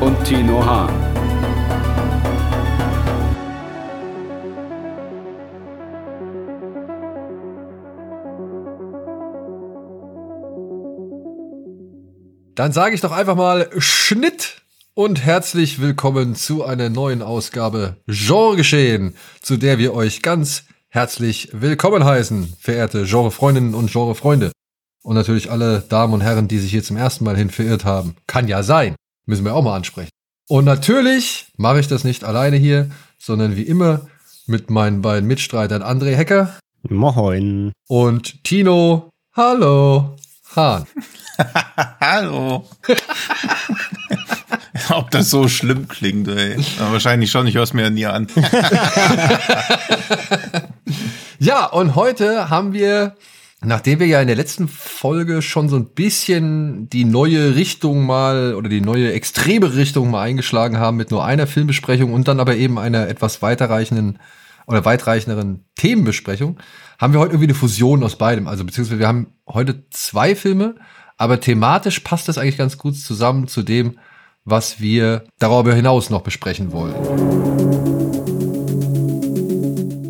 [0.00, 0.92] und Tino Hahn.
[12.54, 14.62] Dann sage ich doch einfach mal Schnitt
[14.94, 22.04] und herzlich willkommen zu einer neuen Ausgabe Genregeschehen, zu der wir euch ganz herzlich willkommen
[22.04, 24.50] heißen, verehrte Genrefreundinnen und Genrefreunde.
[25.04, 28.16] Und natürlich alle Damen und Herren, die sich hier zum ersten Mal hin verirrt haben.
[28.26, 28.96] Kann ja sein.
[29.28, 30.10] Müssen wir auch mal ansprechen.
[30.48, 32.88] Und natürlich mache ich das nicht alleine hier,
[33.18, 34.08] sondern wie immer
[34.46, 36.58] mit meinen beiden Mitstreitern André Hecker.
[36.88, 37.72] Moin.
[37.88, 39.10] Und Tino.
[39.36, 40.16] Hallo.
[40.56, 40.86] Hahn.
[42.00, 42.66] Hallo.
[44.88, 46.56] Ob das so schlimm klingt, ey.
[46.80, 48.28] Aber wahrscheinlich schon, ich höre es mir ja nie an.
[51.38, 53.14] ja, und heute haben wir,
[53.60, 58.54] nachdem wir ja in der letzten Folge schon so ein bisschen die neue Richtung mal
[58.54, 62.56] oder die neue extreme Richtung mal eingeschlagen haben mit nur einer Filmbesprechung und dann aber
[62.56, 64.18] eben einer etwas weiterreichenden
[64.66, 66.58] oder weitreichenderen Themenbesprechung,
[66.98, 68.46] haben wir heute irgendwie eine Fusion aus beidem.
[68.46, 70.74] Also beziehungsweise wir haben heute zwei Filme,
[71.16, 73.98] aber thematisch passt das eigentlich ganz gut zusammen zu dem,
[74.44, 76.94] was wir darüber hinaus noch besprechen wollen.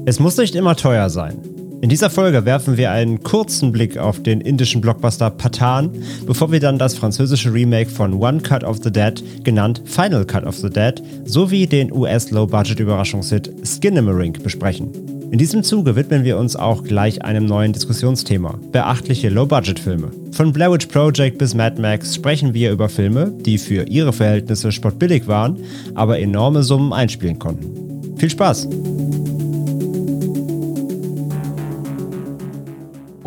[0.07, 1.58] Es muss nicht immer teuer sein.
[1.81, 5.91] In dieser Folge werfen wir einen kurzen Blick auf den indischen Blockbuster Patan,
[6.27, 10.45] bevor wir dann das französische Remake von One Cut of the Dead, genannt Final Cut
[10.45, 14.91] of the Dead, sowie den US-Low-Budget-Überraschungshit Skinamarink besprechen.
[15.31, 20.11] In diesem Zuge widmen wir uns auch gleich einem neuen Diskussionsthema: beachtliche Low-Budget-Filme.
[20.33, 24.73] Von Blair Witch Project bis Mad Max sprechen wir über Filme, die für ihre Verhältnisse
[24.73, 25.59] spottbillig waren,
[25.95, 28.17] aber enorme Summen einspielen konnten.
[28.17, 28.69] Viel Spaß!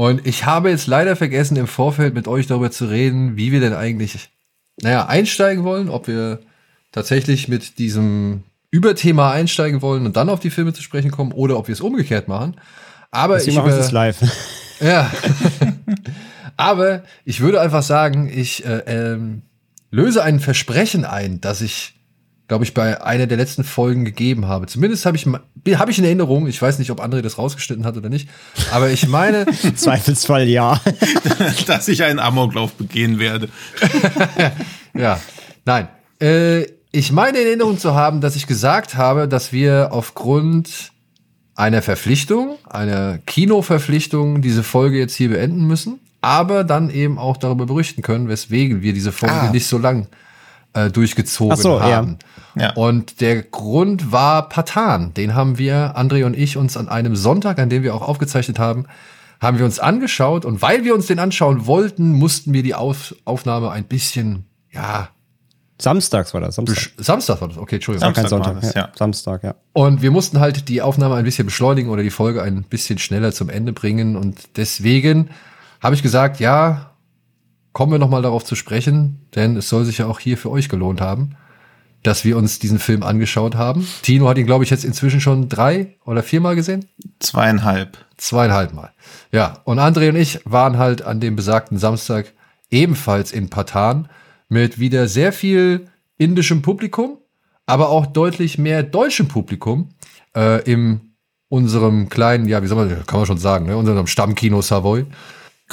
[0.01, 3.59] Und ich habe jetzt leider vergessen, im Vorfeld mit euch darüber zu reden, wie wir
[3.59, 4.31] denn eigentlich,
[4.81, 6.39] naja, einsteigen wollen, ob wir
[6.91, 8.41] tatsächlich mit diesem
[8.71, 11.81] Überthema einsteigen wollen und dann auf die Filme zu sprechen kommen oder ob wir es
[11.81, 12.55] umgekehrt machen.
[13.11, 14.17] Aber Deswegen ich machen es live.
[14.81, 15.11] Ja.
[16.57, 19.43] Aber ich würde einfach sagen, ich äh, ähm,
[19.91, 21.93] löse ein Versprechen ein, das ich,
[22.47, 24.65] glaube ich, bei einer der letzten Folgen gegeben habe.
[24.65, 25.27] Zumindest habe ich,
[25.69, 28.27] habe ich in Erinnerung, ich weiß nicht, ob André das rausgeschnitten hat oder nicht,
[28.71, 29.45] aber ich meine.
[29.75, 30.79] Zweifelsfall ja.
[31.67, 33.49] dass ich einen Amoklauf begehen werde.
[34.93, 35.19] ja,
[35.65, 35.87] nein.
[36.19, 40.91] Äh, ich meine in Erinnerung zu haben, dass ich gesagt habe, dass wir aufgrund
[41.55, 47.65] einer Verpflichtung, einer Kinoverpflichtung, diese Folge jetzt hier beenden müssen, aber dann eben auch darüber
[47.65, 49.51] berichten können, weswegen wir diese Folge ah.
[49.51, 50.07] nicht so lang
[50.73, 52.17] äh, durchgezogen so, haben.
[52.55, 52.63] Ja.
[52.63, 52.73] Ja.
[52.73, 55.13] Und der Grund war Patan.
[55.13, 58.59] Den haben wir, André und ich, uns an einem Sonntag, an dem wir auch aufgezeichnet
[58.59, 58.85] haben,
[59.39, 60.45] haben wir uns angeschaut.
[60.45, 65.09] Und weil wir uns den anschauen wollten, mussten wir die Auf Aufnahme ein bisschen, ja,
[65.81, 66.55] Samstags war das.
[66.55, 68.13] Samstag, Samstag war das, okay, Entschuldigung.
[68.13, 68.89] Samstag kein Sonntag, das, ja.
[68.95, 69.55] Samstag, ja.
[69.73, 73.31] Und wir mussten halt die Aufnahme ein bisschen beschleunigen oder die Folge ein bisschen schneller
[73.31, 74.15] zum Ende bringen.
[74.15, 75.31] Und deswegen
[75.81, 76.90] habe ich gesagt, ja,
[77.73, 80.69] kommen wir nochmal darauf zu sprechen, denn es soll sich ja auch hier für euch
[80.69, 81.35] gelohnt haben,
[82.03, 83.87] dass wir uns diesen Film angeschaut haben.
[84.01, 86.85] Tino hat ihn, glaube ich, jetzt inzwischen schon drei oder viermal gesehen.
[87.19, 87.97] Zweieinhalb.
[88.17, 88.91] Zweieinhalb Mal.
[89.31, 92.33] Ja, und André und ich waren halt an dem besagten Samstag
[92.69, 94.09] ebenfalls in Patan
[94.49, 95.87] mit wieder sehr viel
[96.17, 97.17] indischem Publikum,
[97.65, 99.89] aber auch deutlich mehr deutschem Publikum
[100.35, 101.11] äh, im
[101.49, 105.05] unserem kleinen, ja, wie soll man, kann man schon sagen, ne, unserem Stammkino Savoy.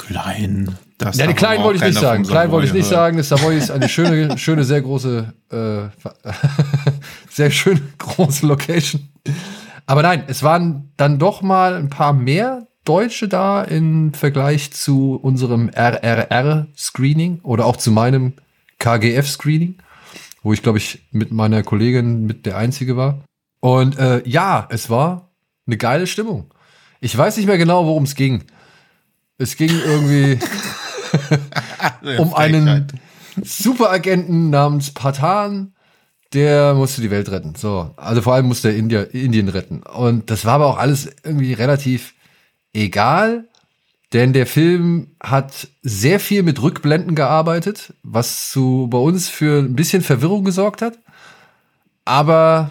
[0.07, 0.77] Klein.
[0.97, 2.25] Das ja, die klein wollte ich nicht sagen.
[2.25, 3.17] Klein wollte ich nicht sagen.
[3.17, 6.11] Das Savoy ist eine schöne, schöne, sehr große, äh,
[7.31, 9.09] sehr schöne große Location.
[9.87, 15.17] Aber nein, es waren dann doch mal ein paar mehr Deutsche da im Vergleich zu
[15.17, 18.35] unserem RRR-Screening oder auch zu meinem
[18.79, 19.79] KGF-Screening,
[20.43, 23.25] wo ich, glaube ich, mit meiner Kollegin mit der Einzige war.
[23.61, 25.33] Und äh, ja, es war
[25.67, 26.53] eine geile Stimmung.
[27.01, 28.45] Ich weiß nicht mehr genau, worum es ging.
[29.39, 30.39] Es ging irgendwie
[32.19, 32.89] um einen
[33.43, 35.75] Superagenten namens Patan,
[36.33, 37.55] der musste die Welt retten.
[37.55, 39.83] So, also vor allem musste er India, Indien retten.
[39.83, 42.15] Und das war aber auch alles irgendwie relativ
[42.73, 43.49] egal.
[44.13, 49.77] Denn der Film hat sehr viel mit Rückblenden gearbeitet, was zu, bei uns für ein
[49.77, 50.99] bisschen Verwirrung gesorgt hat.
[52.05, 52.71] Aber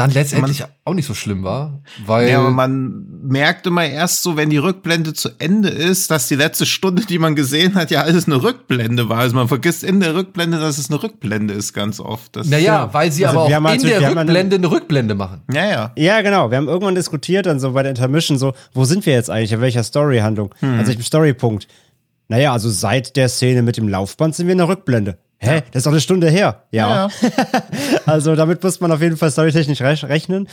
[0.00, 4.22] dann letztendlich man, auch nicht so schlimm war, weil ja, aber man merkt immer erst
[4.22, 7.90] so, wenn die Rückblende zu Ende ist, dass die letzte Stunde, die man gesehen hat,
[7.90, 9.18] ja alles eine Rückblende war.
[9.18, 12.34] Also man vergisst in der Rückblende, dass es eine Rückblende ist, ganz oft.
[12.36, 15.42] Das naja, weil sie also aber auch in der Rückblende eine Rückblende machen.
[15.52, 15.92] Ja, ja.
[15.96, 16.50] Ja, genau.
[16.50, 19.52] Wir haben irgendwann diskutiert dann so bei der Intermission so, wo sind wir jetzt eigentlich,
[19.52, 20.54] in welcher Storyhandlung?
[20.60, 20.78] Hm.
[20.78, 21.68] Also im Storypunkt.
[22.28, 25.18] Naja, also seit der Szene mit dem Laufband sind wir in der Rückblende.
[25.42, 25.62] Hä?
[25.72, 26.64] Das ist doch eine Stunde her.
[26.70, 27.08] Ja.
[27.08, 27.30] ja.
[28.06, 30.48] also damit muss man auf jeden Fall storytechnisch rechnen.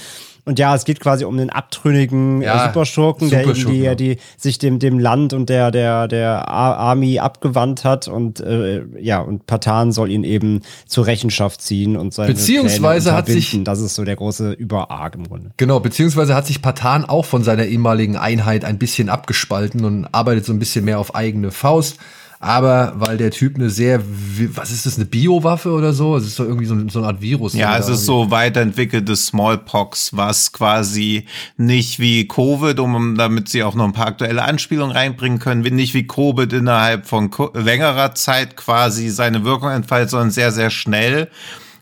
[0.45, 3.95] Und ja, es geht quasi um den abtrünnigen äh, ja, Superschurken, der irgendwie ja.
[3.95, 9.19] die, sich dem, dem Land und der, der, der Army abgewandt hat und äh, ja,
[9.19, 13.95] und Patan soll ihn eben zur Rechenschaft ziehen und seine Beziehungsweise hat sich das ist
[13.95, 15.51] so der große Überarg im Grunde.
[15.57, 20.45] Genau, beziehungsweise hat sich Patan auch von seiner ehemaligen Einheit ein bisschen abgespalten und arbeitet
[20.45, 21.97] so ein bisschen mehr auf eigene Faust
[22.39, 24.01] aber weil der Typ eine sehr,
[24.53, 26.15] was ist das, eine Biowaffe oder so?
[26.15, 27.53] Es ist doch irgendwie so, so eine Art Virus.
[27.53, 31.25] Ja, es ist so weiterentwickeltes Smallpox, was quasi
[31.57, 35.95] nicht wie Covid, um damit sie auch noch ein paar aktuelle Anspielungen reinbringen können, nicht
[35.95, 41.29] wie Covid innerhalb von längerer Zeit quasi seine Wirkung entfaltet, sondern sehr, sehr schnell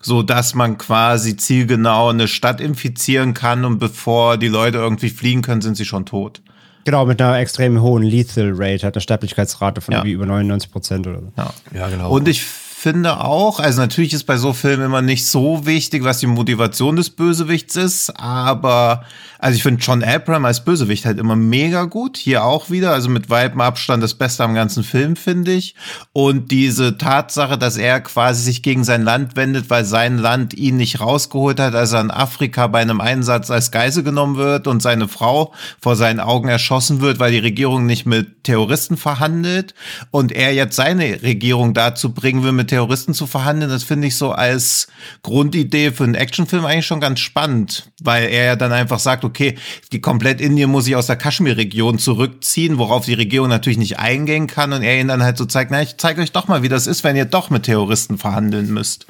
[0.05, 5.41] so dass man quasi zielgenau eine Stadt infizieren kann und bevor die Leute irgendwie fliehen
[5.41, 6.43] können, sind sie schon tot.
[6.85, 9.97] Genau, mit einer extrem hohen Lethal Rate, hat eine Sterblichkeitsrate von ja.
[9.99, 11.31] irgendwie über 99 Prozent oder so.
[11.35, 11.53] Ja.
[11.73, 12.11] ja, genau.
[12.11, 12.45] Und ich
[12.77, 16.97] finde auch, also natürlich ist bei so Filmen immer nicht so wichtig, was die Motivation
[16.97, 19.05] des Bösewichts ist, aber
[19.45, 22.17] also ich finde John Abraham als Bösewicht halt immer mega gut.
[22.17, 25.75] Hier auch wieder, also mit weitem Abstand das Beste am ganzen Film, finde ich.
[26.13, 30.77] Und diese Tatsache, dass er quasi sich gegen sein Land wendet, weil sein Land ihn
[30.77, 34.81] nicht rausgeholt hat, als er in Afrika bei einem Einsatz als Geisel genommen wird und
[34.81, 39.75] seine Frau vor seinen Augen erschossen wird, weil die Regierung nicht mit Terroristen verhandelt
[40.09, 44.17] und er jetzt seine Regierung dazu bringen will, mit Terroristen zu verhandeln, das finde ich
[44.17, 44.87] so als
[45.23, 49.57] Grundidee für einen Actionfilm eigentlich schon ganz spannend, weil er ja dann einfach sagt, okay,
[49.93, 54.47] die komplett Indien muss sich aus der Kaschmir-Region zurückziehen, worauf die Regierung natürlich nicht eingehen
[54.47, 56.69] kann und er ihnen dann halt so zeigt, na, ich zeige euch doch mal, wie
[56.69, 59.05] das ist, wenn ihr doch mit Terroristen verhandeln müsst.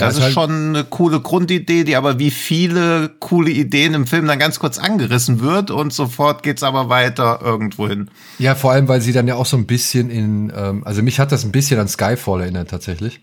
[0.00, 4.06] Das ist, ist halt schon eine coole Grundidee, die aber wie viele coole Ideen im
[4.06, 8.10] Film dann ganz kurz angerissen wird und sofort geht's aber weiter irgendwo hin.
[8.38, 11.20] Ja, vor allem, weil sie dann ja auch so ein bisschen in, ähm, also mich
[11.20, 13.20] hat das ein bisschen an Skyfall erinnert tatsächlich,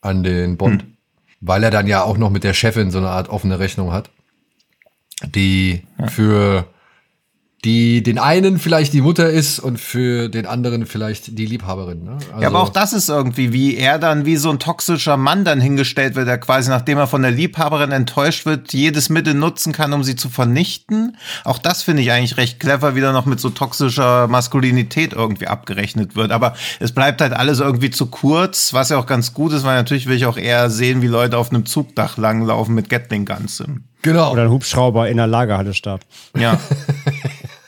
[0.00, 0.92] an den Bond, hm.
[1.40, 4.10] weil er dann ja auch noch mit der Chefin so eine Art offene Rechnung hat
[5.26, 6.06] die ja.
[6.08, 6.66] für
[7.64, 12.04] die den einen vielleicht die Mutter ist und für den anderen vielleicht die Liebhaberin.
[12.04, 12.12] Ne?
[12.12, 15.44] Also ja, aber auch das ist irgendwie, wie er dann wie so ein toxischer Mann
[15.44, 19.72] dann hingestellt wird, der quasi, nachdem er von der Liebhaberin enttäuscht wird, jedes Mittel nutzen
[19.72, 21.16] kann, um sie zu vernichten.
[21.42, 25.48] Auch das finde ich eigentlich recht clever, wie da noch mit so toxischer Maskulinität irgendwie
[25.48, 26.30] abgerechnet wird.
[26.30, 29.76] Aber es bleibt halt alles irgendwie zu kurz, was ja auch ganz gut ist, weil
[29.76, 33.64] natürlich will ich auch eher sehen, wie Leute auf einem Zugdach langlaufen mit Gatling Guns.
[34.02, 34.30] Genau.
[34.32, 36.02] Oder ein Hubschrauber in der Lagerhalle starb.
[36.38, 36.60] Ja.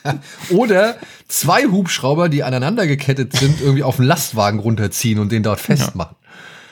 [0.49, 0.95] Oder
[1.27, 6.15] zwei Hubschrauber, die aneinander gekettet sind, irgendwie auf den Lastwagen runterziehen und den dort festmachen.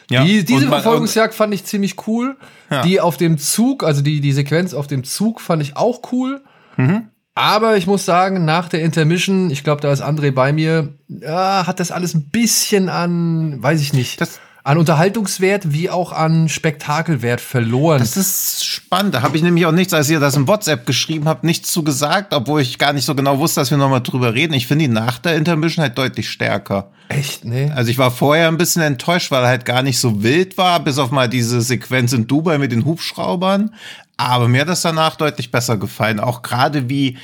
[0.10, 0.24] Ja.
[0.24, 2.36] Die, diese man, Verfolgungsjagd fand ich ziemlich cool.
[2.72, 2.82] Ja.
[2.82, 6.42] Die auf dem Zug, also die, die Sequenz auf dem Zug fand ich auch cool.
[6.78, 7.10] Mhm.
[7.36, 11.66] Aber ich muss sagen, nach der Intermission, ich glaube, da ist André bei mir, ja,
[11.66, 14.20] hat das alles ein bisschen an, weiß ich nicht.
[14.20, 14.40] Das,
[14.70, 17.98] an Unterhaltungswert wie auch an Spektakelwert verloren.
[17.98, 19.16] Das ist spannend.
[19.16, 21.84] Da habe ich nämlich auch nichts, als ihr das in WhatsApp geschrieben habt, nichts zu
[21.84, 24.54] gesagt, obwohl ich gar nicht so genau wusste, dass wir nochmal drüber reden.
[24.54, 26.92] Ich finde ihn nach der Intermission halt deutlich stärker.
[27.08, 27.74] Echt, ne?
[27.76, 30.80] Also ich war vorher ein bisschen enttäuscht, weil er halt gar nicht so wild war,
[30.82, 33.74] bis auf mal diese Sequenz in Dubai mit den Hubschraubern.
[34.18, 36.20] Aber mir hat das danach deutlich besser gefallen.
[36.20, 37.18] Auch gerade wie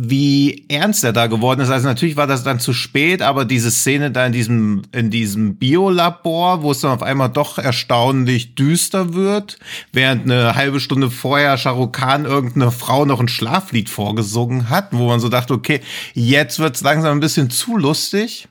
[0.00, 1.70] wie ernst er da geworden ist.
[1.70, 5.56] Also natürlich war das dann zu spät, aber diese Szene da in diesem, in diesem
[5.56, 9.58] Biolabor, wo es dann auf einmal doch erstaunlich düster wird,
[9.92, 15.08] während eine halbe Stunde vorher Shahrukh Khan irgendeine Frau noch ein Schlaflied vorgesungen hat, wo
[15.08, 15.80] man so dachte, okay,
[16.14, 18.46] jetzt wird's langsam ein bisschen zu lustig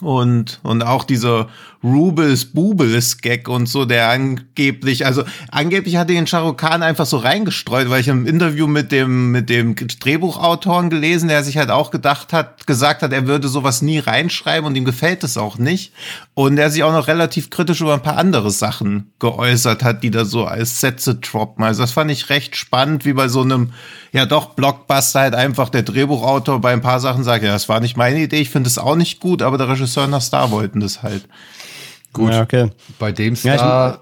[0.00, 1.48] und, und auch dieser
[1.84, 7.16] Rubles Bubels Gag und so, der angeblich, also angeblich hat den Shahrukh Khan einfach so
[7.16, 11.90] reingestreut, weil ich im Interview mit dem, mit dem Drehbuchautoren gelesen, der sich halt auch
[11.90, 15.92] gedacht hat, gesagt hat, er würde sowas nie reinschreiben und ihm gefällt es auch nicht.
[16.34, 20.10] Und er sich auch noch relativ kritisch über ein paar andere Sachen geäußert hat, die
[20.10, 21.64] da so als Sätze droppen.
[21.64, 23.72] Also das fand ich recht spannend, wie bei so einem,
[24.12, 27.80] ja doch, Blockbuster halt einfach der Drehbuchautor bei ein paar Sachen sagt, ja, das war
[27.80, 30.80] nicht meine Idee, ich finde es auch nicht gut, aber der Regisseur der Star wollten
[30.80, 31.28] das halt.
[32.12, 32.32] Gut.
[32.32, 32.70] Ja, okay.
[32.98, 33.54] Bei dem Star.
[33.54, 34.00] Ja,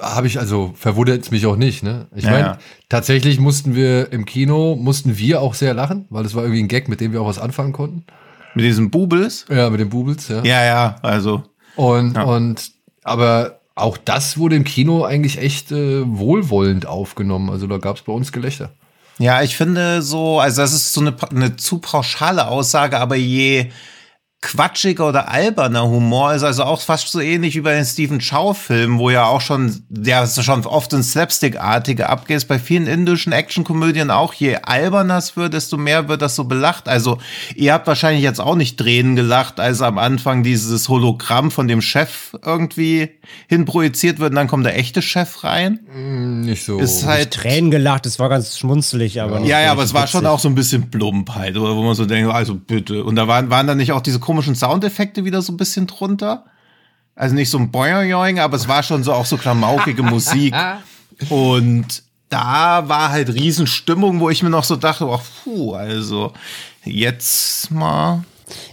[0.00, 2.06] habe ich, also verwundert es mich auch nicht, ne?
[2.14, 6.34] Ich Ja, meine, tatsächlich mussten wir im Kino, mussten wir auch sehr lachen, weil das
[6.34, 8.04] war irgendwie ein Gag, mit dem wir auch was anfangen konnten.
[8.54, 9.46] Mit diesen Bubels.
[9.48, 10.42] Ja, mit den Bubels, ja.
[10.42, 11.42] Ja, ja, also.
[11.76, 17.50] Und, und, aber auch das wurde im Kino eigentlich echt äh, wohlwollend aufgenommen.
[17.50, 18.70] Also da gab es bei uns Gelächter.
[19.18, 23.70] Ja, ich finde so, also das ist so eine, eine zu pauschale Aussage, aber je
[24.44, 28.98] quatschiger oder alberner Humor ist also auch fast so ähnlich wie bei den Stephen Chow-Filmen,
[28.98, 34.10] wo ja auch schon, der schon oft ins Slapstick-artige abgeht, ist bei vielen indischen Actionkomödien
[34.10, 36.88] auch, je alberner es wird, desto mehr wird das so belacht.
[36.88, 37.18] Also
[37.54, 41.80] ihr habt wahrscheinlich jetzt auch nicht Tränen gelacht, als am Anfang dieses Hologramm von dem
[41.80, 43.10] Chef irgendwie
[43.48, 45.80] hinprojiziert wird und dann kommt der echte Chef rein.
[46.44, 46.78] Nicht so.
[46.78, 50.06] Ist halt Tränen gelacht, es war ganz schmunzelig, aber nicht Ja, ja, aber es war
[50.06, 53.04] schon auch so ein bisschen plump halt, oder wo man so denkt, also bitte.
[53.04, 56.44] Und da waren, waren dann nicht auch diese komischen Soundeffekte wieder so ein bisschen drunter?
[57.16, 60.54] Also nicht so ein Boing, aber es war schon so auch so klamaukige Musik.
[61.28, 66.32] Und da war halt Riesenstimmung, wo ich mir noch so dachte, ach, puh, also
[66.84, 68.24] jetzt mal.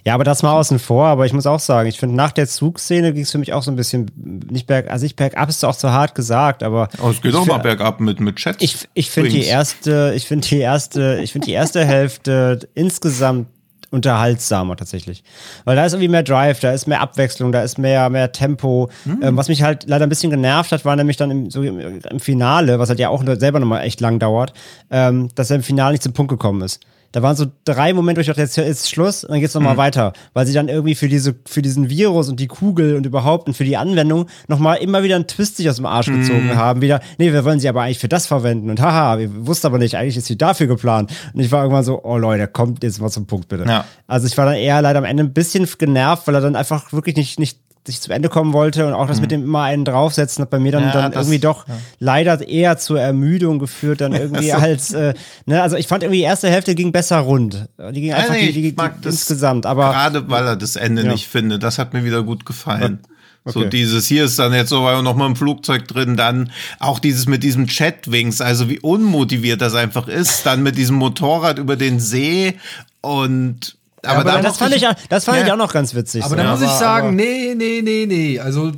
[0.04, 2.48] Ja, aber das mal außen vor, aber ich muss auch sagen, ich finde, nach der
[2.48, 4.12] Zugszene ging es für mich auch so ein bisschen
[4.50, 7.38] nicht berg, also nicht bergab ist auch zu hart gesagt, aber Oh, es geht ich
[7.38, 8.62] auch mal bergab mit, mit Chat.
[8.62, 13.48] Ich, ich finde die erste, ich finde die erste, ich finde die erste Hälfte insgesamt
[13.92, 15.24] unterhaltsamer tatsächlich.
[15.66, 18.90] Weil da ist irgendwie mehr Drive, da ist mehr Abwechslung, da ist mehr, mehr Tempo.
[19.22, 22.02] Ähm, was mich halt leider ein bisschen genervt hat, war nämlich dann im, so im,
[22.20, 24.54] Finale, was halt ja auch selber nochmal echt lang dauert,
[24.90, 26.80] ähm, dass er im Finale nicht zum Punkt gekommen ist.
[27.12, 29.78] Da waren so drei Momente, wo ich dachte, jetzt ist Schluss und dann geht's nochmal
[29.78, 30.14] weiter.
[30.34, 33.54] Weil sie dann irgendwie für diese, für diesen Virus und die Kugel und überhaupt und
[33.54, 36.82] für die Anwendung nochmal immer wieder einen Twist sich aus dem Arsch gezogen haben.
[36.82, 38.70] Wieder, nee, wir wollen sie aber eigentlich für das verwenden.
[38.70, 41.12] Und haha, wir wussten aber nicht, eigentlich ist sie dafür geplant.
[41.34, 43.66] Und ich war irgendwann so, oh Leute, kommt jetzt mal zum Punkt, bitte.
[43.66, 43.86] Ja.
[44.08, 46.94] Also ich war dann eher leider am Ende ein bisschen genervt, weil er dann einfach
[46.94, 49.86] wirklich nicht, nicht sich zum Ende kommen wollte und auch das mit dem immer einen
[49.86, 50.88] draufsetzen hat bei mir dann, Mhm.
[50.90, 51.66] Ja, dann das- irgendwie doch
[52.00, 55.14] leider eher zur Ermüdung geführt, dann irgendwie als, äh,
[55.48, 57.68] ne, also ich fand irgendwie die erste Hälfte ging besser rund.
[57.94, 61.04] Die ging einfach nee, die, die, die, das insgesamt, aber Gerade weil er das Ende
[61.04, 61.12] Ja.
[61.12, 61.64] nicht findet.
[61.64, 63.00] Das hat mir wieder gut gefallen.
[63.44, 63.70] So Okay.
[63.72, 67.26] dieses, hier ist dann jetzt so weil noch mal im Flugzeug drin, dann auch dieses
[67.26, 72.00] mit diesem Chatwings, also wie unmotiviert das einfach ist, dann mit diesem Motorrad über den
[72.00, 72.54] See
[73.02, 75.46] und aber, aber dann das fand ich, auch- das fand Ja.
[75.46, 76.24] ich auch noch ganz witzig.
[76.24, 76.42] Aber so.
[76.44, 78.40] da muss ich sagen, nee, nee, nee, nee.
[78.40, 78.72] Also,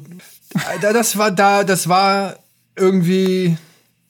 [0.82, 2.36] da- das war da, das war
[2.76, 3.58] irgendwie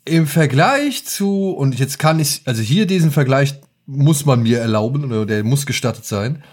[0.05, 3.55] im Vergleich zu, und jetzt kann ich, also hier diesen Vergleich
[3.86, 6.43] muss man mir erlauben, oder der muss gestattet sein.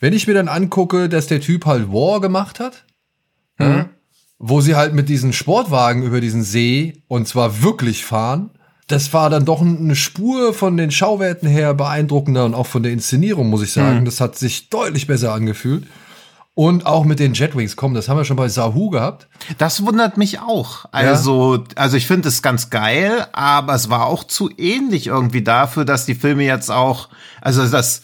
[0.00, 2.84] Wenn ich mir dann angucke, dass der Typ halt War gemacht hat,
[3.58, 3.88] ja,
[4.38, 8.50] wo sie halt mit diesen Sportwagen über diesen See und zwar wirklich fahren,
[8.86, 12.92] das war dann doch eine Spur von den Schauwerten her beeindruckender und auch von der
[12.92, 14.04] Inszenierung, muss ich sagen.
[14.04, 15.86] Das hat sich deutlich besser angefühlt.
[16.56, 19.26] Und auch mit den Jetwings, komm, das haben wir schon bei Sahu gehabt.
[19.58, 20.84] Das wundert mich auch.
[20.92, 25.84] Also, also ich finde es ganz geil, aber es war auch zu ähnlich irgendwie dafür,
[25.84, 27.08] dass die Filme jetzt auch,
[27.40, 28.02] also das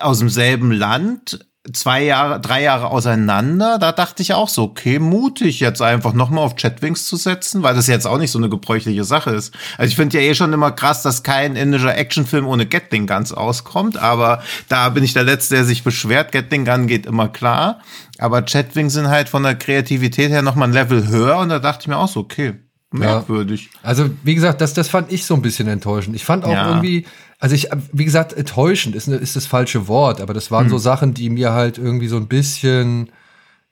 [0.00, 5.60] aus demselben Land, zwei Jahre, drei Jahre auseinander, da dachte ich auch so, okay, mutig
[5.60, 9.04] jetzt einfach nochmal auf Chatwings zu setzen, weil das jetzt auch nicht so eine gebräuchliche
[9.04, 9.54] Sache ist.
[9.78, 13.32] Also ich finde ja eh schon immer krass, dass kein indischer Actionfilm ohne Gatling Guns
[13.32, 16.32] auskommt, aber da bin ich der Letzte, der sich beschwert.
[16.32, 17.80] Gatling Gun geht immer klar.
[18.18, 21.82] Aber Chatwings sind halt von der Kreativität her nochmal ein Level höher und da dachte
[21.82, 22.54] ich mir auch so, okay,
[22.92, 23.70] merkwürdig.
[23.82, 26.16] Also, wie gesagt, das, das fand ich so ein bisschen enttäuschend.
[26.16, 26.68] Ich fand auch Ja.
[26.70, 27.06] irgendwie,
[27.38, 30.78] also ich, wie gesagt, enttäuschend ist, ne- ist das falsche Wort, aber das waren so
[30.78, 33.10] Sachen, die mir halt irgendwie so ein bisschen,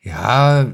[0.03, 0.67] ja,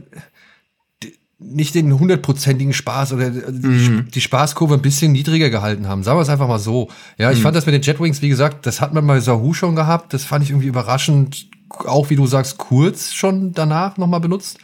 [1.38, 6.02] nicht den hundertprozentigen Spaß oder die, die Spaßkurve ein bisschen niedriger gehalten haben.
[6.02, 6.88] Sagen wir es einfach mal so.
[7.18, 9.76] Ja, ich fand das mit den Jetwings, wie gesagt, das hat man bei Sahu schon
[9.76, 10.14] gehabt.
[10.14, 11.48] Das fand ich irgendwie überraschend,
[11.86, 14.58] auch wie du sagst, kurz schon danach nochmal benutzt.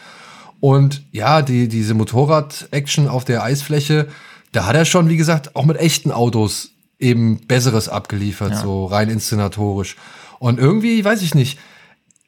[0.60, 4.08] Und ja, die, diese Motorrad-Action auf der Eisfläche,
[4.52, 9.08] da hat er schon, wie gesagt, auch mit echten Autos eben Besseres abgeliefert, so rein
[9.08, 9.96] inszenatorisch.
[10.38, 11.58] Und irgendwie, weiß ich nicht,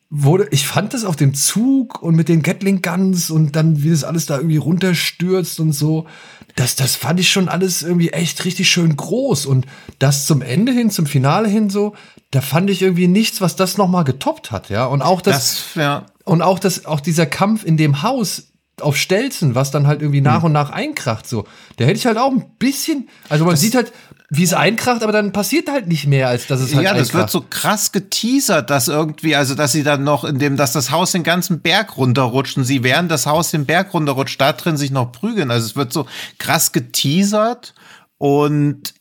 [0.08, 3.90] wurde, ich fand das auf dem Zug und mit den Gatling Guns und dann, wie
[3.90, 6.06] das alles da irgendwie runterstürzt und so,
[6.54, 9.46] das, das fand ich schon alles irgendwie echt richtig schön groß.
[9.46, 9.66] Und
[9.98, 11.94] das zum Ende hin, zum Finale hin so,
[12.30, 14.84] da fand ich irgendwie nichts, was das nochmal getoppt hat, ja.
[14.84, 15.34] Und auch das,
[15.74, 16.06] Das, ja.
[16.24, 20.18] Und auch das, auch dieser Kampf in dem Haus auf Stelzen, was dann halt irgendwie
[20.18, 20.24] Hm.
[20.24, 21.44] nach und nach einkracht, so.
[21.78, 23.92] Der hätte ich halt auch ein bisschen, also man sieht halt,
[24.30, 27.12] wie es einkracht, aber dann passiert halt nicht mehr, als dass es halt Ja, das
[27.12, 30.90] wird so krass geteasert, dass irgendwie, also dass sie dann noch in dem, dass das
[30.90, 34.78] Haus den ganzen Berg runterrutscht und sie während das Haus den Berg runterrutscht, da drin
[34.78, 35.50] sich noch prügeln.
[35.50, 36.06] Also es wird so
[36.38, 37.74] krass geteasert
[38.16, 38.94] und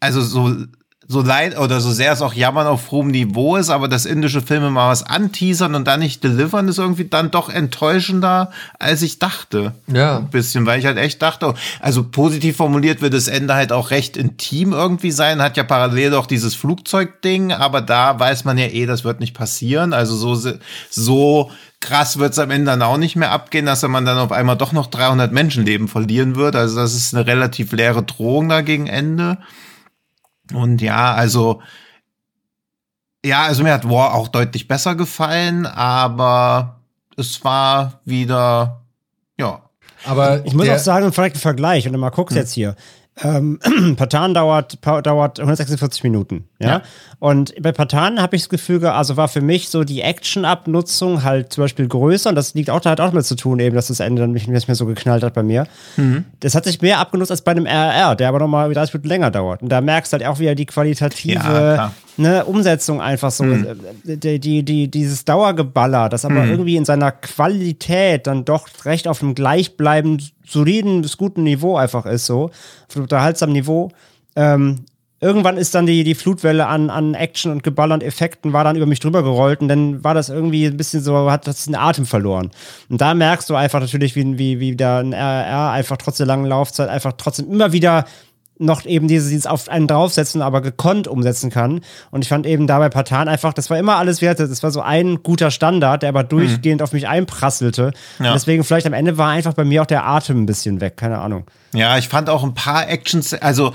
[0.00, 0.54] also so
[1.10, 4.42] so leid oder so sehr es auch Jammern auf hohem Niveau ist, aber dass indische
[4.42, 9.18] Filme mal was anteasern und dann nicht delivern, ist irgendwie dann doch enttäuschender, als ich
[9.18, 9.72] dachte.
[9.86, 10.18] Ja.
[10.18, 13.90] Ein bisschen, weil ich halt echt dachte, also positiv formuliert wird das Ende halt auch
[13.90, 18.66] recht intim irgendwie sein, hat ja parallel auch dieses Flugzeugding, aber da weiß man ja
[18.66, 19.94] eh, das wird nicht passieren.
[19.94, 20.52] Also so,
[20.90, 21.50] so
[21.80, 24.58] krass wird es am Ende dann auch nicht mehr abgehen, dass man dann auf einmal
[24.58, 26.54] doch noch 300 Menschenleben verlieren wird.
[26.54, 29.38] Also das ist eine relativ leere Drohung da gegen Ende.
[30.54, 31.60] Und ja, also
[33.24, 36.80] ja, also mir hat War auch deutlich besser gefallen, aber
[37.16, 38.82] es war wieder
[39.38, 39.62] ja.
[40.04, 42.38] Aber ich muss auch sagen, vielleicht ein Vergleich und mal guck's hm.
[42.38, 42.76] jetzt hier.
[43.22, 43.58] Ähm,
[43.96, 46.44] Patan dauert, dauert 146 Minuten.
[46.58, 46.68] Ja.
[46.68, 46.82] ja.
[47.18, 51.52] Und bei Patan habe ich das Gefühl, also war für mich so die Action-Abnutzung halt
[51.52, 52.30] zum Beispiel größer.
[52.30, 54.32] Und das liegt auch, da hat auch damit zu tun, eben, dass das Ende dann
[54.32, 55.66] nicht mehr so geknallt hat bei mir.
[55.96, 56.24] Mhm.
[56.40, 59.30] Das hat sich mehr abgenutzt als bei einem RR, der aber nochmal 30 Minuten länger
[59.30, 59.62] dauert.
[59.62, 61.34] Und da merkst du halt auch wieder die qualitative
[61.76, 63.44] ja, ne, Umsetzung einfach so.
[63.44, 63.66] Mhm.
[64.04, 66.50] Die, die, die, dieses Dauergeballer, das aber mhm.
[66.50, 72.06] irgendwie in seiner Qualität dann doch recht auf einem gleichbleibend soliden bis guten Niveau einfach
[72.06, 72.50] ist, so.
[72.88, 73.90] Auf einem unterhaltsamen Niveau.
[74.36, 74.84] Ähm,
[75.20, 78.76] irgendwann ist dann die, die Flutwelle an, an Action und Geballer und Effekten war dann
[78.76, 81.74] über mich drüber gerollt und dann war das irgendwie ein bisschen so, hat das den
[81.74, 82.50] Atem verloren.
[82.88, 86.26] Und da merkst du einfach natürlich, wie, wie, wie da ein RR einfach trotz der
[86.26, 88.04] langen Laufzeit einfach trotzdem immer wieder
[88.58, 91.80] noch eben dieses, dieses auf einen draufsetzen, aber gekonnt umsetzen kann.
[92.10, 94.40] Und ich fand eben dabei Patan einfach, das war immer alles wert.
[94.40, 96.84] Das war so ein guter Standard, der aber durchgehend mhm.
[96.84, 97.92] auf mich einprasselte.
[98.18, 98.32] Ja.
[98.32, 101.18] Deswegen vielleicht am Ende war einfach bei mir auch der Atem ein bisschen weg, keine
[101.18, 101.44] Ahnung.
[101.72, 103.74] Ja, ich fand auch ein paar Actions, also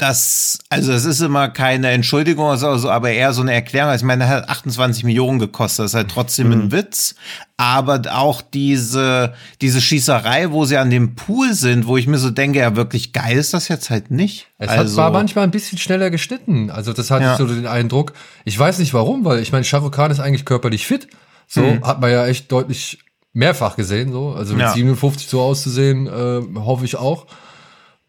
[0.00, 3.90] das, also es ist immer keine Entschuldigung, also, aber eher so eine Erklärung.
[3.90, 6.52] Also ich meine, er hat 28 Millionen gekostet, das ist halt trotzdem mhm.
[6.52, 7.14] ein Witz.
[7.58, 12.30] Aber auch diese, diese Schießerei, wo sie an dem Pool sind, wo ich mir so
[12.30, 14.48] denke, ja, wirklich geil ist das jetzt halt nicht.
[14.56, 16.70] Es also, war manchmal ein bisschen schneller geschnitten.
[16.70, 17.32] Also das hatte ja.
[17.32, 18.14] ich so den Eindruck.
[18.46, 21.08] Ich weiß nicht warum, weil ich meine, Shahrukh Khan ist eigentlich körperlich fit.
[21.46, 21.84] So mhm.
[21.84, 23.00] hat man ja echt deutlich
[23.34, 24.30] mehrfach gesehen, so.
[24.30, 24.72] Also mit ja.
[24.72, 27.26] 57 so auszusehen, äh, hoffe ich auch.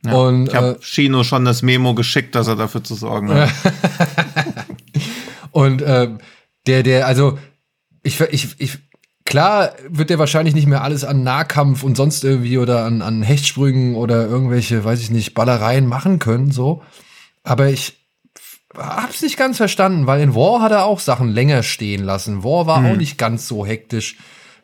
[0.03, 3.31] Ja, und, ich habe äh, Chino schon das Memo geschickt, dass er dafür zu sorgen
[3.33, 3.49] hat.
[5.51, 6.09] und äh,
[6.65, 7.37] der, der, also
[8.03, 8.79] ich, ich, ich,
[9.25, 13.21] klar wird der wahrscheinlich nicht mehr alles an Nahkampf und sonst irgendwie oder an, an
[13.21, 16.81] Hechtsprüngen oder irgendwelche, weiß ich nicht, Ballereien machen können, so.
[17.43, 17.97] Aber ich
[18.75, 22.43] hab's nicht ganz verstanden, weil in War hat er auch Sachen länger stehen lassen.
[22.43, 22.85] War war hm.
[22.85, 24.17] auch nicht ganz so hektisch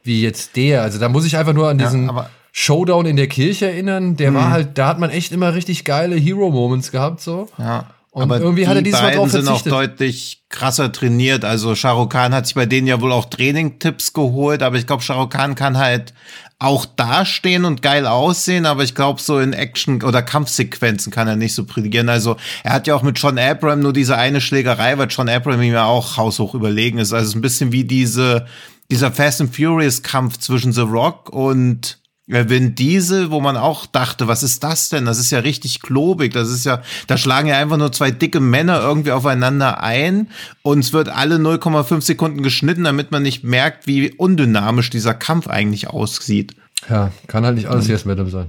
[0.04, 0.82] wie jetzt der.
[0.82, 4.16] Also da muss ich einfach nur an diesen ja, Showdown in der Kirche erinnern.
[4.16, 4.36] Der mhm.
[4.36, 7.48] war halt, da hat man echt immer richtig geile Hero-Moments gehabt, so.
[7.60, 7.86] Ja.
[8.10, 11.46] Und aber irgendwie die hat er diesmal beiden drauf sind auch deutlich krasser trainiert.
[11.46, 15.04] Also Shahrukh Khan hat sich bei denen ja wohl auch Training-Tipps geholt, aber ich glaube,
[15.04, 16.16] Shahrukh Khan kann halt
[16.58, 21.36] auch dastehen und geil aussehen, aber ich glaube, so in Action- oder Kampfsequenzen kann er
[21.36, 22.10] nicht so prädigieren.
[22.10, 25.62] Also er hat ja auch mit John Abram nur diese eine Schlägerei, weil John Abram
[25.62, 27.14] ihm ja auch haushoch überlegen ist.
[27.14, 28.48] Also es ist ein bisschen wie diese,
[28.90, 34.28] dieser Fast and Furious Kampf zwischen The Rock und Vin Diesel, wo man auch dachte,
[34.28, 35.06] was ist das denn?
[35.06, 36.34] Das ist ja richtig klobig.
[36.34, 40.30] Das ist ja, da schlagen ja einfach nur zwei dicke Männer irgendwie aufeinander ein
[40.62, 45.48] und es wird alle 0,5 Sekunden geschnitten, damit man nicht merkt, wie undynamisch dieser Kampf
[45.48, 46.56] eigentlich aussieht.
[46.90, 48.48] Ja, kann halt nicht alles jetzt Madam sein.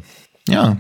[0.48, 0.76] Ja.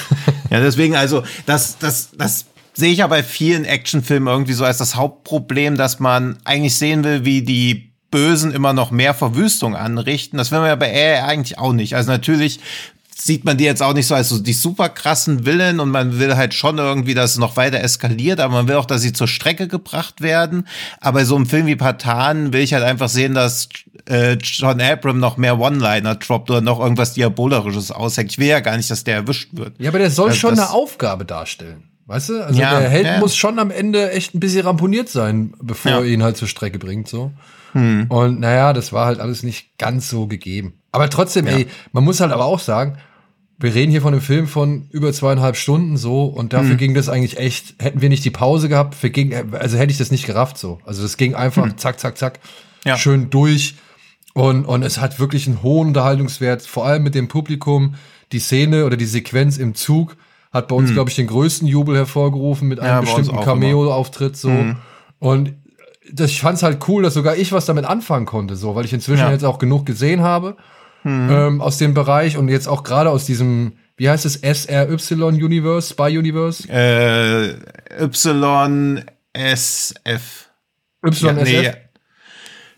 [0.50, 4.78] ja, deswegen, also, das, das, das sehe ich ja bei vielen Actionfilmen irgendwie so als
[4.78, 10.36] das Hauptproblem, dass man eigentlich sehen will, wie die Bösen immer noch mehr Verwüstung anrichten.
[10.38, 11.96] Das will man ja bei AI eigentlich auch nicht.
[11.96, 12.60] Also natürlich
[13.16, 16.18] sieht man die jetzt auch nicht so als so die super krassen Willen und man
[16.18, 19.12] will halt schon irgendwie, dass es noch weiter eskaliert, aber man will auch, dass sie
[19.12, 20.66] zur Strecke gebracht werden.
[21.00, 23.68] Aber so einem Film wie Patan will ich halt einfach sehen, dass
[24.08, 28.32] äh, John Abram noch mehr One-Liner droppt oder noch irgendwas Diabolisches ausheckt.
[28.32, 29.74] Ich will ja gar nicht, dass der erwischt wird.
[29.78, 31.84] Ja, aber der soll also schon eine Aufgabe darstellen.
[32.06, 32.44] Weißt du?
[32.44, 33.18] Also ja, der Held ja.
[33.20, 35.98] muss schon am Ende echt ein bisschen ramponiert sein, bevor ja.
[35.98, 37.32] er ihn halt zur Strecke bringt, so.
[37.72, 38.06] Hm.
[38.08, 40.74] Und naja, das war halt alles nicht ganz so gegeben.
[40.92, 41.52] Aber trotzdem, ja.
[41.52, 42.98] ey, man muss halt aber auch sagen,
[43.58, 46.78] wir reden hier von einem Film von über zweieinhalb Stunden so und dafür hm.
[46.78, 49.98] ging das eigentlich echt, hätten wir nicht die Pause gehabt, für ging, also hätte ich
[49.98, 50.80] das nicht gerafft so.
[50.84, 51.78] Also das ging einfach hm.
[51.78, 52.40] zack, zack, zack,
[52.84, 52.96] ja.
[52.96, 53.76] schön durch
[54.34, 57.94] und, und es hat wirklich einen hohen Unterhaltungswert, vor allem mit dem Publikum,
[58.32, 60.16] die Szene oder die Sequenz im Zug
[60.52, 60.94] hat bei uns, hm.
[60.94, 64.50] glaube ich, den größten Jubel hervorgerufen mit einem ja, bestimmten Cameo-Auftritt so.
[64.50, 64.76] Hm.
[65.18, 65.54] Und
[66.12, 68.84] das, ich fand es halt cool, dass sogar ich was damit anfangen konnte, so, weil
[68.84, 69.32] ich inzwischen ja.
[69.32, 70.56] jetzt auch genug gesehen habe
[71.04, 71.30] mhm.
[71.30, 75.90] ähm, aus dem Bereich und jetzt auch gerade aus diesem, wie heißt es, SRY Universe,
[75.90, 76.68] Spy Universe?
[76.68, 77.54] Äh,
[79.34, 80.48] YSF.
[81.04, 81.22] YSF?
[81.22, 81.72] Ja, nee.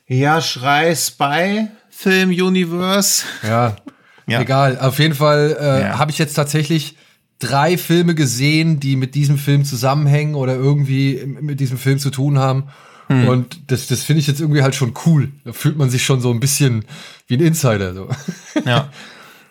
[0.06, 3.24] ja, Schrei Spy Film Universe.
[3.42, 3.76] Ja,
[4.26, 4.40] ja.
[4.40, 4.78] egal.
[4.78, 5.98] Auf jeden Fall äh, ja.
[5.98, 6.96] habe ich jetzt tatsächlich
[7.38, 12.38] drei Filme gesehen, die mit diesem Film zusammenhängen oder irgendwie mit diesem Film zu tun
[12.38, 12.64] haben.
[13.08, 13.28] Hm.
[13.28, 15.32] Und das, das finde ich jetzt irgendwie halt schon cool.
[15.44, 16.84] Da fühlt man sich schon so ein bisschen
[17.26, 17.94] wie ein Insider.
[17.94, 18.08] So.
[18.64, 18.90] Ja.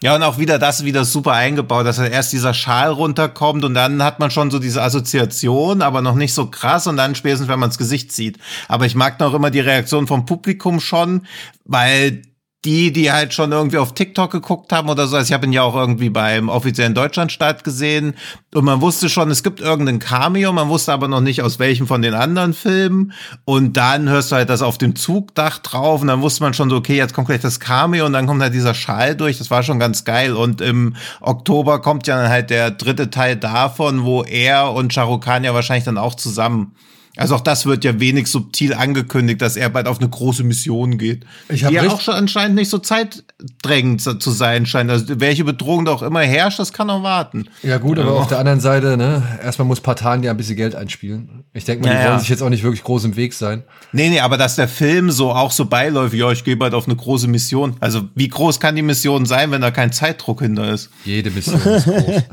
[0.02, 4.04] Ja, und auch wieder das wieder super eingebaut, dass erst dieser Schal runterkommt und dann
[4.04, 7.58] hat man schon so diese Assoziation, aber noch nicht so krass und dann spätestens, wenn
[7.58, 8.38] man das Gesicht sieht.
[8.68, 11.26] Aber ich mag noch immer die Reaktion vom Publikum schon,
[11.63, 12.22] weil
[12.65, 15.17] die, die halt schon irgendwie auf TikTok geguckt haben oder so.
[15.17, 18.15] Also ich habe ihn ja auch irgendwie beim offiziellen Deutschlandstart gesehen
[18.54, 21.88] und man wusste schon, es gibt irgendeinen Cameo, man wusste aber noch nicht aus welchem
[21.88, 23.13] von den anderen Filmen.
[23.43, 26.69] Und dann hörst du halt das auf dem Zugdach drauf und dann wusste man schon
[26.69, 29.38] so, okay, jetzt kommt gleich das Cameo und dann kommt halt dieser Schall durch.
[29.38, 30.34] Das war schon ganz geil.
[30.34, 35.19] Und im Oktober kommt ja dann halt der dritte Teil davon, wo er und Shahrukh
[35.19, 36.76] Khan ja wahrscheinlich dann auch zusammen
[37.15, 40.97] also auch das wird ja wenig subtil angekündigt, dass er bald auf eine große Mission
[40.97, 41.26] geht.
[41.47, 44.89] Ich die ja auch schon anscheinend nicht so zeitdrängend zu sein scheint.
[44.89, 47.49] Also welche Bedrohung da auch immer herrscht, das kann auch warten.
[47.62, 48.19] Ja gut, aber ja.
[48.19, 51.43] auf der anderen Seite, ne, erstmal muss Patan ja ein bisschen Geld einspielen.
[51.54, 52.19] Ich denke mal, die ja, wollen ja.
[52.19, 53.62] sich jetzt auch nicht wirklich groß im Weg sein.
[53.91, 56.88] Nee, nee, aber dass der Film so auch so beiläuft, ja, ich gehe bald auf
[56.88, 57.76] eine große Mission.
[57.80, 60.89] Also wie groß kann die Mission sein, wenn da kein Zeitdruck hinter ist?
[61.06, 62.23] Jede Mission ist groß.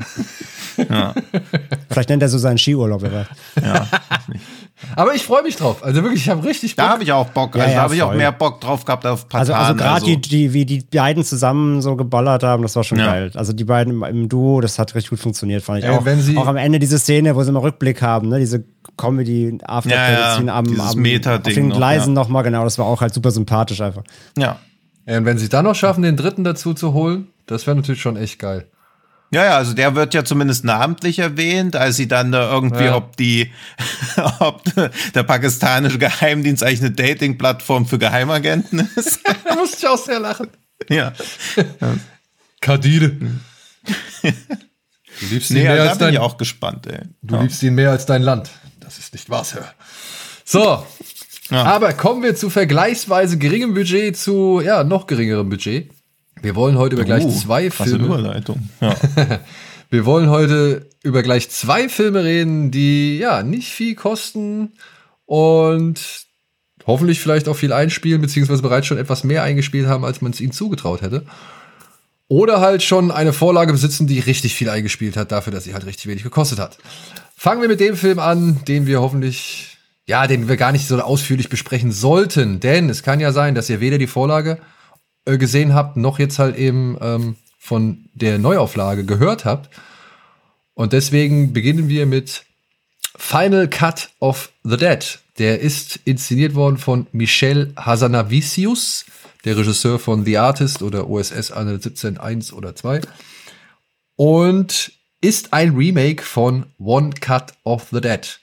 [0.89, 1.13] ja.
[1.89, 3.27] Vielleicht nennt er so seinen Skiurlaub, wer
[3.61, 3.87] Ja.
[4.95, 5.83] Aber ich freue mich drauf.
[5.83, 6.85] Also wirklich, ich habe richtig Bock.
[6.85, 7.55] Da habe ich auch Bock.
[7.55, 9.39] Also ja, ja, da habe ich auch mehr Bock drauf gehabt auf Patan.
[9.41, 10.05] Also, also gerade also.
[10.07, 13.05] die, die, wie die beiden zusammen so geballert haben, das war schon ja.
[13.05, 13.31] geil.
[13.35, 16.05] Also die beiden im, im, Duo, das hat richtig gut funktioniert, fand ich auch.
[16.05, 18.63] Wenn sie auch am Ende diese Szene, wo sie mal Rückblick haben, ne, diese
[18.97, 20.35] Comedy After ja, ja.
[20.37, 22.25] am, am Meta auf den Gleisen noch, ja.
[22.25, 24.03] nochmal, genau, das war auch halt super sympathisch einfach.
[24.37, 24.59] Ja.
[25.05, 28.17] Und wenn sie dann noch schaffen, den dritten dazu zu holen, das wäre natürlich schon
[28.17, 28.67] echt geil.
[29.33, 32.95] Ja, ja, also der wird ja zumindest namentlich erwähnt, als sie dann da irgendwie, ja.
[32.95, 33.49] ob die,
[34.39, 34.61] ob
[35.13, 39.21] der pakistanische Geheimdienst eigentlich eine Dating-Plattform für Geheimagenten ist.
[39.45, 40.49] da musste ich auch sehr lachen.
[40.89, 41.13] Ja.
[42.59, 43.09] Kadir.
[44.21, 46.99] Du liebst ihn nee, mehr als dein, ich auch gespannt, ey.
[47.21, 47.41] Du ja.
[47.41, 48.49] liebst ihn mehr als dein Land.
[48.81, 49.63] Das ist nicht wahr, Sir.
[50.43, 50.85] So.
[51.49, 51.63] Ja.
[51.63, 55.89] Aber kommen wir zu vergleichsweise geringem Budget zu, ja, noch geringerem Budget.
[56.41, 58.05] Wir wollen heute über gleich uh, zwei Filme.
[58.05, 58.69] Überleitung.
[58.79, 58.95] Ja.
[59.89, 64.71] Wir wollen heute über gleich zwei Filme reden, die ja nicht viel kosten
[65.25, 66.25] und
[66.87, 70.39] hoffentlich vielleicht auch viel einspielen, beziehungsweise bereits schon etwas mehr eingespielt haben, als man es
[70.39, 71.25] ihnen zugetraut hätte.
[72.29, 75.85] Oder halt schon eine Vorlage besitzen, die richtig viel eingespielt hat, dafür, dass sie halt
[75.85, 76.77] richtig wenig gekostet hat.
[77.35, 80.97] Fangen wir mit dem Film an, den wir hoffentlich, ja, den wir gar nicht so
[81.01, 82.61] ausführlich besprechen sollten.
[82.61, 84.59] Denn es kann ja sein, dass ihr weder die Vorlage
[85.25, 89.69] äh, gesehen habt, noch jetzt halt eben ähm, von der Neuauflage gehört habt.
[90.73, 92.43] Und deswegen beginnen wir mit
[93.15, 95.19] Final Cut of the Dead.
[95.37, 99.05] Der ist inszeniert worden von Michel Hazanavicius,
[99.45, 103.01] der Regisseur von The Artist oder OSS 117.1 oder 2.
[104.15, 108.39] Und ist ein Remake von One Cut of the Dead,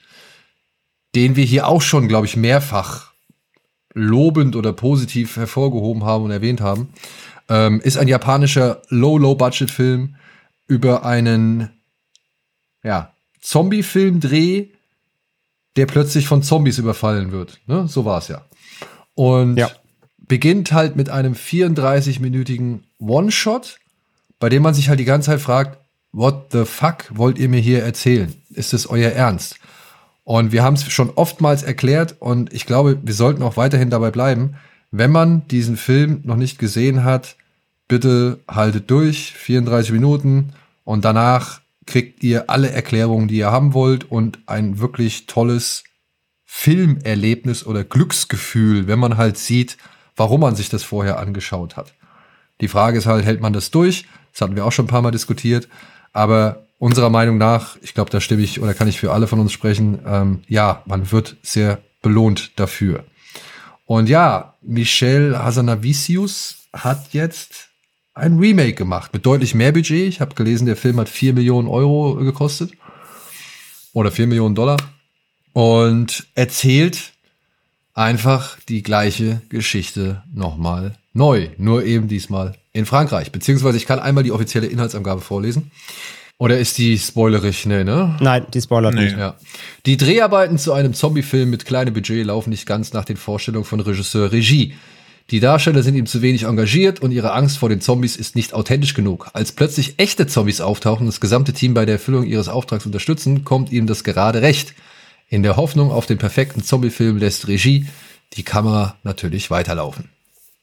[1.15, 3.08] den wir hier auch schon, glaube ich, mehrfach
[3.99, 6.91] lobend oder positiv hervorgehoben haben und erwähnt haben,
[7.49, 10.15] ähm, ist ein japanischer Low-Low-Budget-Film
[10.67, 11.71] über einen
[12.85, 14.67] ja, Zombie-Film-Dreh,
[15.77, 17.61] der plötzlich von Zombies überfallen wird.
[17.67, 17.89] Ne?
[17.89, 18.45] So war es ja.
[19.15, 19.71] Und ja.
[20.19, 23.79] beginnt halt mit einem 34-minütigen One-Shot,
[24.39, 25.79] bei dem man sich halt die ganze Zeit fragt,
[26.13, 28.33] what the fuck wollt ihr mir hier erzählen?
[28.51, 29.59] Ist es euer Ernst?
[30.29, 34.11] Und wir haben es schon oftmals erklärt und ich glaube, wir sollten auch weiterhin dabei
[34.11, 34.57] bleiben.
[34.91, 37.37] Wenn man diesen Film noch nicht gesehen hat,
[37.89, 40.51] bitte haltet durch, 34 Minuten
[40.85, 45.85] und danach kriegt ihr alle Erklärungen, die ihr haben wollt und ein wirklich tolles
[46.45, 49.79] Filmerlebnis oder Glücksgefühl, wenn man halt sieht,
[50.15, 51.95] warum man sich das vorher angeschaut hat.
[52.61, 54.05] Die Frage ist halt, hält man das durch?
[54.33, 55.71] Das hatten wir auch schon ein paar Mal diskutiert.
[56.13, 59.41] Aber unserer Meinung nach, ich glaube, da stimme ich oder kann ich für alle von
[59.41, 63.05] uns sprechen, ähm, ja, man wird sehr belohnt dafür.
[63.87, 67.69] Und ja, Michel Hazanavicius hat jetzt
[68.15, 70.09] ein Remake gemacht mit deutlich mehr Budget.
[70.09, 72.73] Ich habe gelesen, der Film hat 4 Millionen Euro gekostet
[73.93, 74.77] oder 4 Millionen Dollar
[75.53, 77.13] und erzählt
[77.95, 83.33] einfach die gleiche Geschichte nochmal neu, nur eben diesmal in Frankreich.
[83.33, 85.71] Beziehungsweise ich kann einmal die offizielle Inhaltsangabe vorlesen.
[86.39, 87.67] Oder ist die spoilerig?
[87.67, 88.17] Nee, ne?
[88.21, 89.05] Nein, die spoilert nee.
[89.05, 89.19] nicht.
[89.19, 89.35] Ja.
[89.87, 93.81] Die Dreharbeiten zu einem Zombie-Film mit kleinem Budget laufen nicht ganz nach den Vorstellungen von
[93.81, 94.75] Regisseur Regie.
[95.31, 98.55] Die Darsteller sind ihm zu wenig engagiert und ihre Angst vor den Zombies ist nicht
[98.55, 99.29] authentisch genug.
[99.35, 103.45] Als plötzlich echte Zombies auftauchen und das gesamte Team bei der Erfüllung ihres Auftrags unterstützen,
[103.45, 104.75] kommt ihm das gerade recht.
[105.29, 107.87] In der Hoffnung auf den perfekten Zombie-Film lässt Regie
[108.35, 110.09] die Kamera natürlich weiterlaufen.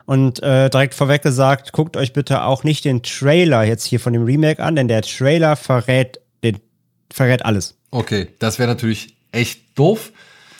[0.05, 4.13] Und äh, direkt vorweg gesagt, guckt euch bitte auch nicht den Trailer jetzt hier von
[4.13, 6.19] dem Remake an, denn der Trailer verrät
[7.11, 7.75] verrät alles.
[7.91, 10.11] Okay, das wäre natürlich echt doof.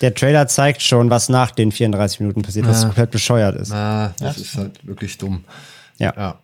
[0.02, 3.70] Der Trailer zeigt schon, was nach den 34 Minuten passiert, was komplett bescheuert ist.
[3.70, 4.42] Na, das ja.
[4.42, 5.44] ist halt wirklich dumm.
[5.98, 6.14] Ja.
[6.16, 6.40] ja.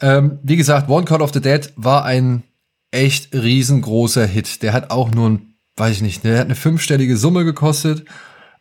[0.00, 2.42] Ähm, wie gesagt, One Call of the Dead war ein
[2.90, 4.62] echt riesengroßer Hit.
[4.62, 8.04] Der hat auch nur ein, weiß ich nicht, der hat eine fünfstellige Summe gekostet,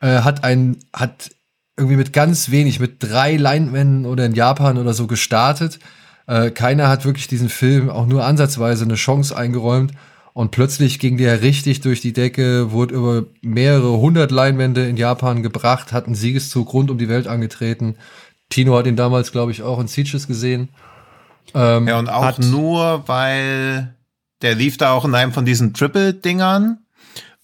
[0.01, 1.31] äh, hat ein, hat
[1.77, 5.79] irgendwie mit ganz wenig, mit drei Leinwänden oder in Japan oder so gestartet.
[6.25, 9.93] Äh, keiner hat wirklich diesen Film auch nur ansatzweise eine Chance eingeräumt.
[10.33, 15.41] Und plötzlich ging der richtig durch die Decke, wurde über mehrere hundert Leinwände in Japan
[15.41, 17.95] gebracht, hat einen Siegeszug rund um die Welt angetreten.
[18.49, 20.69] Tino hat ihn damals, glaube ich, auch in Sieges gesehen.
[21.55, 23.95] Ähm, ja, und auch nur, weil
[24.41, 26.79] der lief da auch in einem von diesen Triple-Dingern.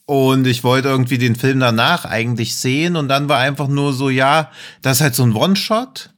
[0.05, 2.95] Und ich wollte irgendwie den Film danach eigentlich sehen.
[2.95, 6.13] Und dann war einfach nur so, ja, das ist halt so ein One-Shot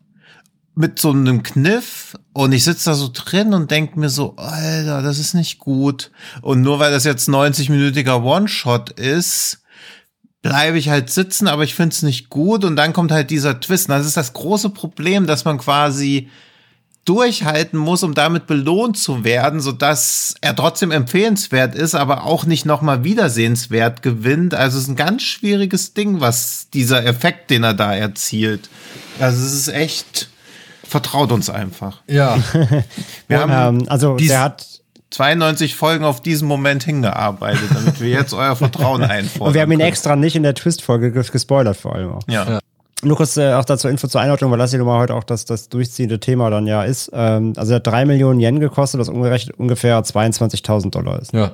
[0.76, 5.02] mit so einem Kniff und ich sitze da so drin und denk mir so, Alter,
[5.02, 6.12] das ist nicht gut.
[6.41, 9.63] Und nur weil das jetzt 90-minütiger One-Shot ist,
[10.41, 12.65] bleibe ich halt sitzen, aber ich finde es nicht gut.
[12.65, 13.88] Und dann kommt halt dieser Twist.
[13.88, 16.30] Und das ist das große Problem, dass man quasi
[17.06, 22.46] durchhalten muss, um damit belohnt zu werden, so dass er trotzdem empfehlenswert ist, aber auch
[22.46, 24.56] nicht nochmal wiedersehenswert gewinnt.
[24.56, 28.70] Also es ist ein ganz schwieriges Ding, was dieser Effekt, den er da erzielt.
[29.20, 30.30] Also es ist echt
[30.88, 32.02] vertraut uns einfach.
[32.08, 32.38] Ja.
[33.28, 34.65] Wir haben ähm, also der hat
[35.12, 39.48] 92 Folgen auf diesen Moment hingearbeitet, damit wir jetzt euer Vertrauen einfordern.
[39.48, 39.88] Und wir haben ihn können.
[39.88, 42.22] extra nicht in der Twist-Folge gespoilert, vor allem auch.
[42.28, 42.44] Ja.
[42.50, 42.60] ja.
[43.06, 45.46] Nur kurz äh, auch dazu Info zur Einordnung, weil das hier mal heute auch das,
[45.46, 47.12] das durchziehende Thema dann ja ist.
[47.13, 51.34] Ähm, also er hat 3 Millionen Yen gekostet, was umgerechnet ungefähr 22.000 Dollar ist.
[51.34, 51.54] Ja.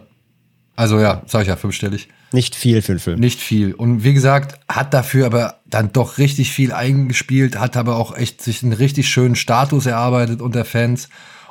[0.77, 2.07] Also ja, sag ich ja, fünfstellig.
[2.31, 3.19] Nicht viel für den Film.
[3.19, 3.73] Nicht viel.
[3.73, 8.41] Und wie gesagt, hat dafür aber dann doch richtig viel eingespielt, hat aber auch echt
[8.41, 11.09] sich einen richtig schönen Status erarbeitet unter Fans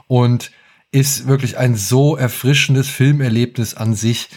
[0.08, 0.50] und
[0.90, 4.30] ist wirklich ein so erfrischendes Filmerlebnis an sich,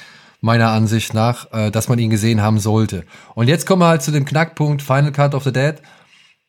[0.44, 3.06] meiner Ansicht nach, äh, dass man ihn gesehen haben sollte.
[3.34, 5.76] Und jetzt kommen wir halt zu dem Knackpunkt Final Cut of the Dead.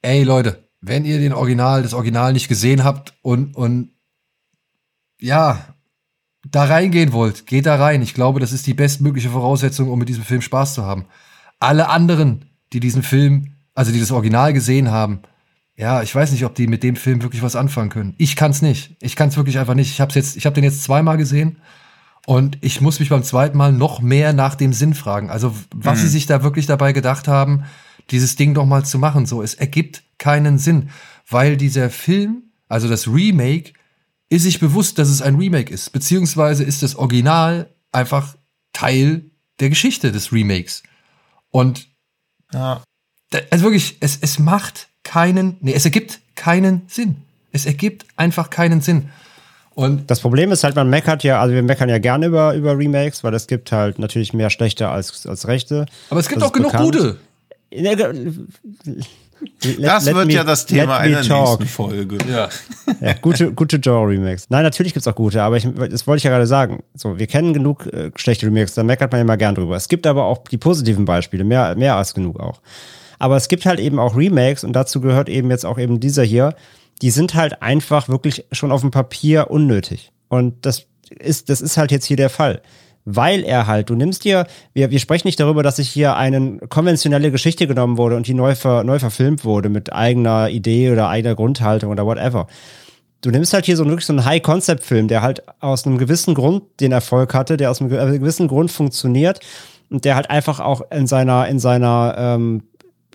[0.03, 3.91] Ey Leute, wenn ihr den Original, das Original nicht gesehen habt und, und
[5.21, 5.77] ja,
[6.51, 8.03] da reingehen wollt, geht da rein.
[8.03, 11.07] Ich glaube, das ist die bestmögliche Voraussetzung, um mit diesem Film Spaß zu haben.
[11.61, 15.21] Alle anderen, die diesen Film, also die das Original gesehen haben,
[15.77, 18.15] ja, ich weiß nicht, ob die mit dem Film wirklich was anfangen können.
[18.19, 18.97] Ich kann's nicht.
[19.01, 19.91] Ich kann's wirklich einfach nicht.
[19.93, 21.59] Ich hab's jetzt, ich habe den jetzt zweimal gesehen
[22.27, 25.31] und ich muss mich beim zweiten Mal noch mehr nach dem Sinn fragen.
[25.31, 26.03] Also, was mhm.
[26.03, 27.65] sie sich da wirklich dabei gedacht haben,
[28.11, 29.27] dieses Ding doch mal zu machen.
[29.27, 30.91] So, es ergibt keinen Sinn,
[31.29, 33.73] weil dieser Film, also das Remake,
[34.31, 38.37] ist sich bewusst, dass es ein Remake ist, beziehungsweise ist das Original einfach
[38.73, 40.83] Teil der Geschichte des Remakes.
[41.51, 41.89] Und
[42.53, 42.83] ja.
[43.51, 47.23] also wirklich, es, es macht keinen, nee, es ergibt keinen Sinn.
[47.53, 49.11] Es ergibt einfach keinen Sinn.
[49.75, 52.79] Und das Problem ist halt, man meckert ja, also wir meckern ja gerne über, über
[52.79, 55.87] Remakes, weil es gibt halt natürlich mehr schlechte als, als rechte.
[56.11, 56.93] Aber es gibt auch genug bekannt.
[56.93, 57.17] gute.
[57.71, 57.99] Let,
[59.81, 61.61] das let wird me, ja das Thema einer talk.
[61.61, 62.19] nächsten Folge.
[62.31, 62.49] Ja.
[63.01, 64.47] ja gute, gute Jaw-Remakes.
[64.49, 66.83] Nein, natürlich gibt es auch gute, aber ich, das wollte ich ja gerade sagen.
[66.95, 69.77] So, wir kennen genug äh, schlechte Remakes, da meckert man immer gern drüber.
[69.77, 72.61] Es gibt aber auch die positiven Beispiele, mehr, mehr als genug auch.
[73.19, 76.25] Aber es gibt halt eben auch Remakes und dazu gehört eben jetzt auch eben dieser
[76.25, 76.55] hier.
[77.03, 80.13] Die sind halt einfach wirklich schon auf dem Papier unnötig.
[80.29, 80.87] Und das
[81.19, 82.63] ist, das ist halt jetzt hier der Fall
[83.05, 86.59] weil er halt, du nimmst dir, wir, wir sprechen nicht darüber, dass sich hier eine
[86.69, 91.09] konventionelle Geschichte genommen wurde und die neu, ver, neu verfilmt wurde mit eigener Idee oder
[91.09, 92.47] eigener Grundhaltung oder whatever.
[93.21, 96.65] Du nimmst halt hier so wirklich so einen High-Concept-Film, der halt aus einem gewissen Grund
[96.81, 99.41] den Erfolg hatte, der aus einem gewissen Grund funktioniert
[99.91, 102.63] und der halt einfach auch in seiner, in seiner, ähm,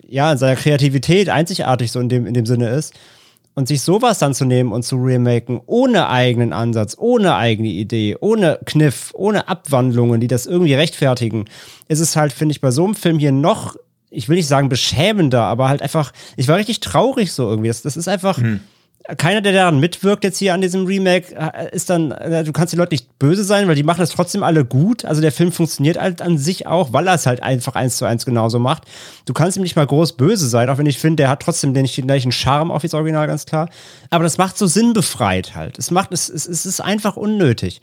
[0.08, 2.94] ja, in seiner Kreativität einzigartig so in dem, in dem Sinne ist
[3.60, 8.16] und sich sowas dann zu nehmen und zu remaken, ohne eigenen Ansatz, ohne eigene Idee,
[8.18, 11.44] ohne Kniff, ohne Abwandlungen, die das irgendwie rechtfertigen,
[11.86, 13.76] ist es halt, finde ich, bei so einem Film hier noch,
[14.08, 17.68] ich will nicht sagen beschämender, aber halt einfach, ich war richtig traurig so irgendwie.
[17.68, 18.38] Das, das ist einfach.
[18.38, 18.60] Hm
[19.16, 22.72] keiner, der daran mitwirkt jetzt hier an diesem Remake, äh, ist dann, äh, du kannst
[22.72, 25.04] die Leute nicht böse sein, weil die machen das trotzdem alle gut.
[25.04, 28.04] Also der Film funktioniert halt an sich auch, weil er es halt einfach eins zu
[28.04, 28.84] eins genauso macht.
[29.24, 31.72] Du kannst ihm nicht mal groß böse sein, auch wenn ich finde, der hat trotzdem
[31.74, 33.68] den, den gleichen Charme auf das Original, ganz klar.
[34.10, 35.78] Aber das macht so sinnbefreit halt.
[35.78, 37.80] Es macht, es, es, es ist einfach unnötig.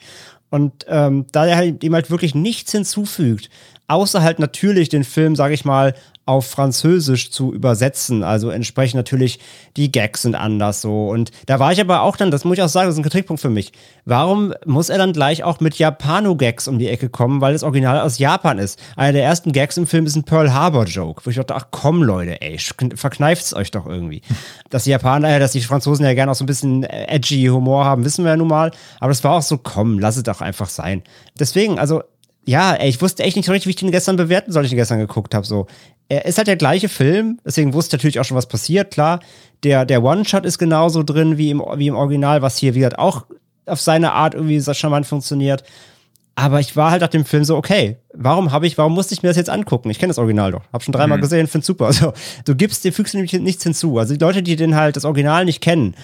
[0.49, 3.49] Und ähm, da er halt, ihm halt wirklich nichts hinzufügt,
[3.87, 5.93] außer halt natürlich den Film, sage ich mal,
[6.27, 8.23] auf Französisch zu übersetzen.
[8.23, 9.39] Also entsprechend natürlich
[9.77, 11.09] die Gags sind anders so.
[11.09, 13.03] Und da war ich aber auch dann, das muss ich auch sagen, das ist ein
[13.03, 13.71] Kritikpunkt für mich.
[14.05, 18.01] Warum muss er dann gleich auch mit Japano-Gags um die Ecke kommen, weil das Original
[18.01, 18.79] aus Japan ist?
[18.95, 22.03] Einer der ersten Gags im Film ist ein Pearl Harbor-Joke, wo ich dachte, ach komm
[22.03, 22.57] Leute, ey,
[22.95, 24.21] verkneift's euch doch irgendwie.
[24.69, 28.05] dass die Japaner, dass die Franzosen ja gerne auch so ein bisschen edgy Humor haben,
[28.05, 28.71] wissen wir ja nun mal.
[28.99, 31.03] Aber das war auch so, komm, lass es doch einfach sein.
[31.39, 32.03] Deswegen, also
[32.47, 34.69] ja, ey, ich wusste echt nicht so richtig, wie ich den gestern bewerten soll, ich
[34.69, 35.45] den gestern geguckt habe.
[35.45, 35.67] So,
[36.09, 38.91] er ist halt der gleiche Film, deswegen wusste ich natürlich auch schon, was passiert.
[38.91, 39.19] Klar,
[39.63, 43.25] der der One-Shot ist genauso drin wie im wie im Original, was hier wieder auch
[43.65, 45.63] auf seine Art irgendwie so charmant funktioniert.
[46.35, 49.23] Aber ich war halt nach dem Film so, okay, warum habe ich, warum musste ich
[49.23, 49.89] mir das jetzt angucken?
[49.89, 50.61] Ich kenne das Original doch.
[50.71, 51.23] Hab schon dreimal mhm.
[51.23, 51.85] gesehen, find's super.
[51.87, 52.13] Also,
[52.45, 53.97] du gibst, dir fügst nämlich nichts hinzu.
[53.97, 55.95] Also die Leute, die den halt das Original nicht kennen,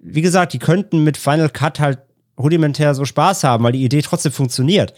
[0.00, 2.00] wie gesagt, die könnten mit Final Cut halt
[2.36, 4.92] rudimentär so Spaß haben, weil die Idee trotzdem funktioniert.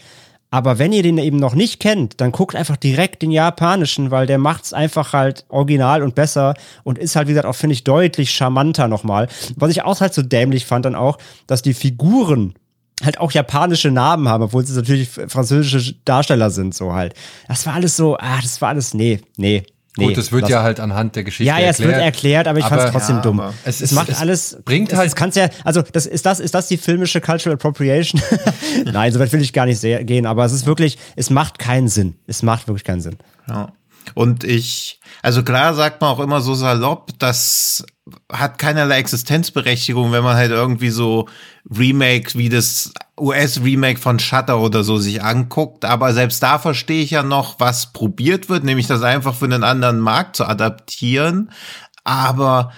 [0.51, 4.25] Aber wenn ihr den eben noch nicht kennt, dann guckt einfach direkt den japanischen, weil
[4.25, 7.83] der macht's einfach halt original und besser und ist halt, wie gesagt, auch, finde ich,
[7.83, 9.27] deutlich charmanter nochmal.
[9.55, 12.55] Was ich auch halt so dämlich fand dann auch, dass die Figuren
[13.03, 17.13] halt auch japanische Namen haben, obwohl sie natürlich französische Darsteller sind, so halt.
[17.47, 19.63] Das war alles so, ah, das war alles, nee, nee,
[19.97, 22.59] Nee, Gut, das wird ja halt anhand der Geschichte ja, ja, es wird erklärt, aber
[22.59, 23.41] ich fand es trotzdem ja, dumm.
[23.65, 24.57] Es, ist, es macht es alles.
[24.63, 25.15] Bringt halt.
[25.15, 28.21] kannst ja, also das ist das, ist das die filmische Cultural Appropriation?
[28.85, 31.57] Nein, so weit will ich gar nicht sehr, gehen, aber es ist wirklich, es macht
[31.57, 32.15] keinen Sinn.
[32.27, 33.17] Es macht wirklich keinen Sinn.
[33.47, 33.73] Ja.
[34.13, 37.85] Und ich, also klar sagt man auch immer so salopp, das
[38.31, 41.27] hat keinerlei Existenzberechtigung, wenn man halt irgendwie so
[41.69, 45.85] Remake wie das US-Remake von Shutter oder so sich anguckt.
[45.85, 49.63] Aber selbst da verstehe ich ja noch, was probiert wird, nämlich das einfach für einen
[49.63, 51.51] anderen Markt zu adaptieren.
[52.03, 52.71] Aber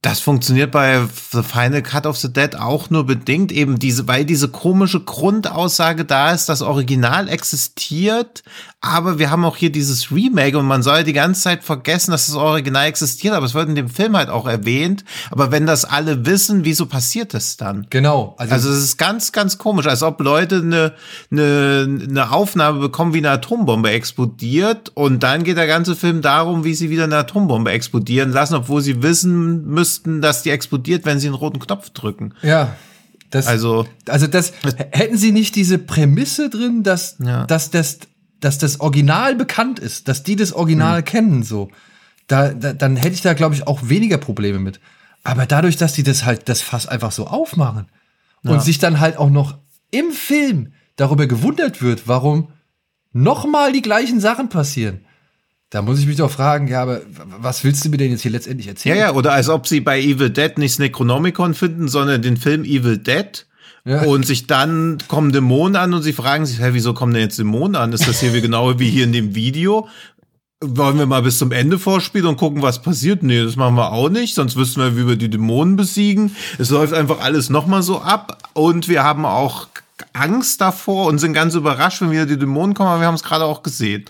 [0.00, 4.24] das funktioniert bei The Final Cut of the Dead auch nur bedingt, eben diese, weil
[4.24, 8.44] diese komische Grundaussage da ist, das Original existiert,
[8.80, 12.26] aber wir haben auch hier dieses Remake und man soll die ganze Zeit vergessen, dass
[12.26, 15.04] das Original existiert, aber es wird in dem Film halt auch erwähnt.
[15.32, 17.88] Aber wenn das alle wissen, wieso passiert das dann?
[17.90, 18.36] Genau.
[18.38, 20.94] Also, also es ist ganz, ganz komisch, als ob Leute eine,
[21.32, 26.62] eine, eine Aufnahme bekommen, wie eine Atombombe explodiert und dann geht der ganze Film darum,
[26.62, 31.18] wie sie wieder eine Atombombe explodieren lassen, obwohl sie wissen müssten, dass die explodiert, wenn
[31.18, 32.34] sie einen roten Knopf drücken.
[32.42, 32.76] Ja.
[33.30, 34.52] Das, also, also das,
[34.90, 37.44] hätten sie nicht diese Prämisse drin, dass, ja.
[37.46, 37.98] dass das
[38.40, 41.04] dass das Original bekannt ist, dass die das Original hm.
[41.04, 41.70] kennen, so,
[42.28, 44.78] da, da, dann hätte ich da, glaube ich, auch weniger Probleme mit.
[45.24, 47.88] Aber dadurch, dass die das halt, das Fass einfach so aufmachen
[48.44, 48.52] ja.
[48.52, 49.58] und sich dann halt auch noch
[49.90, 52.52] im Film darüber gewundert wird, warum
[53.12, 55.00] nochmal die gleichen Sachen passieren.
[55.70, 57.02] Da muss ich mich doch fragen, ja, aber
[57.40, 58.96] was willst du mir denn jetzt hier letztendlich erzählen?
[58.96, 62.64] Ja, ja, oder als ob sie bei Evil Dead nicht Necronomicon finden, sondern den Film
[62.64, 63.46] Evil Dead
[63.88, 64.02] ja.
[64.02, 67.38] Und sich dann kommen Dämonen an und sie fragen sich, hä, wieso kommen denn jetzt
[67.38, 67.94] Dämonen an?
[67.94, 69.88] Ist das hier wie genau wie hier in dem Video?
[70.60, 73.22] Wollen wir mal bis zum Ende vorspielen und gucken, was passiert?
[73.22, 76.36] Nee, das machen wir auch nicht, sonst wüssten wir, wie wir die Dämonen besiegen.
[76.58, 79.68] Es läuft einfach alles nochmal so ab und wir haben auch
[80.12, 83.22] Angst davor und sind ganz überrascht, wenn wieder die Dämonen kommen, aber wir haben es
[83.22, 84.04] gerade auch gesehen.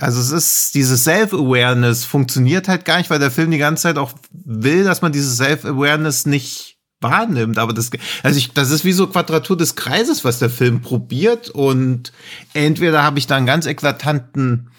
[0.00, 3.98] Also es ist, diese Self-Awareness funktioniert halt gar nicht, weil der Film die ganze Zeit
[3.98, 7.58] auch will, dass man diese Self-Awareness nicht wahrnimmt.
[7.58, 7.90] Aber das,
[8.22, 11.50] also ich, das ist wie so Quadratur des Kreises, was der Film probiert.
[11.50, 12.12] Und
[12.54, 14.70] entweder habe ich da einen ganz eklatanten,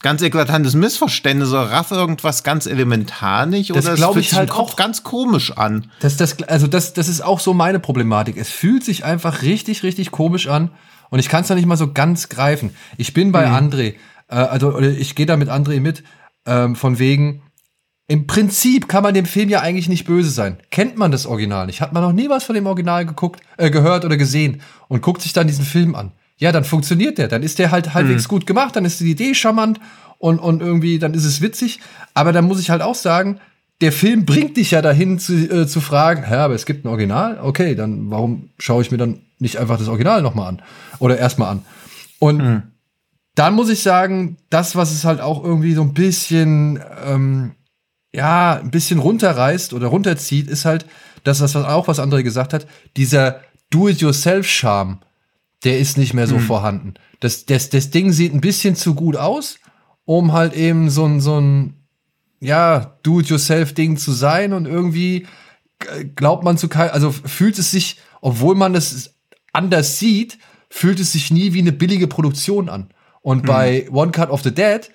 [0.00, 4.50] ganz eklatantes Missverständnis oder raff irgendwas ganz elementar nicht das oder es fühlt sich halt
[4.50, 5.90] auch ganz komisch an.
[6.00, 8.38] Das, das, also das, das ist auch so meine Problematik.
[8.38, 10.70] Es fühlt sich einfach richtig, richtig komisch an.
[11.10, 12.70] Und ich kann es da nicht mal so ganz greifen.
[12.96, 13.72] Ich bin bei mhm.
[13.72, 13.94] André,
[14.30, 16.02] äh, also ich gehe da mit André mit,
[16.46, 17.42] ähm, von wegen,
[18.08, 20.58] im Prinzip kann man dem Film ja eigentlich nicht böse sein.
[20.70, 21.80] Kennt man das Original nicht?
[21.80, 25.22] Hat man noch nie was von dem Original geguckt, äh, gehört oder gesehen und guckt
[25.22, 26.12] sich dann diesen Film an.
[26.36, 27.28] Ja, dann funktioniert der.
[27.28, 28.28] Dann ist der halt halbwegs mhm.
[28.28, 29.78] gut gemacht, dann ist die Idee charmant
[30.18, 31.80] und, und irgendwie, dann ist es witzig.
[32.14, 33.38] Aber dann muss ich halt auch sagen,
[33.80, 36.88] der Film bringt dich ja dahin zu, äh, zu fragen, ja, aber es gibt ein
[36.88, 40.62] Original, okay, dann warum schaue ich mir dann nicht einfach das Original nochmal an?
[40.98, 41.62] Oder erstmal an.
[42.18, 42.62] Und mhm.
[43.40, 47.52] Dann muss ich sagen, das, was es halt auch irgendwie so ein bisschen ähm,
[48.12, 50.84] ja, ein bisschen runterreißt oder runterzieht, ist halt
[51.24, 52.66] das, was auch was andere gesagt hat,
[52.98, 54.98] dieser Do-it-yourself-Charme,
[55.64, 56.40] der ist nicht mehr so mhm.
[56.40, 56.94] vorhanden.
[57.20, 59.58] Das, das, das Ding sieht ein bisschen zu gut aus,
[60.04, 61.86] um halt eben so ein, so ein,
[62.40, 65.26] ja, Do-it-yourself-Ding zu sein und irgendwie
[66.14, 69.14] glaubt man zu kein, also fühlt es sich, obwohl man das
[69.54, 70.36] anders sieht,
[70.68, 72.90] fühlt es sich nie wie eine billige Produktion an.
[73.22, 73.46] Und mhm.
[73.46, 74.90] bei One Cut of the Dead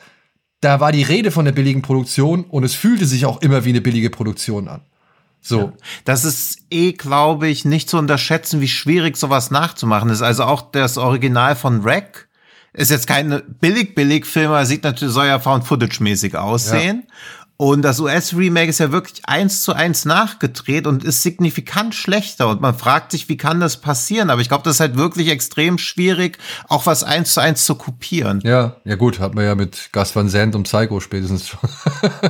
[0.65, 3.69] da war die Rede von der billigen Produktion und es fühlte sich auch immer wie
[3.69, 4.81] eine billige Produktion an.
[5.39, 5.59] So.
[5.59, 5.73] Ja.
[6.05, 10.23] Das ist eh, glaube ich, nicht zu unterschätzen, wie schwierig sowas nachzumachen ist.
[10.23, 12.27] Also auch das Original von Rack
[12.73, 17.03] ist jetzt kein billig-billig-Film, sieht natürlich, soll ja Found-Footage-mäßig aussehen.
[17.07, 17.44] Ja.
[17.57, 22.49] Und das US-Remake ist ja wirklich eins zu eins nachgedreht und ist signifikant schlechter.
[22.49, 24.29] Und man fragt sich, wie kann das passieren?
[24.29, 27.75] Aber ich glaube, das ist halt wirklich extrem schwierig, auch was eins zu eins zu
[27.75, 28.41] kopieren.
[28.43, 31.59] Ja, ja gut, hat man ja mit Gas van Sant und Psycho spätestens schon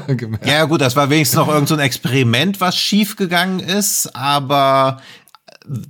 [0.18, 0.46] gemerkt.
[0.46, 4.16] Ja, gut, das war wenigstens noch irgendein so ein Experiment, was schief gegangen ist.
[4.16, 5.02] Aber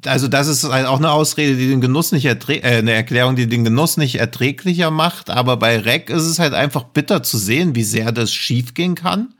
[0.06, 3.36] also das ist halt auch eine Ausrede, die den Genuss nicht erträgt, äh, eine Erklärung,
[3.36, 5.30] die den Genuss nicht erträglicher macht.
[5.30, 9.34] Aber bei Rec ist es halt einfach bitter zu sehen, wie sehr das schiefgehen kann.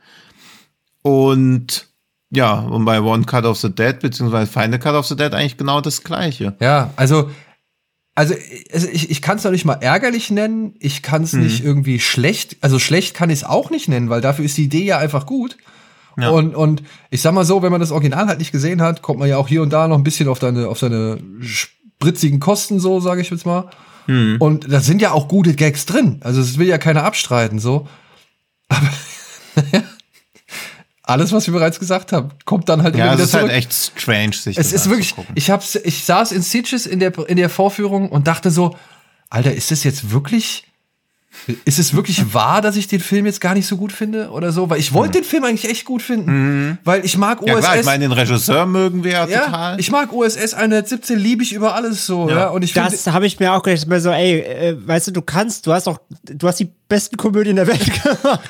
[1.02, 1.88] Und
[2.30, 5.56] ja, und bei One Cut of the Dead beziehungsweise Final Cut of the Dead eigentlich
[5.56, 6.56] genau das Gleiche.
[6.60, 7.30] Ja, also
[8.16, 11.42] also ich, ich kann es doch nicht mal ärgerlich nennen, ich kann es hm.
[11.42, 14.64] nicht irgendwie schlecht, also schlecht kann ich es auch nicht nennen, weil dafür ist die
[14.64, 15.58] Idee ja einfach gut.
[16.18, 16.30] Ja.
[16.30, 19.18] Und, und ich sag mal so, wenn man das Original halt nicht gesehen hat, kommt
[19.18, 22.80] man ja auch hier und da noch ein bisschen auf deine, auf seine spritzigen Kosten,
[22.80, 23.70] so sage ich jetzt mal.
[24.06, 24.36] Hm.
[24.38, 26.20] Und da sind ja auch gute Gags drin.
[26.22, 27.86] Also es will ja keiner abstreiten, so.
[28.68, 28.90] Aber
[31.02, 33.20] alles, was wir bereits gesagt haben, kommt dann halt ja, wieder zurück.
[33.20, 36.42] Ja, es ist halt echt strange, sich Es ist wirklich, ich hab's, ich saß in
[36.42, 38.76] Sitges in der, in der Vorführung und dachte so,
[39.28, 40.64] Alter, ist das jetzt wirklich
[41.64, 44.52] ist es wirklich wahr, dass ich den Film jetzt gar nicht so gut finde oder
[44.52, 44.68] so?
[44.70, 45.22] Weil ich wollte mhm.
[45.22, 46.30] den Film eigentlich echt gut finden.
[46.30, 46.78] Mhm.
[46.84, 47.48] Weil ich mag OSS.
[47.48, 49.80] Ja, klar, ich meine, den Regisseur mögen wir ja, ja total.
[49.80, 52.28] Ich mag OSS 117, liebe ich über alles so.
[52.28, 52.36] Ja.
[52.36, 52.48] ja?
[52.48, 55.66] Und ich das habe ich mir auch gedacht, so, ey, äh, weißt du, du kannst,
[55.66, 58.40] du hast doch, du hast die besten Komödien der Welt gemacht.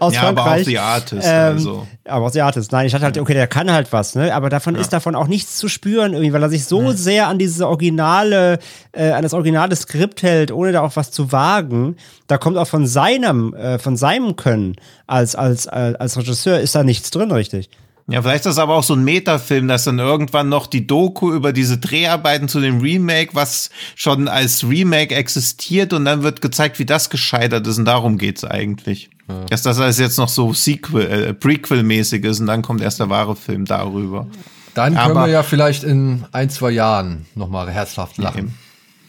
[0.00, 0.36] aus ja, Frankreich.
[0.36, 1.28] aber auch The Artist.
[1.28, 1.86] Ähm, also.
[2.04, 2.72] Aber auch The Artist.
[2.72, 4.34] Nein, ich hatte halt, okay, der kann halt was, ne?
[4.34, 4.80] Aber davon ja.
[4.80, 6.96] ist davon auch nichts zu spüren irgendwie, weil er sich so mhm.
[6.96, 8.58] sehr an diese originale,
[8.92, 11.96] äh, an das originale Skript hält, ohne da auch was zu wagen.
[12.26, 14.76] Da kommt auch von seinem, äh, von seinem Können
[15.06, 17.70] als, als, als, als Regisseur ist da nichts drin, richtig.
[18.08, 21.32] Ja, vielleicht ist das aber auch so ein Metafilm, dass dann irgendwann noch die Doku
[21.32, 26.78] über diese Dreharbeiten zu dem Remake, was schon als Remake existiert und dann wird gezeigt,
[26.78, 29.10] wie das gescheitert ist und darum geht's eigentlich.
[29.28, 29.44] Ja.
[29.46, 33.10] Dass das alles jetzt noch so Sequel, äh, Prequel-mäßig ist und dann kommt erst der
[33.10, 34.28] wahre Film darüber.
[34.74, 38.54] Dann können aber, wir ja vielleicht in ein, zwei Jahren nochmal herzhaft lachen.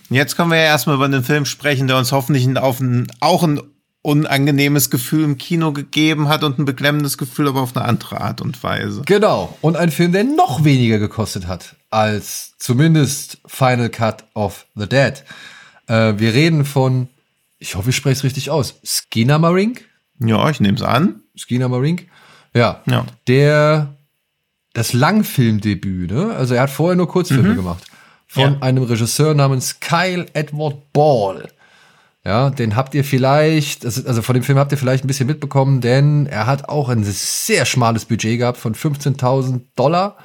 [0.09, 3.43] Jetzt können wir ja erstmal über den Film sprechen, der uns hoffentlich auf ein, auch
[3.43, 3.61] ein
[4.07, 8.39] unangenehmes Gefühl im Kino gegeben hat und ein beklemmendes Gefühl, aber auf eine andere Art
[8.39, 9.01] und Weise.
[9.05, 9.57] Genau.
[9.59, 15.25] Und ein Film, der noch weniger gekostet hat als zumindest Final Cut of the Dead.
[15.87, 17.09] Äh, wir reden von,
[17.59, 19.83] ich hoffe, ich spreche es richtig aus, Skinamarink.
[20.21, 21.19] Ja, ich nehme es an.
[21.37, 22.07] Skinamarink.
[22.53, 22.81] Ja.
[22.85, 23.05] ja.
[23.27, 23.93] Der,
[24.71, 26.33] das Langfilmdebüt, ne?
[26.33, 27.55] Also er hat vorher nur Kurzfilme mhm.
[27.57, 27.83] gemacht.
[28.25, 28.57] Von ja.
[28.61, 31.49] einem Regisseur namens Kyle Edward Ball.
[32.27, 35.79] Ja, den habt ihr vielleicht, also von dem Film habt ihr vielleicht ein bisschen mitbekommen,
[35.79, 40.17] denn er hat auch ein sehr schmales Budget gehabt von 15.000 Dollar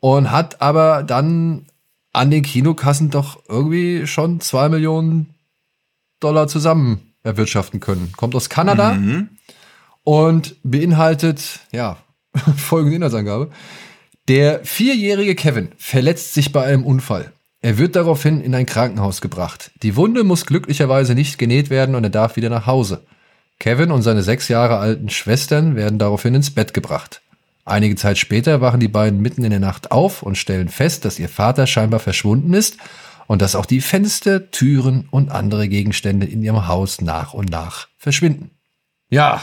[0.00, 1.64] und hat aber dann
[2.12, 5.34] an den Kinokassen doch irgendwie schon zwei Millionen
[6.20, 8.12] Dollar zusammen erwirtschaften können.
[8.18, 9.30] Kommt aus Kanada mhm.
[10.02, 11.96] und beinhaltet, ja,
[12.58, 13.48] folgende Inhaltsangabe.
[14.28, 17.32] Der vierjährige Kevin verletzt sich bei einem Unfall.
[17.62, 19.70] Er wird daraufhin in ein Krankenhaus gebracht.
[19.82, 23.04] Die Wunde muss glücklicherweise nicht genäht werden und er darf wieder nach Hause.
[23.58, 27.20] Kevin und seine sechs Jahre alten Schwestern werden daraufhin ins Bett gebracht.
[27.66, 31.18] Einige Zeit später wachen die beiden mitten in der Nacht auf und stellen fest, dass
[31.18, 32.78] ihr Vater scheinbar verschwunden ist
[33.26, 37.88] und dass auch die Fenster, Türen und andere Gegenstände in ihrem Haus nach und nach
[37.98, 38.50] verschwinden.
[39.10, 39.42] Ja.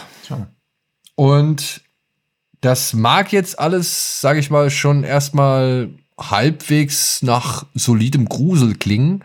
[1.16, 1.82] Und
[2.60, 9.24] das mag jetzt alles, sage ich mal, schon erstmal halbwegs nach solidem Grusel klingen.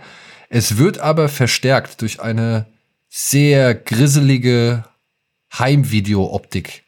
[0.48, 2.66] Es wird aber verstärkt durch eine
[3.08, 4.84] sehr grisselige
[5.58, 6.84] Heimvideo-Optik.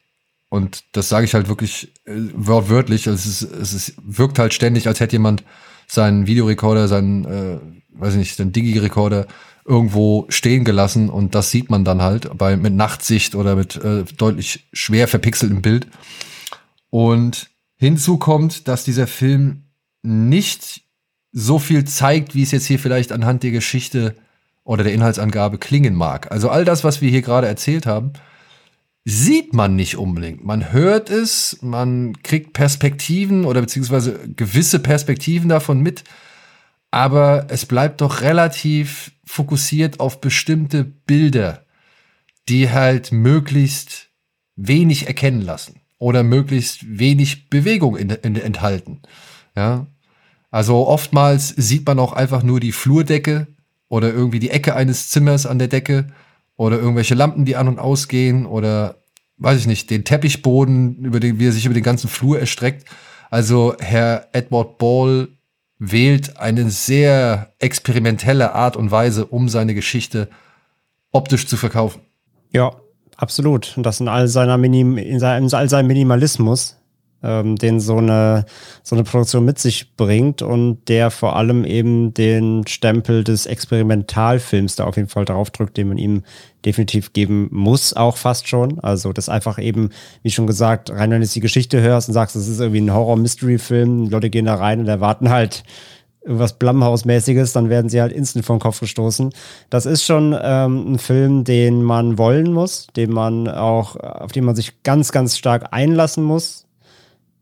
[0.49, 3.07] Und das sage ich halt wirklich äh, wortwörtlich.
[3.07, 5.43] Es, ist, es ist, wirkt halt ständig, als hätte jemand
[5.87, 7.59] seinen Videorekorder, seinen, äh,
[7.91, 9.27] weiß ich nicht, den Digi-Rekorder
[9.65, 14.03] irgendwo stehen gelassen und das sieht man dann halt bei mit Nachtsicht oder mit äh,
[14.15, 15.87] deutlich schwer verpixeltem Bild.
[16.91, 19.64] Und hinzu kommt, dass dieser Film
[20.05, 20.83] nicht
[21.31, 24.15] so viel zeigt, wie es jetzt hier vielleicht anhand der Geschichte
[24.63, 26.31] oder der Inhaltsangabe klingen mag.
[26.31, 28.13] Also all das, was wir hier gerade erzählt haben,
[29.05, 30.43] sieht man nicht unbedingt.
[30.43, 36.03] Man hört es, man kriegt Perspektiven oder beziehungsweise gewisse Perspektiven davon mit,
[36.89, 41.65] aber es bleibt doch relativ fokussiert auf bestimmte Bilder,
[42.49, 44.09] die halt möglichst
[44.55, 49.01] wenig erkennen lassen oder möglichst wenig Bewegung in, in, enthalten.
[49.55, 49.87] Ja,
[50.51, 53.47] also oftmals sieht man auch einfach nur die Flurdecke
[53.87, 56.07] oder irgendwie die Ecke eines Zimmers an der Decke
[56.57, 58.97] oder irgendwelche Lampen, die an und ausgehen oder
[59.37, 62.85] weiß ich nicht, den Teppichboden, über den, wie er sich über den ganzen Flur erstreckt.
[63.29, 65.27] Also Herr Edward Ball
[65.77, 70.29] wählt eine sehr experimentelle Art und Weise, um seine Geschichte
[71.11, 72.01] optisch zu verkaufen.
[72.51, 72.75] Ja,
[73.17, 73.73] absolut.
[73.75, 76.77] Und das in all seiner Minim, in all seinem Minimalismus.
[77.25, 78.45] Ähm, den so eine,
[78.83, 84.75] so eine Produktion mit sich bringt und der vor allem eben den Stempel des Experimentalfilms
[84.75, 86.23] da auf jeden Fall draufdrückt, den man ihm
[86.65, 88.79] definitiv geben muss, auch fast schon.
[88.79, 89.89] Also das einfach eben,
[90.23, 92.93] wie schon gesagt, rein wenn du die Geschichte hörst und sagst, das ist irgendwie ein
[92.93, 95.63] Horror-Mystery-Film, Leute gehen da rein und erwarten halt
[96.25, 99.31] irgendwas Blumhouse-mäßiges, dann werden sie halt instant vom Kopf gestoßen.
[99.69, 104.43] Das ist schon ähm, ein Film, den man wollen muss, den man auch, auf den
[104.43, 106.64] man sich ganz, ganz stark einlassen muss,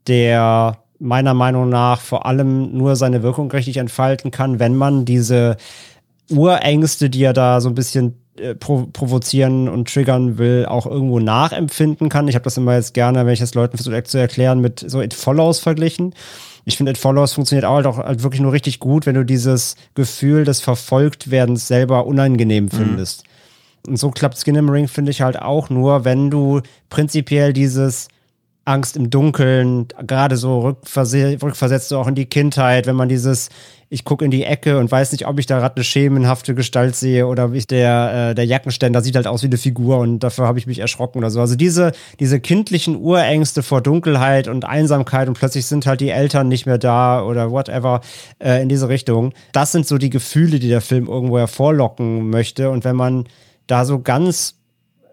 [0.07, 5.57] der meiner Meinung nach vor allem nur seine Wirkung richtig entfalten kann, wenn man diese
[6.29, 12.09] Urängste, die er da so ein bisschen äh, provozieren und triggern will, auch irgendwo nachempfinden
[12.09, 12.27] kann.
[12.27, 15.01] Ich habe das immer jetzt gerne, wenn ich das Leuten versuche zu erklären, mit so
[15.01, 16.15] It Follows verglichen.
[16.65, 19.25] Ich finde, It Follows funktioniert auch, halt auch halt wirklich nur richtig gut, wenn du
[19.25, 22.69] dieses Gefühl des Verfolgtwerdens selber unangenehm mhm.
[22.69, 23.23] findest.
[23.23, 23.91] Mhm.
[23.91, 28.07] Und so klappt Skin im Ring, finde ich halt auch nur, wenn du prinzipiell dieses
[28.65, 33.49] Angst im Dunkeln, gerade so rückversetzt du auch in die Kindheit, wenn man dieses,
[33.89, 36.95] ich gucke in die Ecke und weiß nicht, ob ich da gerade eine schemenhafte Gestalt
[36.95, 40.47] sehe oder wie der, äh, der Jackenständer sieht halt aus wie eine Figur und dafür
[40.47, 41.41] habe ich mich erschrocken oder so.
[41.41, 41.91] Also diese,
[42.21, 46.77] diese kindlichen Urängste vor Dunkelheit und Einsamkeit und plötzlich sind halt die Eltern nicht mehr
[46.77, 47.99] da oder whatever
[48.39, 49.33] äh, in diese Richtung.
[49.51, 53.25] Das sind so die Gefühle, die der Film irgendwo hervorlocken möchte und wenn man
[53.67, 54.55] da so ganz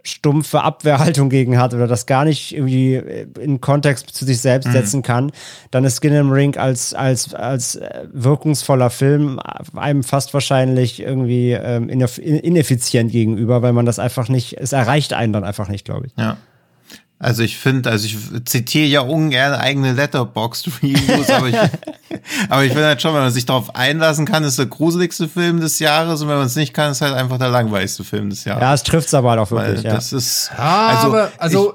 [0.03, 2.95] stumpfe Abwehrhaltung gegen hat oder das gar nicht irgendwie
[3.39, 4.73] in Kontext zu sich selbst mhm.
[4.73, 5.33] setzen kann,
[5.71, 9.41] dann ist Skin im Ring als, als, als äh, wirkungsvoller Film
[9.77, 15.33] einem fast wahrscheinlich irgendwie ähm, ineffizient gegenüber, weil man das einfach nicht, es erreicht einen
[15.33, 16.13] dann einfach nicht, glaube ich.
[16.17, 16.37] Ja.
[17.23, 18.17] Also ich finde, also ich
[18.47, 21.55] zitiere ja ungern eigene Letterboxd-Reviews, aber ich,
[22.49, 25.61] aber ich finde halt schon, wenn man sich darauf einlassen kann, ist der gruseligste Film
[25.61, 28.45] des Jahres und wenn man es nicht kann, ist halt einfach der langweiligste Film des
[28.45, 28.63] Jahres.
[28.63, 29.85] Ja, es trifft es aber halt auch wirklich.
[29.85, 31.75] Weil das ist, ja, also, aber, also,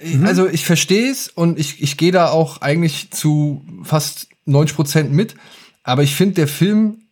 [0.00, 0.26] ich, mhm.
[0.26, 5.12] also ich verstehe es und ich, ich gehe da auch eigentlich zu fast 90 Prozent
[5.12, 5.34] mit,
[5.82, 7.08] aber ich finde, der Film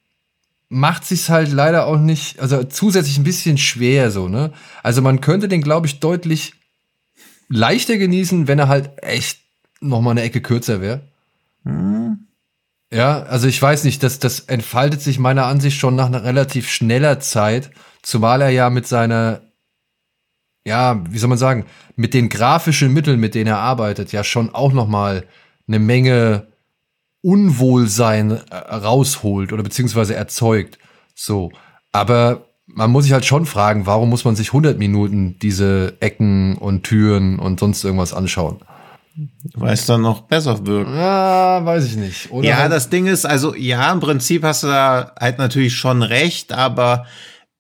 [0.69, 4.53] macht sich halt leider auch nicht, also zusätzlich ein bisschen schwer so, ne?
[4.85, 6.53] Also man könnte den, glaube ich, deutlich
[7.49, 9.41] leichter genießen, wenn er halt echt
[9.81, 11.03] noch mal eine Ecke kürzer wäre.
[11.65, 12.27] Hm.
[12.93, 16.69] Ja, also ich weiß nicht, das, das entfaltet sich meiner Ansicht schon nach einer relativ
[16.71, 17.71] schneller Zeit,
[18.03, 19.43] zumal er ja mit seiner,
[20.65, 21.67] ja, wie soll man sagen,
[21.97, 25.25] mit den grafischen Mitteln, mit denen er arbeitet, ja schon auch noch mal
[25.67, 26.47] eine Menge
[27.23, 30.79] Unwohlsein äh, rausholt oder beziehungsweise erzeugt.
[31.15, 31.51] So,
[31.91, 36.57] aber man muss sich halt schon fragen, warum muss man sich 100 Minuten diese Ecken
[36.59, 38.59] und Türen und sonst irgendwas anschauen?
[39.55, 40.91] Weil es dann noch besser wirkt.
[40.91, 42.31] Ja, weiß ich nicht.
[42.31, 46.03] Oder ja, das Ding ist, also ja, im Prinzip hast du da halt natürlich schon
[46.03, 47.07] recht, aber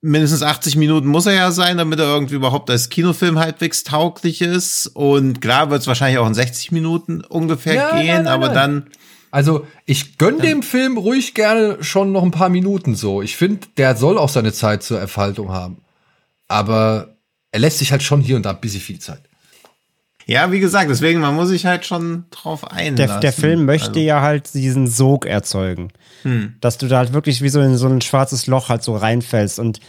[0.02, 4.42] mindestens 80 Minuten muss er ja sein, damit er irgendwie überhaupt als Kinofilm halbwegs tauglich
[4.42, 4.86] ist.
[4.88, 8.46] Und klar wird es wahrscheinlich auch in 60 Minuten ungefähr ja, gehen, nein, nein, aber
[8.46, 8.54] nein.
[8.54, 8.90] dann
[9.36, 13.20] also ich gönn dem Film ruhig gerne schon noch ein paar Minuten so.
[13.20, 15.82] Ich finde, der soll auch seine Zeit zur Erfaltung haben.
[16.48, 17.18] Aber
[17.50, 19.20] er lässt sich halt schon hier und da ein bisschen viel Zeit.
[20.24, 22.96] Ja, wie gesagt, deswegen, man muss sich halt schon drauf einlassen.
[22.96, 24.00] Der, der Film möchte also.
[24.00, 25.92] ja halt diesen Sog erzeugen.
[26.22, 26.54] Hm.
[26.62, 29.58] Dass du da halt wirklich wie so in so ein schwarzes Loch halt so reinfällst.
[29.58, 29.80] Und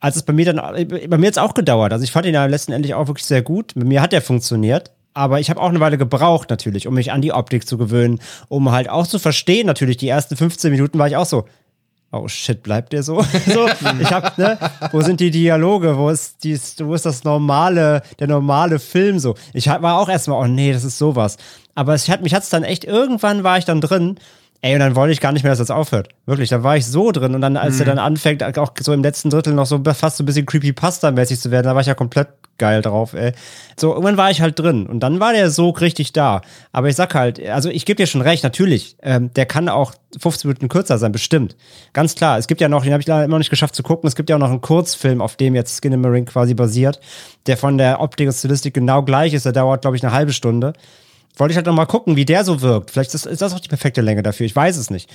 [0.00, 1.92] als es bei mir dann, bei mir jetzt auch gedauert.
[1.92, 3.74] Also ich fand ihn ja letztendlich auch wirklich sehr gut.
[3.74, 4.90] Bei mir hat er funktioniert.
[5.14, 8.20] Aber ich habe auch eine Weile gebraucht natürlich, um mich an die Optik zu gewöhnen,
[8.48, 9.66] um halt auch zu verstehen.
[9.66, 11.44] Natürlich, die ersten 15 Minuten war ich auch so,
[12.10, 13.22] oh shit, bleibt der so?
[13.46, 13.68] so
[14.00, 14.58] ich hab, ne,
[14.92, 15.96] wo sind die Dialoge?
[15.96, 19.36] Wo ist, die, wo ist das normale, der normale Film so?
[19.52, 21.36] Ich war auch erstmal, oh nee, das ist sowas.
[21.74, 24.18] Aber es hat, mich hat's dann echt, irgendwann war ich dann drin.
[24.64, 26.08] Ey, und dann wollte ich gar nicht mehr, dass das aufhört.
[26.24, 27.34] Wirklich, da war ich so drin.
[27.34, 27.80] Und dann, als mhm.
[27.82, 31.38] er dann anfängt, auch so im letzten Drittel noch so fast so ein bisschen Creepypasta-mäßig
[31.38, 33.32] zu werden, da war ich ja komplett geil drauf, ey.
[33.76, 36.40] So, irgendwann war ich halt drin und dann war der Sog richtig da.
[36.72, 39.92] Aber ich sag halt, also ich gebe dir schon recht, natürlich, ähm, der kann auch
[40.18, 41.56] 15 Minuten kürzer sein, bestimmt.
[41.92, 42.38] Ganz klar.
[42.38, 44.14] Es gibt ja noch, den habe ich leider immer noch nicht geschafft zu gucken, es
[44.14, 47.00] gibt ja auch noch einen Kurzfilm, auf dem jetzt Skin in the Ring quasi basiert,
[47.48, 49.44] der von der Optik und Stilistik genau gleich ist.
[49.44, 50.72] Der dauert, glaube ich, eine halbe Stunde.
[51.36, 52.90] Wollte ich halt noch mal gucken, wie der so wirkt.
[52.90, 54.46] Vielleicht ist, ist das auch die perfekte Länge dafür.
[54.46, 55.10] Ich weiß es nicht.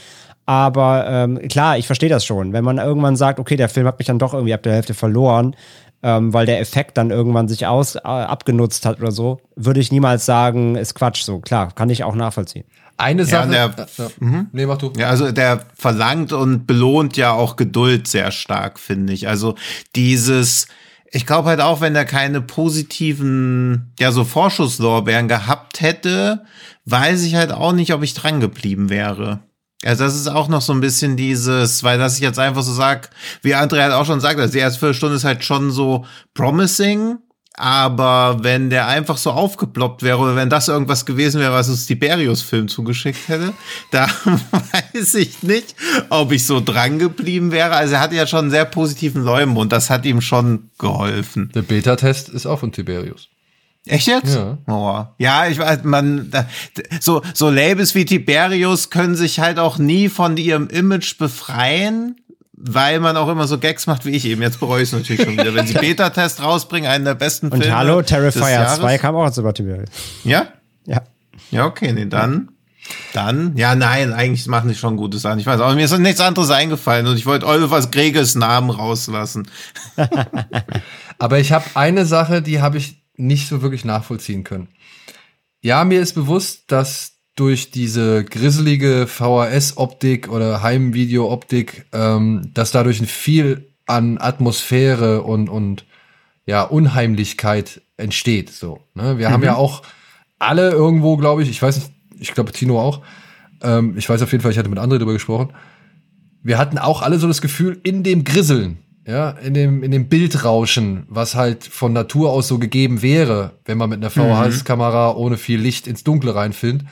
[0.45, 2.53] Aber ähm, klar, ich verstehe das schon.
[2.53, 4.93] Wenn man irgendwann sagt, okay, der Film hat mich dann doch irgendwie ab der Hälfte
[4.93, 5.55] verloren,
[6.01, 9.91] ähm, weil der Effekt dann irgendwann sich aus, äh, abgenutzt hat oder so, würde ich
[9.91, 11.39] niemals sagen, ist Quatsch so.
[11.39, 12.65] Klar, kann ich auch nachvollziehen.
[12.97, 13.53] Eine Sache.
[13.53, 14.07] Ja, der, ja.
[14.19, 14.47] Mhm.
[14.51, 14.91] Nee, mach du.
[14.97, 19.29] Ja, also der verlangt und belohnt ja auch Geduld sehr stark, finde ich.
[19.29, 19.55] Also
[19.95, 20.67] dieses,
[21.11, 26.43] ich glaube halt auch, wenn er keine positiven, ja, so Vorschusslorbeeren gehabt hätte,
[26.85, 29.39] weiß ich halt auch nicht, ob ich dran geblieben wäre.
[29.83, 32.73] Also das ist auch noch so ein bisschen dieses, weil das ich jetzt einfach so
[32.73, 33.09] sag,
[33.41, 37.17] wie André halt auch schon sagt, also die erste Viertelstunde ist halt schon so promising,
[37.55, 41.85] Aber wenn der einfach so aufgeploppt wäre oder wenn das irgendwas gewesen wäre, was uns
[41.87, 43.53] Tiberius-Film zugeschickt hätte,
[43.91, 44.07] da
[44.93, 45.75] weiß ich nicht,
[46.09, 47.75] ob ich so dran geblieben wäre.
[47.75, 51.51] Also er hatte ja schon einen sehr positiven Leumund, das hat ihm schon geholfen.
[51.53, 53.27] Der Beta-Test ist auch von Tiberius.
[53.85, 54.35] Echt jetzt?
[54.35, 54.57] Ja.
[54.67, 55.05] Oh.
[55.17, 56.31] Ja, ich weiß, man,
[56.99, 62.15] so, so Labels wie Tiberius können sich halt auch nie von ihrem Image befreien
[62.61, 64.41] weil man auch immer so Gags macht wie ich eben.
[64.41, 65.55] Jetzt bereue ich es natürlich schon wieder.
[65.55, 67.73] Wenn sie Beta-Test rausbringen, einen der besten Und Filme.
[67.73, 69.89] Und hallo, Terrifier 2 kam auch zu Tiberius.
[70.23, 70.47] Ja?
[70.85, 71.03] Ja.
[71.51, 72.49] Ja, okay, nee, dann.
[73.13, 75.39] Dann, ja, nein, eigentlich machen sie schon gutes an.
[75.39, 79.47] Ich weiß, aber mir ist nichts anderes eingefallen und ich wollte Olivers Greges Namen rauslassen.
[81.19, 84.69] aber ich habe eine Sache, die habe ich nicht so wirklich nachvollziehen können.
[85.61, 93.69] Ja, mir ist bewusst, dass durch diese grisselige VHS-Optik oder Heimvideo-Optik, ähm, dass dadurch viel
[93.85, 95.85] an Atmosphäre und, und
[96.45, 98.49] ja, Unheimlichkeit entsteht.
[98.49, 99.17] So, ne?
[99.17, 99.33] Wir mhm.
[99.33, 99.83] haben ja auch
[100.37, 103.01] alle irgendwo, glaube ich, ich weiß nicht, ich glaube Tino auch,
[103.61, 105.53] ähm, ich weiß auf jeden Fall, ich hatte mit anderen darüber gesprochen,
[106.43, 110.09] wir hatten auch alle so das Gefühl, in dem Grisseln, ja, in dem, in dem
[110.09, 115.37] Bildrauschen, was halt von Natur aus so gegeben wäre, wenn man mit einer VHS-Kamera ohne
[115.37, 116.83] viel Licht ins Dunkle reinfilmt,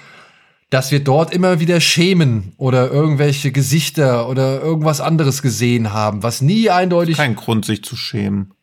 [0.70, 6.42] dass wir dort immer wieder Schemen oder irgendwelche Gesichter oder irgendwas anderes gesehen haben, was
[6.42, 7.16] nie eindeutig.
[7.16, 8.52] Kein Grund, sich zu schämen.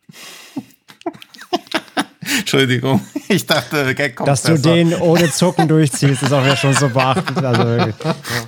[2.39, 4.57] Entschuldigung, ich dachte, Gag kommt Dass besser.
[4.57, 7.45] du den ohne Zucken durchziehst, ist auch ja schon so beachtend.
[7.45, 7.93] Also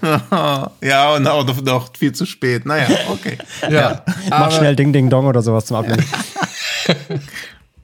[0.81, 2.65] ja, und auch noch, noch, viel zu spät.
[2.67, 3.37] Naja, okay.
[3.63, 4.05] Ja, ja.
[4.31, 6.05] Mach schnell Ding Ding Dong oder sowas zum Abnehmen.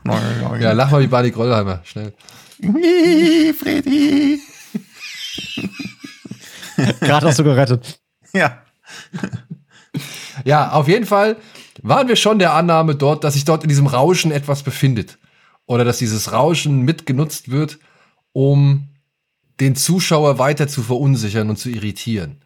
[0.60, 2.12] ja, lach mal wie Barney Grollheimer, schnell.
[3.58, 4.40] Freddy.
[7.00, 8.00] Gerade hast du gerettet.
[8.32, 8.62] Ja.
[10.44, 11.36] Ja, auf jeden Fall
[11.82, 15.18] waren wir schon der Annahme dort, dass sich dort in diesem Rauschen etwas befindet.
[15.66, 17.78] Oder dass dieses Rauschen mitgenutzt wird,
[18.32, 18.88] um
[19.60, 22.42] den Zuschauer weiter zu verunsichern und zu irritieren.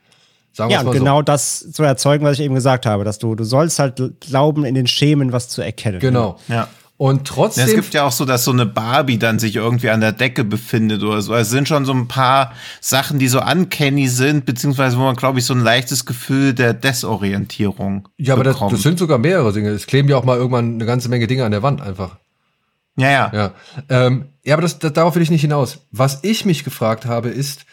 [0.52, 1.22] Sagen ja, genau so.
[1.22, 4.74] das zu erzeugen, was ich eben gesagt habe, dass du, du sollst halt glauben, in
[4.74, 6.00] den Schemen was zu erkennen.
[6.00, 6.38] Genau.
[6.48, 6.68] Ja.
[6.98, 7.66] Und trotzdem.
[7.66, 10.12] Ja, es gibt ja auch so, dass so eine Barbie dann sich irgendwie an der
[10.12, 11.34] Decke befindet oder so.
[11.34, 15.38] Es sind schon so ein paar Sachen, die so uncanny sind, beziehungsweise wo man, glaube
[15.38, 18.08] ich, so ein leichtes Gefühl der Desorientierung.
[18.16, 19.68] Ja, aber das, das, sind sogar mehrere Dinge.
[19.70, 22.16] Es kleben ja auch mal irgendwann eine ganze Menge Dinge an der Wand einfach.
[22.96, 23.30] Ja, ja.
[23.34, 23.50] Ja,
[23.90, 25.86] ähm, ja aber das, das, darauf will ich nicht hinaus.
[25.92, 27.66] Was ich mich gefragt habe, ist,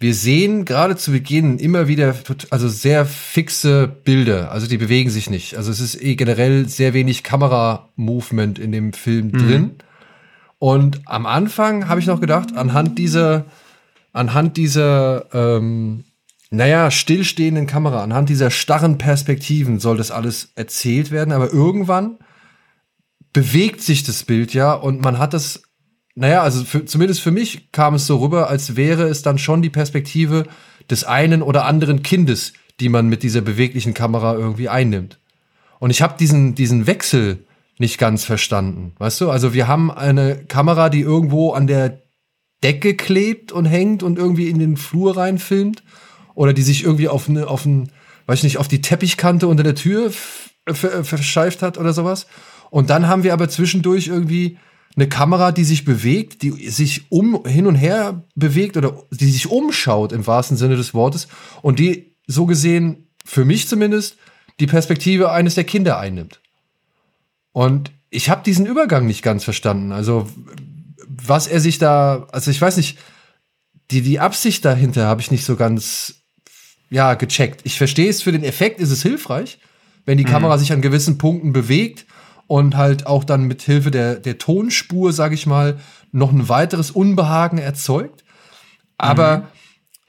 [0.00, 2.14] wir sehen gerade zu Beginn immer wieder
[2.48, 5.56] also sehr fixe Bilder, also die bewegen sich nicht.
[5.58, 9.32] Also es ist eh generell sehr wenig Kamera-Movement in dem Film mhm.
[9.32, 9.70] drin.
[10.58, 13.44] Und am Anfang habe ich noch gedacht, anhand dieser,
[14.14, 16.04] anhand dieser, ähm,
[16.50, 21.32] naja, stillstehenden Kamera, anhand dieser starren Perspektiven soll das alles erzählt werden.
[21.32, 22.16] Aber irgendwann
[23.34, 25.62] bewegt sich das Bild ja und man hat das
[26.20, 29.62] naja, also für, zumindest für mich kam es so rüber, als wäre es dann schon
[29.62, 30.44] die Perspektive
[30.90, 35.18] des einen oder anderen Kindes, die man mit dieser beweglichen Kamera irgendwie einnimmt.
[35.78, 37.46] Und ich habe diesen, diesen Wechsel
[37.78, 38.92] nicht ganz verstanden.
[38.98, 39.30] Weißt du?
[39.30, 42.02] Also wir haben eine Kamera, die irgendwo an der
[42.62, 45.82] Decke klebt und hängt und irgendwie in den Flur reinfilmt.
[46.34, 47.92] Oder die sich irgendwie auf eine, auf ein,
[48.26, 50.12] weiß ich nicht, auf die Teppichkante unter der Tür
[50.66, 52.26] verscheift hat oder sowas.
[52.68, 54.58] Und dann haben wir aber zwischendurch irgendwie
[54.96, 59.48] eine Kamera, die sich bewegt, die sich um hin und her bewegt oder die sich
[59.48, 61.28] umschaut im wahrsten Sinne des Wortes
[61.62, 64.16] und die so gesehen für mich zumindest
[64.58, 66.40] die Perspektive eines der Kinder einnimmt.
[67.52, 69.92] Und ich habe diesen Übergang nicht ganz verstanden.
[69.92, 70.28] Also
[71.06, 72.98] was er sich da, also ich weiß nicht,
[73.90, 76.22] die die Absicht dahinter habe ich nicht so ganz
[76.90, 77.60] ja gecheckt.
[77.64, 79.58] Ich verstehe es für den Effekt ist es hilfreich,
[80.04, 80.30] wenn die mhm.
[80.30, 82.06] Kamera sich an gewissen Punkten bewegt
[82.50, 85.78] und halt auch dann mit Hilfe der, der Tonspur, sag ich mal,
[86.10, 88.24] noch ein weiteres Unbehagen erzeugt.
[88.98, 89.44] Aber mhm.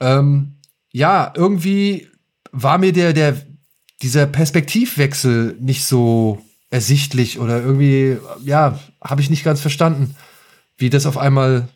[0.00, 0.54] ähm,
[0.90, 2.08] ja, irgendwie
[2.50, 3.40] war mir der, der,
[4.02, 10.16] dieser Perspektivwechsel nicht so ersichtlich oder irgendwie, ja, habe ich nicht ganz verstanden,
[10.76, 11.68] wie das auf einmal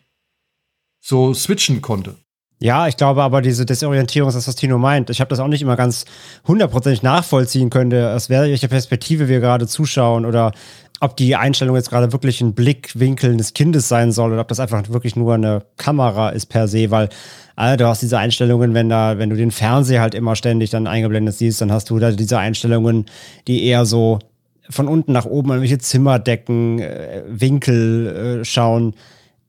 [0.99, 2.17] so switchen konnte.
[2.59, 5.11] Ja, ich glaube aber, diese Desorientierung ist das, was Tino meint.
[5.11, 6.05] Ich habe das auch nicht immer ganz
[6.47, 10.51] hundertprozentig nachvollziehen können, aus welcher Perspektive wir gerade zuschauen oder
[10.99, 14.59] ob die Einstellung jetzt gerade wirklich ein Blickwinkel des Kindes sein soll oder ob das
[14.59, 17.09] einfach wirklich nur eine Kamera ist per se, weil
[17.57, 20.87] äh, du hast diese Einstellungen, wenn da, wenn du den Fernseher halt immer ständig dann
[20.87, 23.05] eingeblendet siehst, dann hast du da diese Einstellungen,
[23.47, 24.17] die eher so
[24.69, 28.95] von unten nach oben an welche Zimmerdecken, äh, Winkel äh, schauen.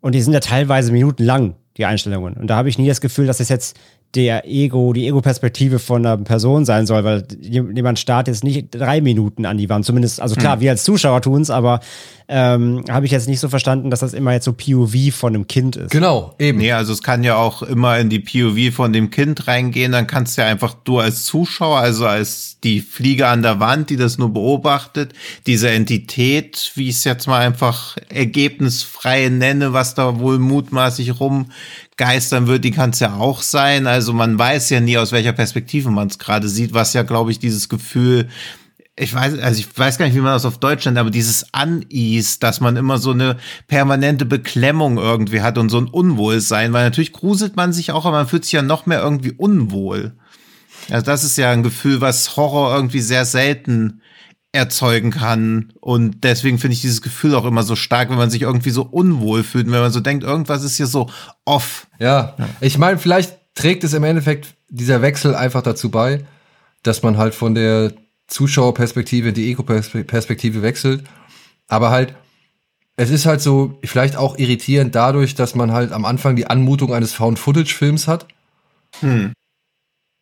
[0.01, 2.35] Und die sind ja teilweise minutenlang die Einstellungen.
[2.35, 3.79] Und da habe ich nie das Gefühl, dass es jetzt
[4.15, 9.03] der Ego, die Ego-Perspektive von einer Person sein soll, weil jemand startet jetzt nicht drei
[9.03, 9.85] Minuten an die Wand.
[9.85, 10.61] Zumindest, also klar, hm.
[10.61, 11.81] wir als Zuschauer tun es, aber
[12.27, 15.47] ähm, habe ich jetzt nicht so verstanden, dass das immer jetzt so POV von einem
[15.47, 15.91] Kind ist.
[15.91, 16.59] Genau, eben.
[16.59, 20.07] Nee, also es kann ja auch immer in die POV von dem Kind reingehen, dann
[20.07, 23.97] kannst du ja einfach du als Zuschauer, also als die Fliege an der Wand, die
[23.97, 25.13] das nur beobachtet,
[25.47, 31.21] diese Entität, wie ich es jetzt mal einfach ergebnisfrei nenne, was da wohl mutmaßig
[31.99, 33.87] rumgeistern wird, die kann es ja auch sein.
[33.87, 37.31] Also man weiß ja nie, aus welcher Perspektive man es gerade sieht, was ja, glaube
[37.31, 38.29] ich, dieses Gefühl
[39.01, 41.47] ich weiß, also ich weiß gar nicht, wie man das auf Deutsch nennt, aber dieses
[41.53, 43.37] Unease, dass man immer so eine
[43.69, 48.17] permanente Beklemmung irgendwie hat und so ein Unwohlsein, weil natürlich gruselt man sich auch, aber
[48.17, 50.17] man fühlt sich ja noch mehr irgendwie unwohl.
[50.91, 54.01] Also das ist ja ein Gefühl, was Horror irgendwie sehr selten
[54.53, 55.73] erzeugen kann.
[55.81, 58.83] Und deswegen finde ich dieses Gefühl auch immer so stark, wenn man sich irgendwie so
[58.83, 61.11] unwohl fühlt, wenn man so denkt, irgendwas ist hier so
[61.45, 61.87] off.
[61.99, 66.25] Ja, ich meine, vielleicht trägt es im Endeffekt dieser Wechsel einfach dazu bei,
[66.83, 67.93] dass man halt von der
[68.29, 71.05] Zuschauerperspektive in die Ego-Perspektive wechselt.
[71.67, 72.15] Aber halt,
[72.97, 76.93] es ist halt so, vielleicht auch irritierend dadurch, dass man halt am Anfang die Anmutung
[76.93, 78.27] eines Found-Footage-Films hat.
[79.01, 79.33] Hm.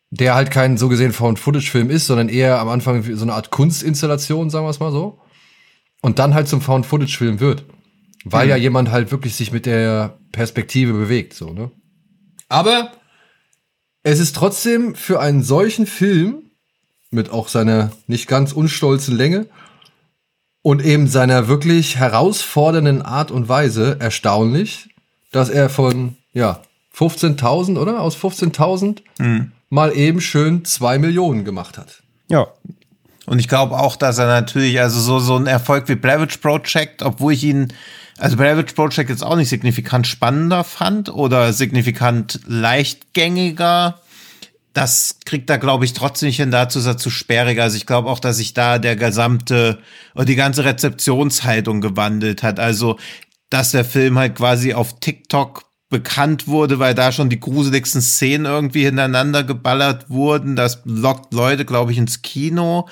[0.09, 4.49] Der halt kein so gesehen Found-Footage-Film ist, sondern eher am Anfang so eine Art Kunstinstallation,
[4.49, 5.19] sagen wir es mal so.
[6.01, 7.65] Und dann halt zum Found-Footage-Film wird.
[8.23, 8.49] Weil hm.
[8.49, 11.71] ja jemand halt wirklich sich mit der Perspektive bewegt, so, ne?
[12.49, 12.91] Aber
[14.03, 16.51] es ist trotzdem für einen solchen Film
[17.09, 19.47] mit auch seiner nicht ganz unstolzen Länge
[20.61, 24.89] und eben seiner wirklich herausfordernden Art und Weise erstaunlich,
[25.31, 26.61] dass er von ja
[26.95, 29.51] 15.000 oder aus 15.000 mhm.
[29.69, 32.03] Mal eben schön zwei Millionen gemacht hat.
[32.29, 32.47] Ja.
[33.25, 37.03] Und ich glaube auch, dass er natürlich, also so, so ein Erfolg wie Blavich Project,
[37.03, 37.73] obwohl ich ihn,
[38.17, 43.99] also Blavich Project jetzt auch nicht signifikant spannender fand oder signifikant leichtgängiger,
[44.77, 46.51] das kriegt er, glaube ich, trotzdem nicht hin.
[46.51, 47.59] Dazu ist er zu sperrig.
[47.59, 49.79] Also ich glaube auch, dass sich da der gesamte
[50.13, 52.59] oder die ganze Rezeptionshaltung gewandelt hat.
[52.59, 52.97] Also,
[53.49, 58.45] dass der Film halt quasi auf TikTok bekannt wurde, weil da schon die gruseligsten Szenen
[58.45, 60.55] irgendwie hintereinander geballert wurden.
[60.55, 62.87] Das lockt Leute, glaube ich, ins Kino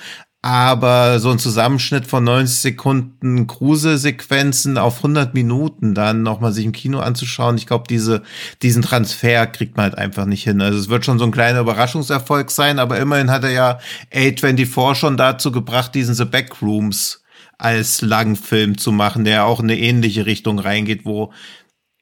[0.46, 6.70] aber so ein Zusammenschnitt von 90 Sekunden Kruse-Sequenzen auf 100 Minuten dann nochmal sich im
[6.70, 8.22] Kino anzuschauen, ich glaube, diese,
[8.62, 10.60] diesen Transfer kriegt man halt einfach nicht hin.
[10.60, 13.78] Also es wird schon so ein kleiner Überraschungserfolg sein, aber immerhin hat er ja
[14.14, 17.24] A24 schon dazu gebracht, diesen The Backrooms
[17.58, 21.32] als Langfilm zu machen, der auch in eine ähnliche Richtung reingeht, wo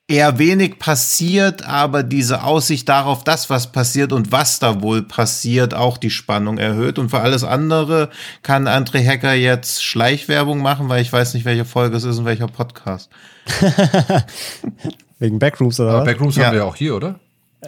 [0.07, 5.73] eher wenig passiert, aber diese Aussicht darauf, dass was passiert und was da wohl passiert,
[5.73, 6.99] auch die Spannung erhöht.
[6.99, 8.11] Und für alles andere
[8.43, 12.27] kann André Hacker jetzt Schleichwerbung machen, weil ich weiß nicht, welche Folge es ist und
[12.27, 13.09] welcher Podcast.
[15.19, 16.05] Wegen Backrooms oder was?
[16.05, 16.47] Backrooms ja.
[16.47, 17.19] haben wir ja auch hier, oder?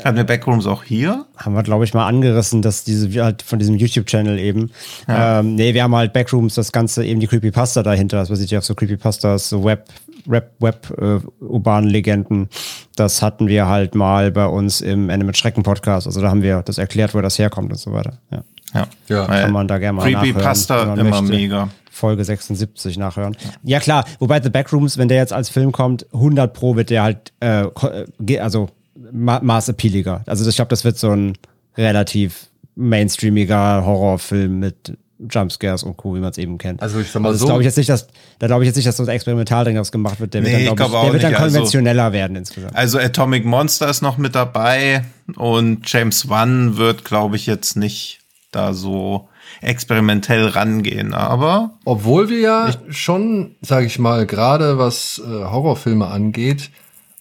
[0.04, 1.24] Haben wir Backrooms auch hier?
[1.36, 4.70] Haben wir, glaube ich, mal angerissen, dass diese halt von diesem YouTube-Channel eben.
[5.08, 5.40] Ja.
[5.40, 8.18] Ähm, nee, wir haben halt Backrooms, das Ganze eben die Creepypasta dahinter.
[8.18, 9.88] Das basiert ja auf so Creepypastas, so Web,
[10.28, 12.48] Rap, Web, äh, Legenden.
[12.96, 16.06] Das hatten wir halt mal bei uns im Ende mit Schrecken Podcast.
[16.06, 18.18] Also da haben wir das erklärt, wo das herkommt und so weiter.
[18.30, 18.42] Ja.
[18.74, 19.26] Ja, ja.
[19.26, 20.98] kann man da gerne mal Creepypasta nachhören.
[20.98, 21.36] immer möchte.
[21.36, 21.68] mega.
[21.90, 23.36] Folge 76 nachhören.
[23.62, 23.80] Ja.
[23.80, 27.32] klar, wobei The Backrooms, wenn der jetzt als Film kommt, 100 pro wird der halt,
[27.40, 28.68] äh, äh also
[29.12, 30.22] ma maßappealiger.
[30.26, 31.34] Also ich glaube, das wird so ein
[31.76, 36.82] relativ mainstreamiger Horrorfilm mit Jumpscares und Co., wie man es eben kennt.
[36.82, 37.46] Also ich sag mal also so.
[37.46, 38.08] glaube ich jetzt nicht, dass,
[38.38, 40.34] da glaube ich jetzt nicht, dass so experimental drin was gemacht wird.
[40.34, 42.76] Der nee, wird dann, glaub ich, der wird dann also konventioneller also, werden insgesamt.
[42.76, 45.04] Also Atomic Monster ist noch mit dabei
[45.36, 48.20] und James Wan wird, glaube ich, jetzt nicht
[48.52, 49.28] da so
[49.60, 51.78] experimentell rangehen, aber.
[51.84, 56.70] Obwohl wir ja schon, sage ich mal, gerade was äh, Horrorfilme angeht,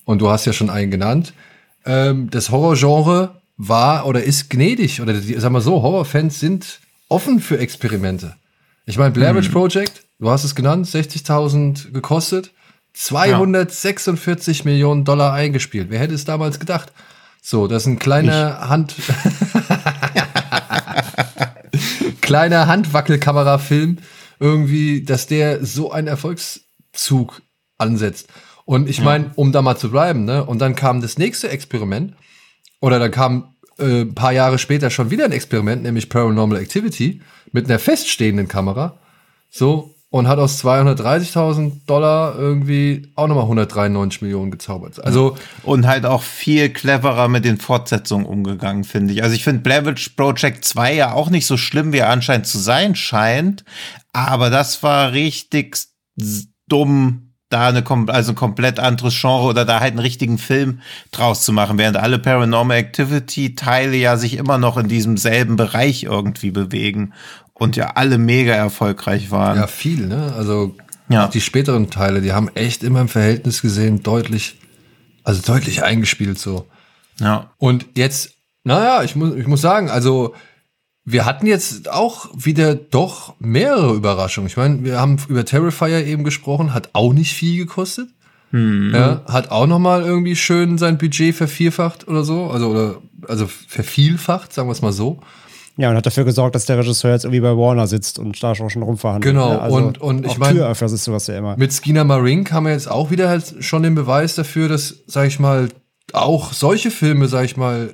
[0.06, 1.34] und du hast ja schon einen genannt,
[1.86, 6.80] ähm, das Horrorgenre war oder ist gnädig oder die, sag mal so, Horrorfans sind
[7.10, 8.36] offen für Experimente.
[8.86, 9.54] Ich meine, Blair Witch hm.
[9.54, 12.52] Project, du hast es genannt, 60.000 gekostet,
[12.94, 14.66] 246 ja.
[14.66, 15.90] Millionen Dollar eingespielt.
[15.90, 16.92] Wer hätte es damals gedacht?
[17.42, 18.70] So, das ist ein kleiner ich.
[18.70, 18.96] Hand
[22.22, 23.98] kleiner Handwackelkamerafilm
[24.40, 27.42] irgendwie, dass der so einen Erfolgszug
[27.78, 28.28] ansetzt.
[28.66, 30.44] Und ich meine, um da mal zu bleiben, ne?
[30.44, 32.16] Und dann kam das nächste Experiment,
[32.86, 37.22] oder dann kam äh, ein paar Jahre später schon wieder ein Experiment, nämlich Paranormal Activity,
[37.52, 38.98] mit einer feststehenden Kamera.
[39.50, 45.04] So, und hat aus 230.000 Dollar irgendwie auch nochmal 193 Millionen gezaubert.
[45.04, 49.24] Also und halt auch viel cleverer mit den Fortsetzungen umgegangen, finde ich.
[49.24, 49.82] Also ich finde Blair
[50.16, 53.66] Project 2 ja auch nicht so schlimm, wie er anscheinend zu sein scheint,
[54.14, 55.78] aber das war richtig
[56.70, 60.82] dumm da eine also ein komplett anderes Genre oder da halt einen richtigen Film
[61.12, 65.56] draus zu machen, während alle Paranormal Activity Teile ja sich immer noch in diesem selben
[65.56, 67.14] Bereich irgendwie bewegen
[67.54, 69.58] und ja alle mega erfolgreich waren.
[69.58, 70.34] Ja, viel, ne?
[70.38, 70.76] Also
[71.08, 71.28] ja.
[71.28, 74.60] die späteren Teile, die haben echt immer im Verhältnis gesehen deutlich,
[75.24, 76.68] also deutlich eingespielt so.
[77.22, 77.52] Ja.
[77.58, 78.32] Und jetzt,
[78.66, 80.36] naja, ich muss, ich muss sagen, also
[81.06, 84.48] wir hatten jetzt auch wieder doch mehrere Überraschungen.
[84.48, 88.10] Ich meine, wir haben über Terrifier eben gesprochen, hat auch nicht viel gekostet.
[88.52, 88.92] Mhm.
[88.94, 92.96] Ja, hat auch noch mal irgendwie schön sein Budget vervierfacht oder so, also oder
[93.28, 95.20] also vervielfacht, sagen wir es mal so.
[95.78, 98.56] Ja, und hat dafür gesorgt, dass der Regisseur jetzt irgendwie bei Warner sitzt und da
[98.56, 99.34] schon rumverhandelt.
[99.34, 101.58] Genau, ja, also und, und ich meine, Türöffner ist sowas ja immer.
[101.58, 105.28] Mit Skinner Marink haben wir jetzt auch wieder halt schon den Beweis dafür, dass, sag
[105.28, 105.68] ich mal,
[106.14, 107.94] auch solche Filme, sag ich mal,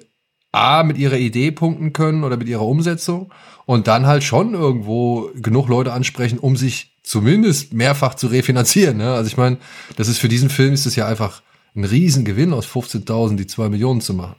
[0.52, 3.32] A, mit ihrer Idee punkten können oder mit ihrer Umsetzung
[3.66, 8.98] und dann halt schon irgendwo genug Leute ansprechen, um sich zumindest mehrfach zu refinanzieren.
[8.98, 9.14] Ne?
[9.14, 9.58] Also ich meine,
[9.96, 11.42] das ist für diesen Film ist es ja einfach
[11.76, 14.36] ein Riesengewinn aus 15.000 die zwei Millionen zu machen.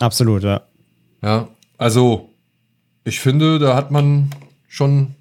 [0.00, 0.62] Absolut, ja.
[1.22, 1.48] Ja,
[1.78, 2.30] also
[3.04, 4.30] ich finde, da hat man
[4.66, 5.14] schon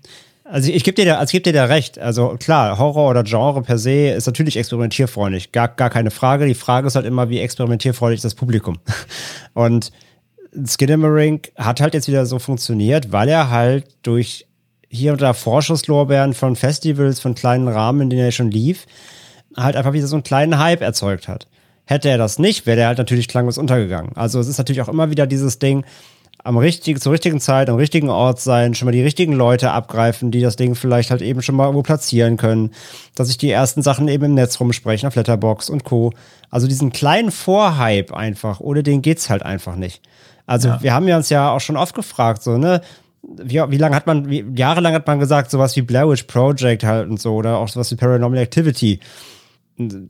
[0.52, 1.98] also ich, ich gebe dir, da, also geb dir da recht.
[1.98, 5.54] Also klar, Horror oder Genre per se ist natürlich experimentierfreundlich.
[5.54, 6.46] Gar, gar keine Frage.
[6.46, 8.78] Die Frage ist halt immer, wie experimentierfreundlich ist das Publikum.
[9.54, 9.94] Und
[10.66, 14.48] Skidamering hat halt jetzt wieder so funktioniert, weil er halt durch
[14.90, 18.86] hier und da Vorschusslorbeeren von Festivals, von kleinen Rahmen, in denen er schon lief,
[19.56, 21.48] halt einfach wieder so einen kleinen Hype erzeugt hat.
[21.86, 24.16] Hätte er das nicht, wäre er halt natürlich klanglos untergegangen.
[24.16, 25.86] Also es ist natürlich auch immer wieder dieses Ding,
[26.44, 30.32] am richtigen, zur richtigen Zeit, am richtigen Ort sein, schon mal die richtigen Leute abgreifen,
[30.32, 32.72] die das Ding vielleicht halt eben schon mal irgendwo platzieren können,
[33.16, 36.14] dass sich die ersten Sachen eben im Netz rumsprechen, auf Letterbox und Co.
[36.50, 40.02] Also diesen kleinen Vorhype einfach, ohne den geht's halt einfach nicht.
[40.52, 40.82] Also ja.
[40.82, 42.82] wir haben ja uns ja auch schon oft gefragt, so, ne,
[43.24, 46.84] wie, wie lange hat man, wie, jahrelang hat man gesagt, sowas wie Blair Witch Project
[46.84, 49.00] halt und so, oder auch sowas wie Paranormal Activity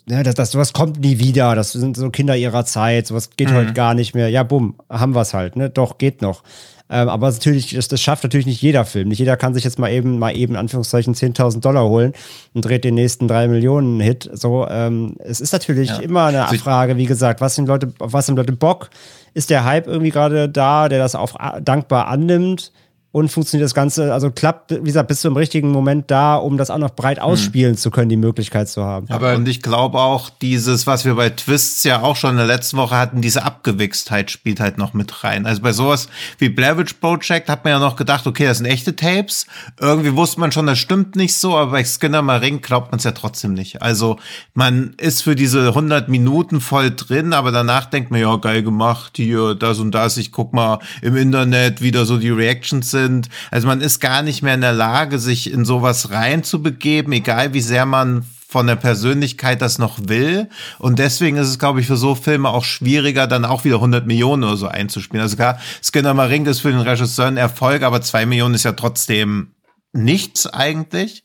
[0.09, 1.55] ja, das, das, sowas kommt nie wieder.
[1.55, 3.07] Das sind so Kinder ihrer Zeit.
[3.07, 3.55] Sowas geht mhm.
[3.55, 4.29] heute gar nicht mehr.
[4.29, 5.55] Ja, bumm, haben wir es halt.
[5.55, 5.69] Ne?
[5.69, 6.43] Doch, geht noch.
[6.91, 9.07] Ähm, aber natürlich, das, das schafft natürlich nicht jeder Film.
[9.07, 12.11] Nicht jeder kann sich jetzt mal eben, mal eben, in Anführungszeichen, 10.000 Dollar holen
[12.53, 14.29] und dreht den nächsten drei Millionen Hit.
[14.33, 15.99] So, ähm, es ist natürlich ja.
[15.99, 18.89] immer eine also Frage, wie gesagt, was sind Leute, auf was sind Leute Bock?
[19.33, 22.73] Ist der Hype irgendwie gerade da, der das auch dankbar annimmt?
[23.13, 26.57] Und funktioniert das Ganze, also klappt, wie gesagt, bist du im richtigen Moment da, um
[26.57, 27.23] das auch noch breit hm.
[27.23, 27.77] ausspielen hm.
[27.77, 29.07] zu können, die Möglichkeit zu haben.
[29.09, 32.45] Aber und ich glaube auch, dieses, was wir bei Twists ja auch schon in der
[32.45, 35.45] letzten Woche hatten, diese Abgewichstheit spielt halt noch mit rein.
[35.45, 36.07] Also bei sowas
[36.37, 39.45] wie Blavich Project hat man ja noch gedacht, okay, das sind echte Tapes.
[39.79, 43.03] Irgendwie wusste man schon, das stimmt nicht so, aber bei Skinner Maring glaubt man es
[43.03, 43.81] ja trotzdem nicht.
[43.81, 44.19] Also
[44.53, 49.13] man ist für diese 100 Minuten voll drin, aber danach denkt man, ja, geil gemacht,
[49.17, 53.00] hier, das und das, ich guck mal im Internet, wie da so die Reactions sind
[53.01, 53.29] sind.
[53.49, 57.61] Also man ist gar nicht mehr in der Lage, sich in sowas reinzubegeben, egal wie
[57.61, 60.49] sehr man von der Persönlichkeit das noch will.
[60.77, 64.05] Und deswegen ist es, glaube ich, für so Filme auch schwieriger, dann auch wieder 100
[64.05, 65.21] Millionen oder so einzuspielen.
[65.21, 68.73] Also klar, Skinner Marink ist für den Regisseur ein Erfolg, aber zwei Millionen ist ja
[68.73, 69.51] trotzdem
[69.93, 71.23] nichts eigentlich.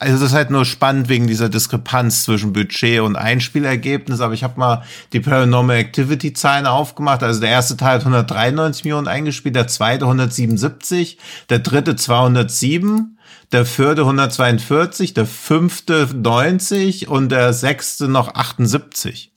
[0.00, 4.44] Also das ist halt nur spannend wegen dieser Diskrepanz zwischen Budget und Einspielergebnis, aber ich
[4.44, 7.24] habe mal die Paranormal Activity Zahlen aufgemacht.
[7.24, 11.18] Also der erste Teil hat 193 Millionen eingespielt, der zweite 177,
[11.50, 13.18] der dritte 207,
[13.50, 19.32] der vierte 142, der fünfte 90 und der sechste noch 78.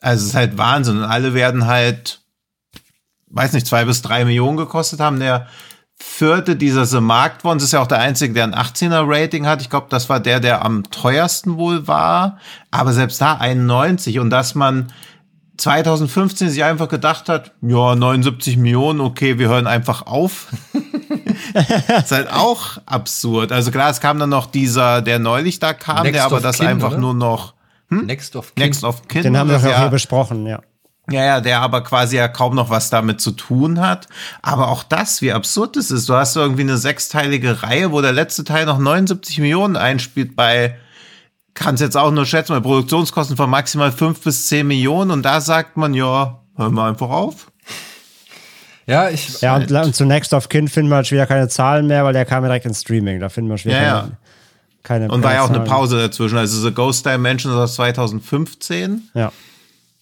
[0.00, 2.22] Also es ist halt Wahnsinn und alle werden halt
[3.32, 5.18] weiß nicht, zwei bis drei Millionen gekostet haben.
[5.18, 5.48] Der
[6.02, 9.62] vierte dieser The Markt Ones ist ja auch der einzige, der ein 18er Rating hat.
[9.62, 12.38] Ich glaube, das war der, der am teuersten wohl war.
[12.70, 14.92] Aber selbst da 91 und dass man
[15.56, 20.48] 2015 sich einfach gedacht hat, ja, 79 Millionen, okay, wir hören einfach auf.
[21.98, 23.52] ist halt auch absurd.
[23.52, 26.58] Also klar, es kam dann noch dieser, der neulich da kam, Next der aber das
[26.58, 26.98] kind, einfach oder?
[26.98, 27.54] nur noch
[27.88, 28.06] hm?
[28.06, 28.64] Next of Kin.
[28.64, 29.22] Next of Kin.
[29.22, 30.60] Den haben wir auch ja, hier besprochen, ja.
[31.12, 34.08] Ja, ja, der aber quasi ja kaum noch was damit zu tun hat.
[34.42, 36.08] Aber auch das, wie absurd es ist.
[36.08, 40.76] Du hast irgendwie eine sechsteilige Reihe, wo der letzte Teil noch 79 Millionen einspielt bei,
[41.54, 45.10] kannst jetzt auch nur schätzen, bei Produktionskosten von maximal fünf bis zehn Millionen.
[45.10, 47.52] Und da sagt man, ja, hören wir einfach auf.
[48.86, 49.40] Ja, ich.
[49.40, 52.12] Ja, und, und zu Next of Kin finden wir halt wieder keine Zahlen mehr, weil
[52.12, 53.20] der kam ja direkt ins Streaming.
[53.20, 54.16] Da finden wir schon wieder ja, keine, ja.
[54.82, 55.08] keine.
[55.08, 56.36] Und war ja auch eine Pause dazwischen.
[56.36, 59.10] Also The Ghost Dimension ist aus 2015.
[59.14, 59.32] Ja.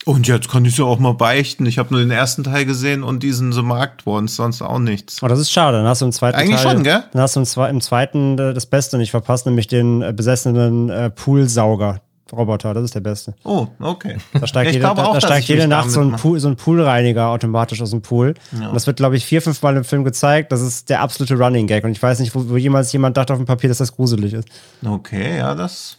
[0.07, 1.67] Und jetzt kann ich ja auch mal beichten.
[1.67, 5.23] Ich habe nur den ersten Teil gesehen und diesen The Marked Ones, sonst auch nichts.
[5.23, 5.77] Oh, das ist schade.
[5.77, 7.05] Dann hast du im zweiten Eigentlich Teil, schon, gell?
[7.13, 10.89] Dann hast du im, im zweiten äh, das Beste nicht verpasst, nämlich den äh, besessenen
[10.89, 12.01] äh, Poolsauger.
[12.33, 13.35] Roboter, das ist der beste.
[13.45, 14.19] Oh, okay.
[14.33, 17.29] Da steigt, jede, da, auch, da steigt jede Nacht so ein, Pool, so ein Poolreiniger
[17.29, 18.35] automatisch aus dem Pool.
[18.53, 18.69] Ja.
[18.69, 20.53] Und das wird, glaube ich, vier, fünf Mal im Film gezeigt.
[20.53, 21.83] Das ist der absolute Running Gag.
[21.85, 24.33] Und ich weiß nicht, wo, wo jemals jemand dachte auf dem Papier, dass das gruselig
[24.33, 24.49] ist.
[24.85, 25.99] Okay, ja, das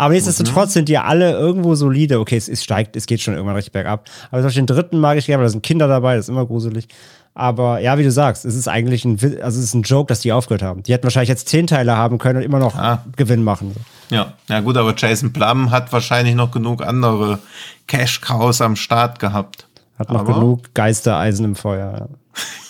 [0.00, 0.72] Aber nichtsdestotrotz mhm.
[0.72, 2.20] sind die alle irgendwo solide.
[2.20, 4.08] Okay, es, es, steigt, es geht schon irgendwann richtig bergab.
[4.30, 6.28] Aber zum Beispiel den dritten mag ich gerne, weil da sind Kinder dabei, das ist
[6.30, 6.88] immer gruselig.
[7.34, 10.20] Aber ja, wie du sagst, es ist eigentlich ein, also es ist ein Joke, dass
[10.20, 10.82] die aufgehört haben.
[10.84, 13.04] Die hätten wahrscheinlich jetzt zehn Teile haben können und immer noch ah.
[13.14, 13.76] Gewinn machen.
[14.08, 17.38] Ja, ja gut, aber Jason Plum hat wahrscheinlich noch genug andere
[17.86, 19.66] Cash-Cows am Start gehabt.
[19.98, 21.92] Hat noch aber genug Geistereisen im Feuer.
[21.92, 22.08] Ja.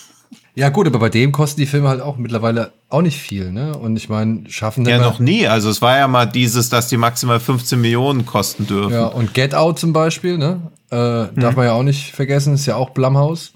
[0.61, 3.75] Ja, gut, aber bei dem kosten die Filme halt auch mittlerweile auch nicht viel, ne?
[3.75, 5.47] Und ich meine, schaffen Ja, noch nie.
[5.47, 8.93] Also es war ja mal dieses, dass die maximal 15 Millionen kosten dürfen.
[8.93, 10.61] Ja, und Get Out zum Beispiel, ne?
[10.91, 11.29] Äh, hm.
[11.37, 13.53] Darf man ja auch nicht vergessen, ist ja auch Blumhaus.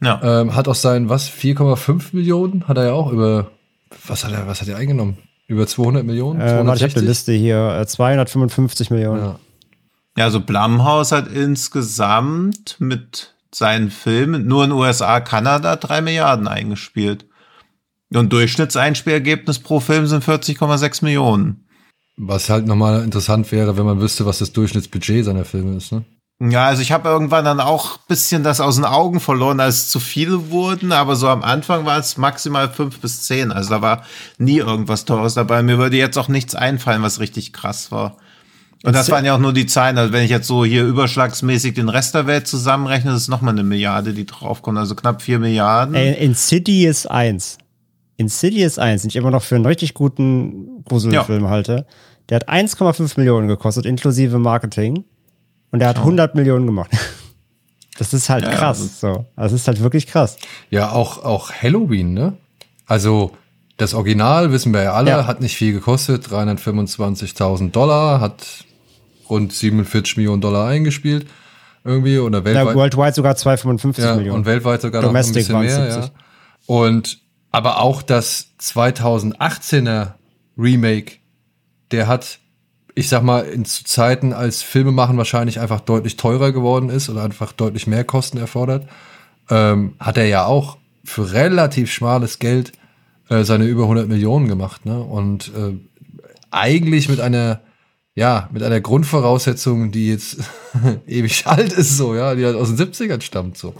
[0.00, 0.20] Ja.
[0.22, 2.68] Ähm, hat auch sein, was, 4,5 Millionen?
[2.68, 3.50] Hat er ja auch über,
[4.06, 5.18] was hat er, was hat er eingenommen?
[5.48, 6.40] Über 200 Millionen?
[6.40, 9.20] Äh, ich habe die Liste hier, 255 äh, Millionen.
[9.22, 9.38] Ja.
[10.18, 17.26] ja, also Blumhaus hat insgesamt mit seinen Filmen nur in USA, Kanada drei Milliarden eingespielt.
[18.12, 21.68] Und Durchschnittseinspielergebnis pro Film sind 40,6 Millionen.
[22.16, 26.04] Was halt nochmal interessant wäre, wenn man wüsste, was das Durchschnittsbudget seiner Filme ist, ne?
[26.40, 29.88] Ja, also ich habe irgendwann dann auch bisschen das aus den Augen verloren, als es
[29.88, 33.50] zu viele wurden, aber so am Anfang war es maximal fünf bis zehn.
[33.50, 34.04] Also da war
[34.38, 35.64] nie irgendwas Teures dabei.
[35.64, 38.18] Mir würde jetzt auch nichts einfallen, was richtig krass war.
[38.84, 39.98] Und das waren ja auch nur die Zahlen.
[39.98, 43.54] Also wenn ich jetzt so hier überschlagsmäßig den Rest der Welt zusammenrechne, das ist nochmal
[43.54, 44.78] eine Milliarde, die draufkommt.
[44.78, 45.94] Also knapp vier Milliarden.
[45.94, 47.58] Ey, in City ist eins.
[48.16, 51.50] In City ist eins, den ich immer noch für einen richtig guten Gruselfilm ja.
[51.50, 51.86] halte.
[52.28, 55.04] Der hat 1,5 Millionen gekostet, inklusive Marketing.
[55.70, 56.02] Und der hat oh.
[56.02, 56.90] 100 Millionen gemacht.
[57.98, 58.78] Das ist halt ja, krass.
[59.02, 59.14] Ja.
[59.14, 59.26] So.
[59.34, 60.36] Das ist halt wirklich krass.
[60.70, 62.34] Ja, auch, auch Halloween, ne?
[62.86, 63.32] Also,
[63.76, 65.26] das Original, wissen wir ja alle, ja.
[65.26, 66.28] hat nicht viel gekostet.
[66.28, 68.64] 325.000 Dollar, hat
[69.30, 71.26] rund 47 Millionen Dollar eingespielt.
[71.84, 72.66] Irgendwie oder weltweit.
[72.66, 74.40] Ja, worldwide sogar 255 ja, Millionen.
[74.40, 76.10] Und weltweit sogar Domestic noch ein bisschen mehr, ja.
[76.66, 77.20] Und
[77.50, 80.14] aber auch das 2018er
[80.58, 81.16] Remake,
[81.90, 82.40] der hat,
[82.94, 87.22] ich sag mal, in Zeiten, als Filme machen wahrscheinlich einfach deutlich teurer geworden ist oder
[87.22, 88.86] einfach deutlich mehr Kosten erfordert,
[89.48, 92.72] ähm, hat er ja auch für relativ schmales Geld
[93.30, 94.84] äh, seine über 100 Millionen gemacht.
[94.84, 94.98] Ne?
[95.00, 95.74] Und äh,
[96.50, 97.60] eigentlich mit einer
[98.18, 100.38] ja, mit einer Grundvoraussetzung, die jetzt
[101.06, 103.74] ewig alt ist, so, ja, die halt aus den 70ern stammt, so.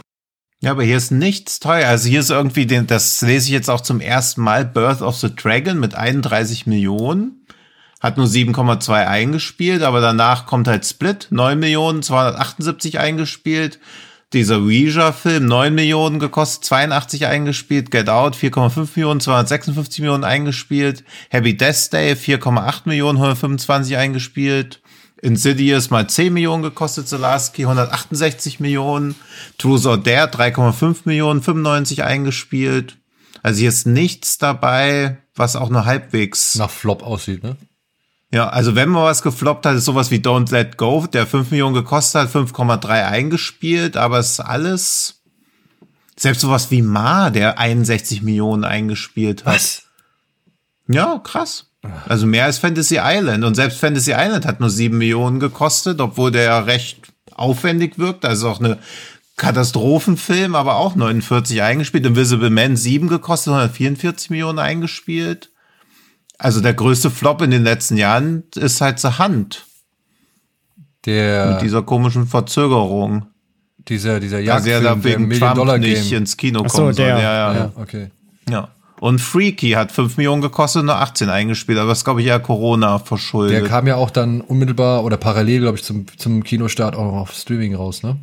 [0.61, 1.89] Ja, aber hier ist nichts teuer.
[1.89, 5.16] Also hier ist irgendwie, den, das lese ich jetzt auch zum ersten Mal, Birth of
[5.16, 7.47] the Dragon mit 31 Millionen.
[8.01, 13.80] Hat nur 7,2 eingespielt, aber danach kommt halt Split, 9 Millionen, 278 eingespielt.
[14.35, 17.91] Dieser Ouija-Film 9 Millionen gekostet, 82 eingespielt.
[17.91, 21.03] Get Out 4,5 Millionen, 256 Millionen eingespielt.
[21.31, 24.83] Happy Death Day 4,8 Millionen, 125 eingespielt.
[25.22, 29.14] Insidious mal 10 Millionen gekostet, Zelaski 168 Millionen.
[29.57, 32.99] Truth or Dare 3,5 Millionen, 95 eingespielt.
[33.43, 37.57] Also hier ist nichts dabei, was auch nur halbwegs nach Flop aussieht, ne?
[38.31, 41.51] Ja, also wenn man was gefloppt hat, ist sowas wie Don't Let Go, der 5
[41.51, 45.22] Millionen gekostet hat, 5,3 eingespielt, aber es ist alles,
[46.16, 49.55] selbst sowas wie Ma, der 61 Millionen eingespielt hat.
[49.55, 49.83] Was?
[50.89, 51.66] Ja, krass.
[52.07, 53.45] Also mehr als Fantasy Island.
[53.45, 58.24] Und selbst Fantasy Island hat nur 7 Millionen gekostet, obwohl der ja recht aufwendig wirkt.
[58.24, 58.79] Also auch eine
[59.37, 62.05] Katastrophenfilm, aber auch 49 eingespielt.
[62.05, 65.51] Invisible Man 7 gekostet, 144 Millionen eingespielt.
[66.39, 69.66] Also der größte Flop in den letzten Jahren ist halt zur Hand.
[71.05, 73.26] Der mit dieser komischen Verzögerung.
[73.89, 77.14] Dieser, dieser Jagdfilm, der wegen Trump Dollar nicht ins Kino Ach so, kommen der.
[77.14, 77.22] soll.
[77.22, 77.55] Ja, ja.
[77.55, 78.11] ja, okay.
[78.49, 78.68] Ja.
[79.01, 82.26] Und Freaky hat 5 Millionen gekostet und nur 18 eingespielt, aber das ist, glaube ich,
[82.26, 83.62] eher Corona verschuldet.
[83.62, 87.18] Der kam ja auch dann unmittelbar oder parallel, glaube ich, zum, zum Kinostart auch noch
[87.20, 88.16] auf Streaming raus, ne?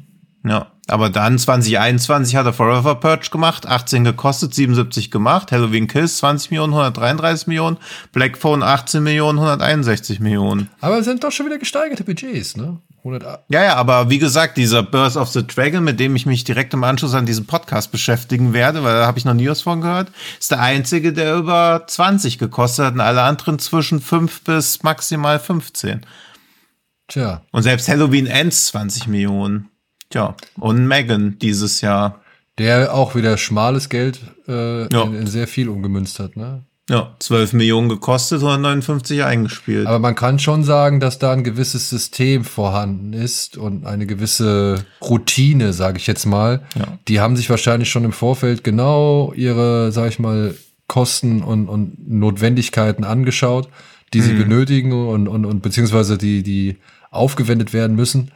[0.45, 6.17] Ja, aber dann 2021 hat er Forever Purge gemacht, 18 gekostet, 77 gemacht, Halloween Kills
[6.17, 7.77] 20 Millionen, 133 Millionen,
[8.11, 10.69] Black Phone 18 Millionen, 161 Millionen.
[10.81, 12.79] Aber es sind doch schon wieder gesteigerte Budgets, ne?
[12.99, 16.43] 100 ja, ja, aber wie gesagt, dieser Birth of the Dragon, mit dem ich mich
[16.43, 19.61] direkt im Anschluss an diesen Podcast beschäftigen werde, weil da habe ich noch nie was
[19.61, 24.41] von gehört, ist der einzige, der über 20 gekostet hat und alle anderen zwischen 5
[24.43, 26.01] bis maximal 15.
[27.07, 27.43] Tja.
[27.51, 29.69] Und selbst Halloween Ends 20 Millionen.
[30.09, 32.21] Tja, und Megan dieses Jahr.
[32.57, 35.03] Der auch wieder schmales Geld äh, ja.
[35.03, 36.63] in, in, sehr viel umgemünzt hat, ne?
[36.89, 39.87] Ja, 12 Millionen gekostet, 159 eingespielt.
[39.87, 44.85] Aber man kann schon sagen, dass da ein gewisses System vorhanden ist und eine gewisse
[45.01, 46.61] Routine, sage ich jetzt mal.
[46.77, 46.99] Ja.
[47.07, 50.53] Die haben sich wahrscheinlich schon im Vorfeld genau ihre, sag ich mal,
[50.87, 53.67] Kosten und, und Notwendigkeiten angeschaut,
[54.13, 54.43] die sie mhm.
[54.43, 56.77] benötigen und, und, und beziehungsweise die, die
[57.09, 58.31] aufgewendet werden müssen.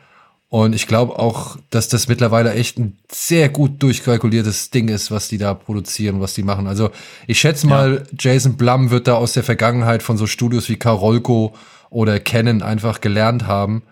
[0.49, 5.27] Und ich glaube auch, dass das mittlerweile echt ein sehr gut durchkalkuliertes Ding ist, was
[5.27, 6.65] die da produzieren, was die machen.
[6.65, 6.89] Also
[7.27, 8.17] ich schätze mal, ja.
[8.17, 11.53] Jason Blum wird da aus der Vergangenheit von so Studios wie Karolko
[11.91, 13.83] oder kennen, einfach gelernt haben,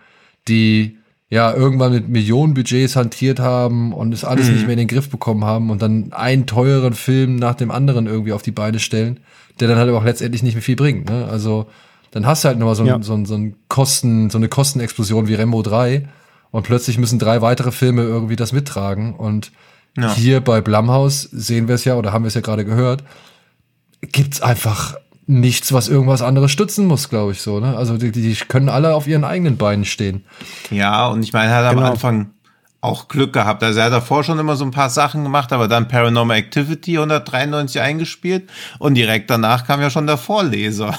[0.48, 0.98] die
[1.30, 4.54] ja irgendwann mit Millionenbudgets hantiert haben und es alles mhm.
[4.54, 8.06] nicht mehr in den Griff bekommen haben und dann einen teuren Film nach dem anderen
[8.06, 9.20] irgendwie auf die Beine stellen,
[9.60, 11.08] der dann halt aber auch letztendlich nicht mehr viel bringt.
[11.08, 11.28] Ne?
[11.30, 11.66] Also
[12.10, 13.00] dann hast du halt nochmal so, ja.
[13.00, 16.08] so, so, ein Kosten, so eine Kostenexplosion wie Rembo 3
[16.50, 19.52] und plötzlich müssen drei weitere Filme irgendwie das mittragen und
[19.96, 20.14] ja.
[20.14, 23.02] hier bei Blumhouse sehen wir es ja oder haben wir es ja gerade gehört,
[24.00, 24.96] gibt's einfach
[25.26, 27.60] nichts, was irgendwas anderes stützen muss, glaube ich so.
[27.60, 27.76] Ne?
[27.76, 30.24] Also die, die können alle auf ihren eigenen Beinen stehen.
[30.70, 31.86] Ja, und ich meine, er hat genau.
[31.86, 32.30] am Anfang
[32.80, 33.62] auch Glück gehabt.
[33.62, 36.96] Also er hat davor schon immer so ein paar Sachen gemacht, aber dann Paranormal Activity
[36.96, 40.96] 193 eingespielt und direkt danach kam ja schon der Vorleser.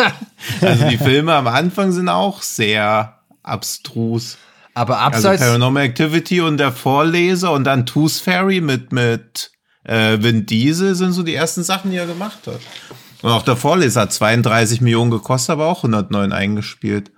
[0.60, 4.36] also die Filme am Anfang sind auch sehr abstrus.
[4.74, 9.50] Aber abseits also Paranormal Activity und der Vorleser und dann Tooth Fairy mit mit
[9.84, 12.60] äh, Vin Diesel sind so die ersten Sachen, die er gemacht hat.
[13.22, 17.10] Und auch der Vorleser hat 32 Millionen gekostet, aber auch 109 eingespielt.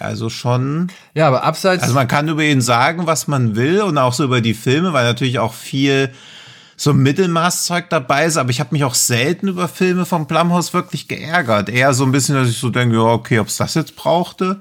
[0.00, 0.88] Also schon.
[1.14, 1.84] Ja, aber abseits.
[1.84, 4.92] Also man kann über ihn sagen, was man will und auch so über die Filme,
[4.92, 6.10] weil natürlich auch viel
[6.76, 11.06] so Mittelmaßzeug dabei ist, aber ich habe mich auch selten über Filme vom Blumhaus wirklich
[11.06, 11.68] geärgert.
[11.68, 14.60] Eher so ein bisschen, dass ich so denke, ja, okay, ob es das jetzt brauchte.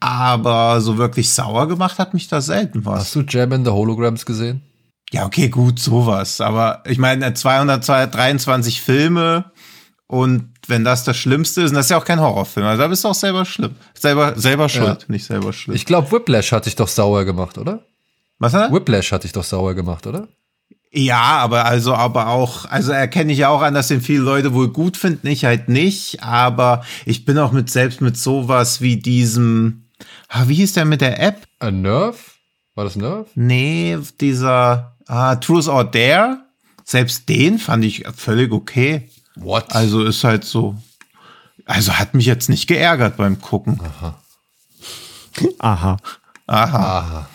[0.00, 3.00] Aber so wirklich sauer gemacht hat mich da selten was.
[3.00, 4.62] Hast du Jam in the Holograms gesehen?
[5.10, 6.40] Ja, okay, gut, sowas.
[6.40, 9.50] Aber ich meine, 223 Filme,
[10.06, 12.88] und wenn das das Schlimmste ist, und das ist ja auch kein Horrorfilm, also da
[12.88, 13.74] bist du auch selber schlimm.
[13.94, 15.06] Selber, selber schuld, ja.
[15.08, 15.76] nicht selber schlimm.
[15.76, 17.84] Ich glaube, Whiplash hat dich doch sauer gemacht, oder?
[18.38, 18.74] Was hat er?
[18.74, 20.28] Whiplash hat dich doch sauer gemacht, oder?
[20.90, 24.54] Ja, aber also, aber auch, also erkenne ich ja auch an, dass den viele Leute
[24.54, 28.96] wohl gut finden, ich halt nicht, aber ich bin auch mit selbst mit sowas wie
[28.96, 29.87] diesem,
[30.28, 31.46] ah, wie hieß der mit der App?
[31.58, 32.18] A Nerve?
[32.74, 33.26] War das Nerve?
[33.34, 36.38] Nee, dieser, ah, Truth or Dare.
[36.84, 39.10] Selbst den fand ich völlig okay.
[39.36, 39.72] What?
[39.72, 40.76] Also ist halt so.
[41.66, 43.78] Also hat mich jetzt nicht geärgert beim Gucken.
[43.82, 44.18] Aha.
[45.58, 45.96] Aha.
[46.46, 46.98] Aha.
[46.98, 47.28] Aha.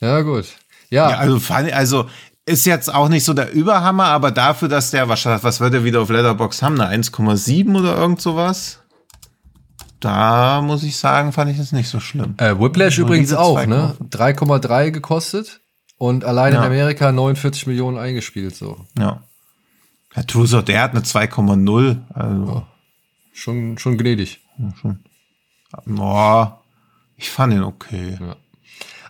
[0.00, 0.46] Ja, gut.
[0.90, 1.10] Ja.
[1.10, 2.08] ja also, also
[2.46, 5.84] ist jetzt auch nicht so der Überhammer, aber dafür, dass der wahrscheinlich, was wird er
[5.84, 8.77] wieder auf Letterbox haben, eine 1,7 oder irgend sowas?
[10.00, 12.34] Da muss ich sagen, fand ich das nicht so schlimm.
[12.38, 13.96] Äh, Whiplash übrigens auch, ne?
[14.10, 15.60] 3,3 gekostet
[15.96, 16.60] und allein ja.
[16.60, 18.86] in Amerika 49 Millionen eingespielt, so.
[18.98, 19.22] Ja.
[20.12, 21.98] Herr Truser, der hat eine 2,0.
[22.14, 22.44] Also.
[22.46, 22.66] Ja,
[23.32, 24.40] schon, schon gnädig.
[24.58, 25.00] Ja, schon.
[25.84, 26.62] Boah,
[27.16, 28.16] ich fand ihn okay.
[28.20, 28.36] Ja.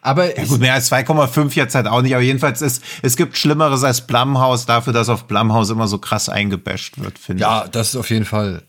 [0.00, 3.36] Aber ja gut, mehr als 2,5 jetzt halt auch nicht, aber jedenfalls ist, es gibt
[3.36, 7.48] Schlimmeres als Blumhaus dafür, dass auf Blumhaus immer so krass eingebasht wird, finde ich.
[7.48, 8.62] Ja, das ist auf jeden Fall.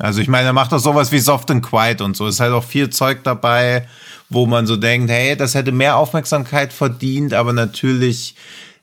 [0.00, 2.26] Also ich meine, er macht doch sowas wie Soft and Quiet und so.
[2.26, 3.86] Es ist halt auch viel Zeug dabei,
[4.28, 8.34] wo man so denkt, hey, das hätte mehr Aufmerksamkeit verdient, aber natürlich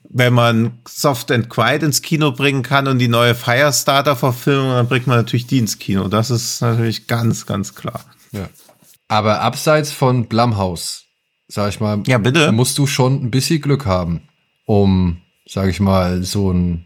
[0.10, 5.08] wenn man Soft and Quiet ins Kino bringen kann und die neue Firestarter-Verfilmung, dann bringt
[5.08, 6.08] man natürlich die ins Kino.
[6.08, 8.06] Das ist natürlich ganz, ganz klar.
[8.32, 8.50] Ja.
[9.08, 11.06] Aber abseits von Blumhouse,
[11.48, 12.52] sag ich mal, ja, bitte.
[12.52, 14.22] musst du schon ein bisschen Glück haben,
[14.66, 16.86] um, sag ich mal, so ein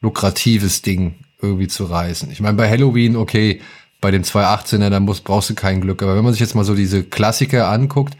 [0.00, 2.30] lukratives Ding irgendwie zu reißen.
[2.30, 3.60] Ich meine, bei Halloween, okay,
[4.00, 6.02] bei dem 218er, da musst, brauchst du kein Glück.
[6.02, 8.16] Aber wenn man sich jetzt mal so diese Klassiker anguckt,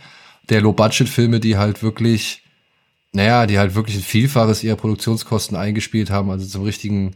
[0.49, 2.45] der Low-Budget-Filme, die halt wirklich
[3.15, 7.15] naja, die halt wirklich ein Vielfaches ihrer Produktionskosten eingespielt haben, also zum richtigen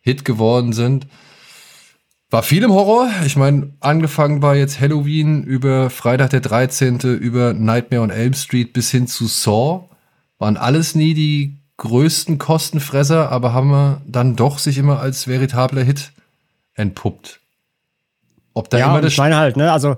[0.00, 1.08] Hit geworden sind.
[2.30, 3.10] War viel im Horror.
[3.26, 7.00] Ich meine, angefangen bei jetzt Halloween über Freitag der 13.
[7.00, 9.88] über Nightmare on Elm Street bis hin zu Saw.
[10.38, 15.82] Waren alles nie die größten Kostenfresser, aber haben wir dann doch sich immer als veritabler
[15.82, 16.12] Hit
[16.74, 17.40] entpuppt.
[18.52, 19.12] Ob da ja, immer das.
[19.12, 19.96] Ich meine halt, ne, also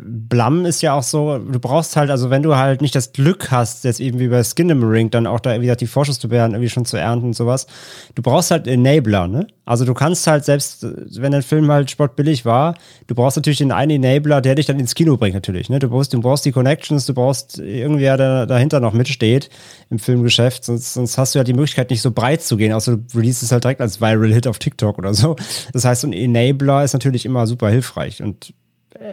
[0.00, 3.52] Blum ist ja auch so, du brauchst halt, also wenn du halt nicht das Glück
[3.52, 6.96] hast, jetzt eben wie bei Ring, dann auch da wieder die Vorschussbeeren irgendwie schon zu
[6.96, 7.68] ernten und sowas,
[8.16, 9.46] du brauchst halt Enabler, ne?
[9.64, 10.86] Also du kannst halt selbst,
[11.20, 12.74] wenn ein Film halt sportbillig war,
[13.06, 15.78] du brauchst natürlich den einen Enabler, der dich dann ins Kino bringt natürlich, ne?
[15.78, 19.50] Du brauchst, du brauchst die Connections, du brauchst irgendwer, der dahinter noch mitsteht
[19.90, 22.96] im Filmgeschäft, sonst, sonst hast du ja die Möglichkeit nicht so breit zu gehen, außer
[22.96, 25.36] du release es halt direkt als Viral Hit auf TikTok oder so.
[25.72, 28.52] Das heißt, ein Enabler ist natürlich immer super hilfreich und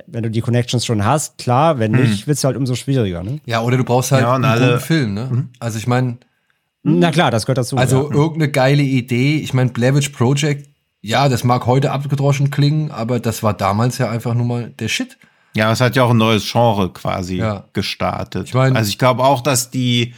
[0.08, 2.28] wenn du die Connections schon hast, klar, wenn nicht, hm.
[2.28, 3.24] wird es halt umso schwieriger.
[3.24, 3.40] Ne?
[3.46, 5.14] Ja, oder du brauchst halt ja, einen alle, guten Film.
[5.14, 5.30] Ne?
[5.32, 5.50] Mhm.
[5.60, 6.18] Also ich meine.
[6.84, 7.78] Na klar, das gehört dazu.
[7.78, 8.16] Also ja.
[8.16, 9.38] irgendeine geile Idee.
[9.38, 10.70] Ich meine, Blavich Project,
[11.02, 14.90] ja, das mag heute abgedroschen klingen, aber das war damals ja einfach nur mal der
[14.90, 15.18] Shit.
[15.56, 17.66] Ja, es hat ja auch ein neues Genre quasi ja.
[17.74, 18.48] gestartet.
[18.48, 20.14] Ich mein, also ich glaube auch, dass die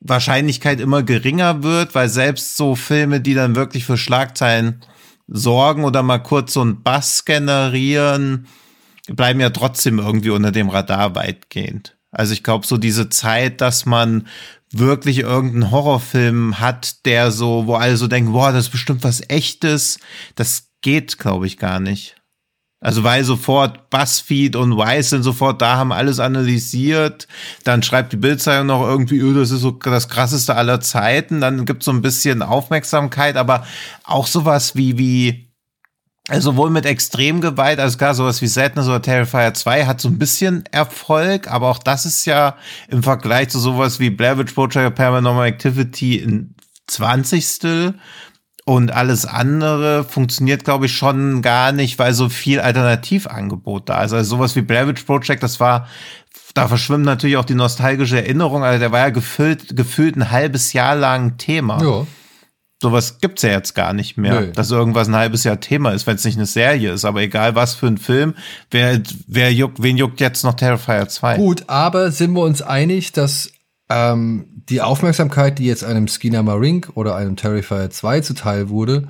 [0.00, 4.82] Wahrscheinlichkeit immer geringer wird, weil selbst so Filme, die dann wirklich für Schlagzeilen
[5.28, 8.46] sorgen oder mal kurz so einen Bass generieren,
[9.16, 11.96] bleiben ja trotzdem irgendwie unter dem Radar weitgehend.
[12.10, 14.26] Also ich glaube, so diese Zeit, dass man
[14.72, 19.22] wirklich irgendeinen Horrorfilm hat, der so, wo alle so denken, boah, das ist bestimmt was
[19.28, 19.98] echtes,
[20.34, 22.16] das geht, glaube ich, gar nicht.
[22.82, 27.28] Also weil sofort BuzzFeed und Weiß sind sofort da, haben alles analysiert.
[27.62, 31.42] Dann schreibt die Bildzeitung noch irgendwie, oh, das ist so das krasseste aller Zeiten.
[31.42, 33.66] Dann gibt es so ein bisschen Aufmerksamkeit, aber
[34.04, 35.49] auch sowas wie, wie,
[36.30, 40.18] also sowohl mit Extremgewalt, also gar sowas wie Sadness oder Terrifier 2 hat so ein
[40.18, 42.56] bisschen Erfolg, aber auch das ist ja
[42.88, 46.54] im Vergleich zu sowas wie Blair Witch Project Paranormal Activity in
[46.86, 47.94] 20.
[48.64, 54.12] Und alles andere funktioniert, glaube ich, schon gar nicht, weil so viel Alternativangebot da ist.
[54.12, 55.88] Also sowas wie Blair Witch Project, das war,
[56.54, 58.62] da verschwimmt natürlich auch die nostalgische Erinnerung.
[58.62, 61.82] Also der war ja gefüllt, gefühlt ein halbes Jahr lang Thema.
[61.82, 62.06] Ja.
[62.82, 64.52] Sowas gibt's ja jetzt gar nicht mehr, Nö.
[64.52, 67.04] dass irgendwas ein halbes Jahr Thema ist, wenn es nicht eine Serie ist.
[67.04, 68.34] Aber egal was für ein Film,
[68.70, 71.36] wer, wer juckt, wen juckt jetzt noch Terrifier 2?
[71.36, 73.52] Gut, aber sind wir uns einig, dass
[73.90, 79.08] ähm, die Aufmerksamkeit, die jetzt einem Skinner Marink oder einem Terrifier 2 zuteil wurde,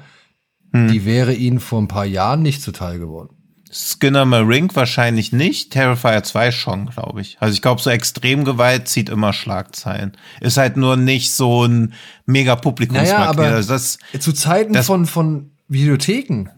[0.72, 0.88] hm.
[0.88, 3.39] die wäre ihnen vor ein paar Jahren nicht zuteil geworden.
[3.72, 7.36] Skinner Marink wahrscheinlich nicht, Terrifier 2 schon, glaube ich.
[7.40, 10.16] Also ich glaube, so Extremgewalt zieht immer Schlagzeilen.
[10.40, 11.94] Ist halt nur nicht so ein
[12.26, 13.16] mega Publikumsmagnet.
[13.16, 16.50] Naja, aber also das, zu Zeiten das, von, von Videotheken,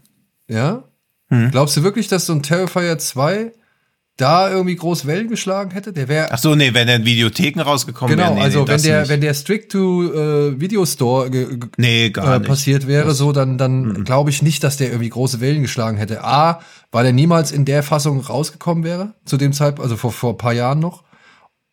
[0.47, 0.83] ja?
[1.29, 1.51] Hm.
[1.51, 3.51] Glaubst du wirklich, dass so ein Terrifier 2
[4.17, 6.31] da irgendwie groß Wellen geschlagen hätte, der wäre.
[6.31, 8.29] Ach so, nee, wenn er in Videotheken rausgekommen wäre.
[8.29, 9.09] Genau, nee, also nee, wenn der, nicht.
[9.09, 11.29] wenn der Strict to äh, Video Store
[11.77, 14.03] nee, gar äh, passiert wäre, das so, dann, dann mhm.
[14.03, 16.23] glaube ich nicht, dass der irgendwie große Wellen geschlagen hätte.
[16.23, 16.61] A,
[16.91, 20.37] weil er niemals in der Fassung rausgekommen wäre, zu dem Zeitpunkt, also vor, vor ein
[20.37, 21.03] paar Jahren noch.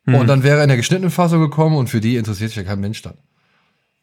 [0.06, 0.14] Mhm.
[0.14, 2.64] Und dann wäre er in der geschnittenen Fassung gekommen und für die interessiert sich ja
[2.64, 3.18] kein Mensch dann.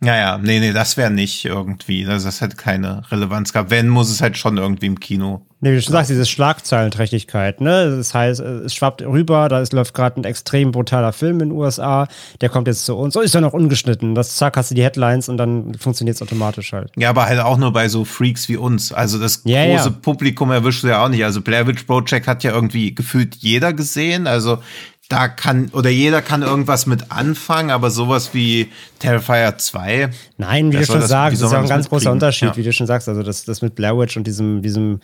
[0.04, 2.04] Ja, ja, nee, nee, das wäre nicht irgendwie.
[2.04, 3.72] Das, das hat keine Relevanz gehabt.
[3.72, 5.48] Wenn, muss es halt schon irgendwie im Kino.
[5.60, 7.96] Nee, wie du schon sagst, diese Schlagzeilenträchtigkeit, ne?
[7.98, 11.52] Das heißt, es schwappt rüber, da ist, läuft gerade ein extrem brutaler Film in den
[11.58, 12.08] USA,
[12.42, 13.16] der kommt jetzt zu uns.
[13.16, 14.14] So ist er noch ungeschnitten.
[14.14, 16.92] Das zack, hast du die Headlines und dann funktioniert es automatisch halt.
[16.96, 18.92] Ja, aber halt auch nur bei so Freaks wie uns.
[18.92, 19.96] Also das ja, große ja.
[20.00, 21.26] Publikum erwischt du ja auch nicht.
[21.26, 24.28] Also Blair Witch Project hat ja irgendwie gefühlt jeder gesehen.
[24.28, 24.60] Also
[25.10, 28.70] da kann, oder jeder kann irgendwas mit anfangen, aber sowas wie
[29.00, 30.10] Terrifier 2.
[30.38, 32.58] Nein, wie du schon das, sagst, das ist auch ein ganz großer Unterschied, ja.
[32.58, 33.08] wie du schon sagst.
[33.08, 35.00] Also das, das mit Blair Witch und diesem, diesem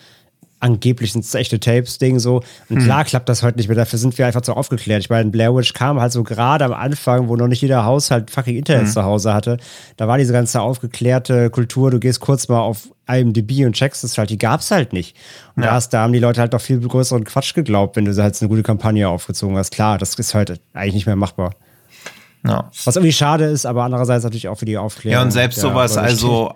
[0.64, 2.38] angeblichen echte Tapes-Ding so.
[2.70, 2.84] Und hm.
[2.86, 5.02] klar klappt das heute nicht mehr, dafür sind wir einfach zu aufgeklärt.
[5.02, 8.32] Ich meine, Blair Witch kam halt so gerade am Anfang, wo noch nicht jeder Haushalt
[8.32, 8.92] fucking Internet hm.
[8.92, 9.58] zu Hause hatte.
[9.98, 14.18] Da war diese ganze aufgeklärte Kultur, du gehst kurz mal auf IMDb und checkst es
[14.18, 15.18] halt, die gab's halt nicht.
[15.56, 15.70] Und ja.
[15.70, 18.42] da, hast, da haben die Leute halt doch viel größeren Quatsch geglaubt, wenn du halt
[18.42, 19.72] eine gute Kampagne aufgezogen hast.
[19.72, 21.52] Klar, das ist heute eigentlich nicht mehr machbar.
[22.46, 22.70] Ja.
[22.84, 25.14] Was irgendwie schade ist, aber andererseits natürlich auch für die Aufklärung.
[25.14, 26.54] Ja, und selbst sowas, also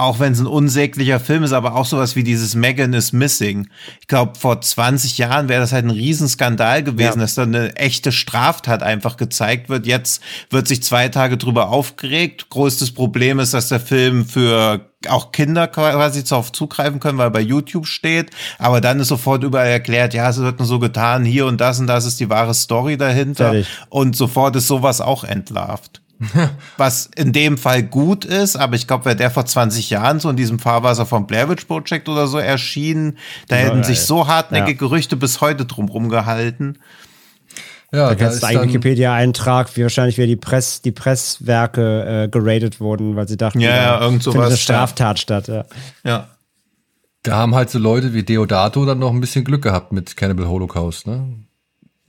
[0.00, 3.68] auch wenn es ein unsäglicher Film ist, aber auch sowas wie dieses Megan is Missing.
[4.00, 7.24] Ich glaube, vor 20 Jahren wäre das halt ein Riesenskandal gewesen, ja.
[7.24, 9.86] dass da eine echte Straftat einfach gezeigt wird.
[9.86, 12.48] Jetzt wird sich zwei Tage drüber aufgeregt.
[12.50, 17.40] Größtes Problem ist, dass der Film für auch Kinder quasi darauf zugreifen können, weil bei
[17.40, 18.30] YouTube steht.
[18.58, 21.80] Aber dann ist sofort überall erklärt, ja, es wird nur so getan, hier und das
[21.80, 23.50] und das ist die wahre Story dahinter.
[23.50, 23.68] Fertig.
[23.88, 26.02] Und sofort ist sowas auch entlarvt.
[26.76, 30.28] Was in dem Fall gut ist, aber ich glaube, wäre der vor 20 Jahren so
[30.28, 33.18] in diesem Fahrwasser vom Blair Witch Project oder so erschienen,
[33.48, 34.78] da ja, hätten sich so hartnäckige ja.
[34.78, 36.78] Gerüchte bis heute drumrum gehalten.
[37.92, 42.78] Ja, da kannst du einen Wikipedia-Eintrag, wie wahrscheinlich wie die Press, die Presswerke äh, geradet
[42.78, 45.22] wurden, weil sie dachten, ja, ja irgend sowas, findet eine Straftat ja.
[45.22, 45.48] statt.
[45.48, 45.64] Ja.
[46.04, 46.28] ja.
[47.22, 50.48] Da haben halt so Leute wie Deodato dann noch ein bisschen Glück gehabt mit Cannibal
[50.48, 51.26] Holocaust, ne?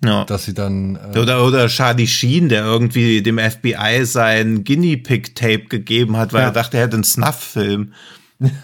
[0.03, 0.25] Ja.
[0.25, 0.97] Dass sie dann.
[1.13, 6.33] Äh oder, oder Charlie Sheen, der irgendwie dem FBI sein Guinea Pig Tape gegeben hat,
[6.33, 6.47] weil ja.
[6.47, 7.93] er dachte, er hätte einen Snuff-Film.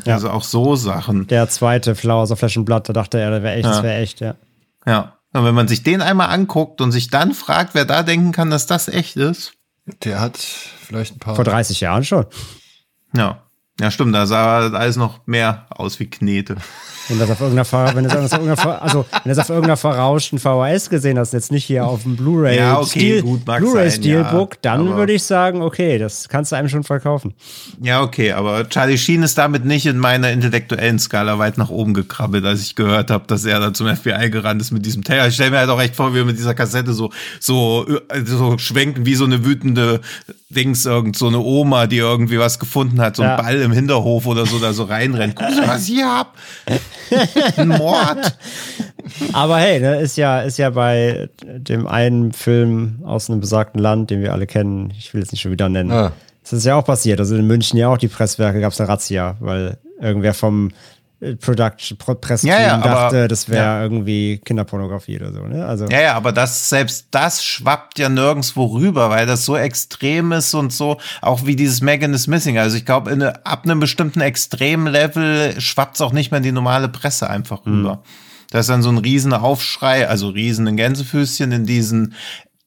[0.06, 0.16] Ja.
[0.16, 1.28] Also auch so Sachen.
[1.28, 3.72] Der zweite Flowers of Flesh and Blood, da dachte er, der wäre echt, ja.
[3.72, 4.36] das wäre echt, ja.
[4.88, 5.18] Ja.
[5.34, 8.50] Und wenn man sich den einmal anguckt und sich dann fragt, wer da denken kann,
[8.50, 9.54] dass das echt ist.
[10.04, 11.36] Der hat vielleicht ein paar.
[11.36, 12.26] Vor 30 Jahren schon.
[13.16, 13.44] Ja.
[13.80, 16.56] Ja, stimmt, da sah alles noch mehr aus wie Knete.
[17.10, 20.90] Wenn das auf irgendeiner, wenn das auf irgendeiner, also wenn das auf irgendeiner verrauschten VHS
[20.90, 25.14] gesehen hast, jetzt nicht hier auf dem Blu-ray ja, okay, Blu-ray Steelbook, ja, dann würde
[25.14, 27.34] ich sagen, okay, das kannst du einem schon verkaufen.
[27.82, 31.94] Ja, okay, aber Charlie Sheen ist damit nicht in meiner intellektuellen Skala weit nach oben
[31.94, 35.28] gekrabbelt, als ich gehört habe, dass er da zum FBI gerannt ist mit diesem Taylor.
[35.28, 37.86] Ich stelle mir halt auch echt vor, wie er mit dieser Kassette so so
[38.26, 40.02] so schwenken wie so eine wütende
[40.50, 43.42] Dings irgend so eine Oma, die irgendwie was gefunden hat, so ein ja.
[43.42, 45.36] Ball im Hinterhof oder so da so reinrennt.
[45.36, 46.36] Guckst du, was ich hab?
[47.58, 48.38] Ein Mord.
[49.34, 54.10] Aber hey, ne, ist ja, ist ja bei dem einen Film aus einem besagten Land,
[54.10, 55.92] den wir alle kennen, ich will es nicht schon wieder nennen.
[55.92, 56.12] Ah.
[56.44, 57.20] Das ist ja auch passiert.
[57.20, 60.72] Also in München ja auch die Presswerke gab es eine Razzia, weil irgendwer vom
[61.20, 63.82] Production, Pressteam ja, ja, dachte, das wäre ja.
[63.82, 65.42] irgendwie Kinderpornografie oder so.
[65.42, 65.66] Ne?
[65.66, 70.32] Also ja, ja, aber das selbst das schwappt ja nirgendwo rüber, weil das so extrem
[70.32, 72.60] ist und so, auch wie dieses Megan is Missing.
[72.60, 76.88] Also ich glaube, ab einem bestimmten Extremlevel schwappt es auch nicht mehr in die normale
[76.88, 77.96] Presse einfach rüber.
[77.96, 78.10] Mhm.
[78.52, 82.14] Da ist dann so ein riesen Aufschrei, also riesen Gänsefüßchen in diesen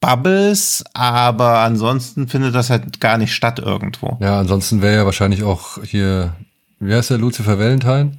[0.01, 4.17] Bubbles, aber ansonsten findet das halt gar nicht statt irgendwo.
[4.21, 6.35] Ja, ansonsten wäre ja wahrscheinlich auch hier,
[6.81, 8.13] wie heißt der, Lucifer Valentine?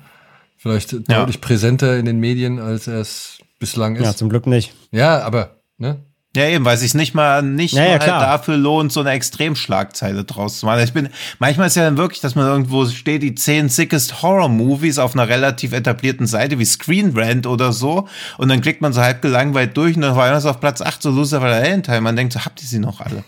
[0.62, 1.00] Vielleicht ja.
[1.08, 4.04] deutlich präsenter in den Medien, als er es bislang ist.
[4.04, 4.76] Ja, zum Glück nicht.
[4.92, 6.06] Ja, aber, ne?
[6.36, 9.10] Ja, eben, weil sich nicht mal nicht ja, ja, mal halt dafür lohnt, so eine
[9.10, 10.84] Extremschlagzeile draus zu machen.
[10.84, 11.10] Ich bin,
[11.40, 15.14] manchmal ist ja dann wirklich, dass man irgendwo steht, die zehn sickest Horror Movies auf
[15.16, 18.08] einer relativ etablierten Seite wie Screen Rant oder so.
[18.38, 21.02] Und dann klickt man so halb gelangweilt durch und dann war das auf Platz 8
[21.02, 22.02] so Lucifer Valentine.
[22.02, 23.24] Man denkt so, habt ihr sie noch alle?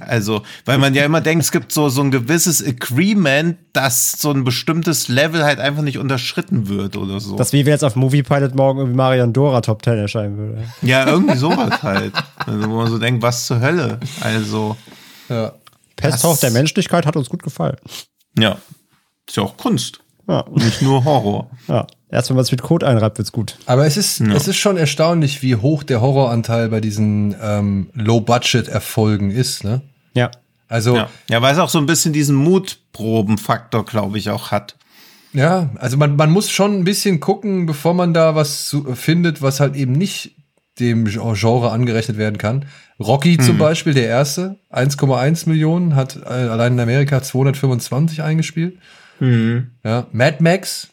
[0.00, 4.30] Also, weil man ja immer denkt, es gibt so, so ein gewisses Agreement, dass so
[4.30, 7.36] ein bestimmtes Level halt einfach nicht unterschritten wird oder so.
[7.36, 10.64] Das wie wir jetzt auf Movie Pilot morgen irgendwie Marion Dora Top 10 erscheinen würde.
[10.82, 12.12] Ja, irgendwie sowas halt.
[12.36, 14.00] Also, wo man so denkt, was zur Hölle?
[14.20, 14.76] Also.
[15.28, 15.52] Ja.
[15.96, 17.76] Pesthauch der Menschlichkeit hat uns gut gefallen.
[18.38, 18.58] Ja.
[19.26, 20.00] Ist ja auch Kunst.
[20.28, 20.44] Ja.
[20.50, 21.50] Nicht nur Horror.
[21.68, 21.86] Ja.
[22.14, 23.56] Erst wenn man es mit Code einreibt, wird's gut.
[23.66, 24.32] Aber es ist, ja.
[24.34, 29.82] es ist schon erstaunlich, wie hoch der Horroranteil bei diesen ähm, Low-Budget-Erfolgen ist, ne?
[30.14, 30.30] Ja.
[30.68, 30.94] Also.
[30.94, 31.08] Ja.
[31.28, 34.76] ja, weil es auch so ein bisschen diesen Mutprobenfaktor, glaube ich, auch hat.
[35.32, 39.42] Ja, also man, man muss schon ein bisschen gucken, bevor man da was zu, findet,
[39.42, 40.36] was halt eben nicht
[40.78, 42.66] dem Genre angerechnet werden kann.
[43.00, 43.42] Rocky mhm.
[43.42, 48.78] zum Beispiel, der erste, 1,1 Millionen, hat äh, allein in Amerika 225 eingespielt.
[49.18, 49.72] Mhm.
[49.82, 50.90] Ja, Mad Max,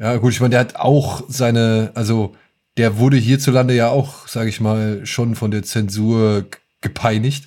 [0.00, 2.34] ja, gut, ich meine, der hat auch seine, also
[2.78, 6.46] der wurde hierzulande ja auch, sage ich mal, schon von der Zensur
[6.80, 7.44] gepeinigt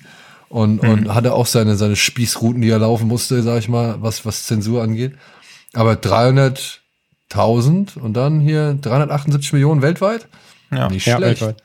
[0.48, 0.88] und, mhm.
[0.88, 4.44] und hatte auch seine, seine Spießrouten, die er laufen musste, sage ich mal, was, was
[4.44, 5.14] Zensur angeht.
[5.72, 10.28] Aber 300.000 und dann hier 378 Millionen weltweit?
[10.70, 11.40] Ja, nicht ja, schlecht.
[11.40, 11.64] Weltweit.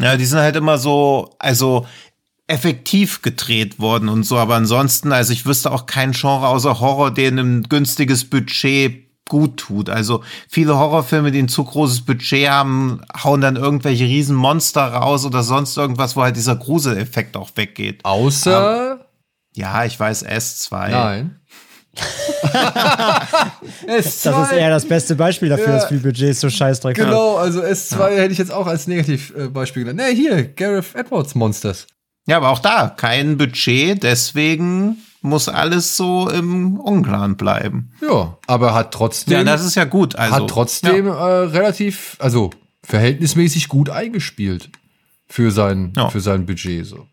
[0.00, 1.86] Ja, die sind halt immer so, also
[2.48, 7.14] effektiv gedreht worden und so, aber ansonsten, also ich wüsste auch kein Genre außer Horror,
[7.14, 9.90] den ein günstiges Budget gut tut.
[9.90, 15.24] Also viele Horrorfilme, die ein zu großes Budget haben, hauen dann irgendwelche riesen Monster raus
[15.24, 18.04] oder sonst irgendwas, wo halt dieser Gruseleffekt auch weggeht.
[18.04, 19.00] Außer um,
[19.54, 20.88] ja, ich weiß S2.
[20.90, 21.40] Nein.
[23.86, 25.74] das ist eher das beste Beispiel dafür, ja.
[25.74, 28.08] dass viel Budget so scheißdreck Genau, also S2 ja.
[28.08, 30.08] hätte ich jetzt auch als Negativbeispiel genannt.
[30.08, 31.86] Ne, hier, Gareth Edwards Monsters.
[32.26, 37.90] Ja, aber auch da kein Budget, deswegen muss alles so im Unklaren bleiben.
[38.02, 39.32] Ja, aber hat trotzdem.
[39.32, 40.16] Ja, das ist ja gut.
[40.16, 41.14] Also, hat trotzdem ja.
[41.14, 42.50] äh, relativ, also
[42.82, 44.68] verhältnismäßig gut eingespielt
[45.26, 46.10] für sein, ja.
[46.10, 47.06] für sein Budget so.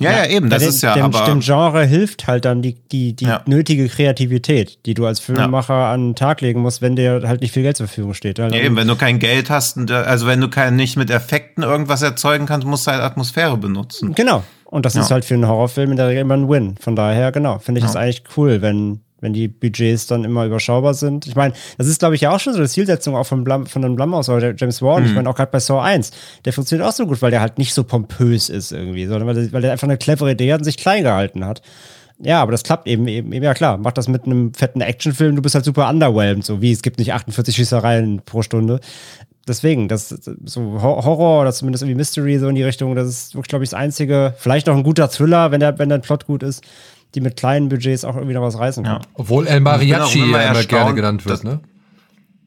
[0.00, 2.74] Ja, ja, eben, das dem, ist ja dem, aber dem Genre hilft halt dann die,
[2.74, 3.42] die, die ja.
[3.46, 5.92] nötige Kreativität, die du als Filmemacher ja.
[5.92, 8.40] an den Tag legen musst, wenn dir halt nicht viel Geld zur Verfügung steht.
[8.40, 11.62] Also, ja, eben, wenn du kein Geld hast, also wenn du kein, nicht mit Effekten
[11.62, 14.14] irgendwas erzeugen kannst, musst du halt Atmosphäre benutzen.
[14.14, 14.42] Genau.
[14.70, 15.00] Und das ja.
[15.00, 16.76] ist halt für einen Horrorfilm in der Regel immer ein Win.
[16.78, 20.94] Von daher, genau, finde ich es eigentlich cool, wenn, wenn die Budgets dann immer überschaubar
[20.94, 21.26] sind.
[21.26, 23.66] Ich meine, das ist, glaube ich, ja auch schon so eine Zielsetzung auch von, Blum,
[23.66, 25.02] von einem Blumhouse oder James Wan.
[25.02, 25.08] Mhm.
[25.08, 26.12] Ich meine, auch gerade bei Saw 1,
[26.44, 29.34] der funktioniert auch so gut, weil der halt nicht so pompös ist irgendwie, sondern weil
[29.34, 31.62] der, weil der einfach eine clevere Idee hat und sich klein gehalten hat.
[32.22, 33.76] Ja, aber das klappt eben, eben, eben, ja klar.
[33.78, 36.98] Mach das mit einem fetten Actionfilm, du bist halt super underwhelmed, so wie es gibt
[36.98, 38.78] nicht 48 Schießereien pro Stunde
[39.50, 43.48] deswegen, das so Horror oder zumindest irgendwie Mystery so in die Richtung, das ist wirklich,
[43.48, 46.42] glaube ich, das einzige, vielleicht noch ein guter Thriller, wenn der, wenn der Plot gut
[46.42, 46.64] ist,
[47.14, 49.02] die mit kleinen Budgets auch irgendwie noch was reißen kann.
[49.02, 49.08] Ja.
[49.14, 51.60] Obwohl El Mariachi ja immer gerne genannt wird, ne?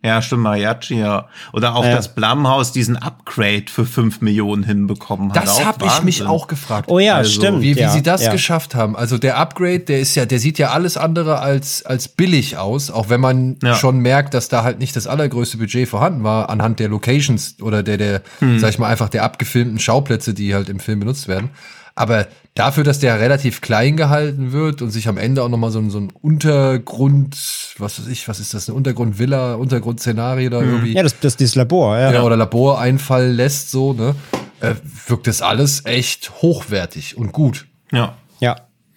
[0.05, 1.29] Ja, stimmt, Mariachi, ja.
[1.53, 1.95] Oder auch ja.
[1.95, 5.41] das Blumhaus diesen Upgrade für 5 Millionen hinbekommen hat.
[5.41, 6.89] Das habe ich mich auch gefragt.
[6.89, 7.61] Oh ja, also, stimmt.
[7.61, 8.31] Wie, wie ja, sie das ja.
[8.33, 8.97] geschafft haben.
[8.97, 12.91] Also der Upgrade, der ist ja, der sieht ja alles andere als, als billig aus,
[12.91, 16.79] auch wenn man schon merkt, dass da halt nicht das allergrößte Budget vorhanden war, anhand
[16.79, 18.59] der Locations oder der, der, hm.
[18.59, 21.51] sag ich mal, einfach der abgefilmten Schauplätze, die halt im Film benutzt werden.
[21.95, 25.79] Aber dafür, dass der relativ klein gehalten wird und sich am Ende auch nochmal so,
[25.79, 27.35] ein so ein Untergrund,
[27.77, 30.69] was weiß ich, was ist das, eine Untergrundvilla, Untergrundszenario da mhm.
[30.69, 30.93] irgendwie.
[30.93, 32.11] Ja, das, das dieses Labor, ja.
[32.11, 34.15] ja oder Laboreinfall lässt, so, ne?
[34.59, 34.75] Äh,
[35.07, 37.65] wirkt das alles echt hochwertig und gut.
[37.91, 38.15] Ja.
[38.39, 38.55] Ja.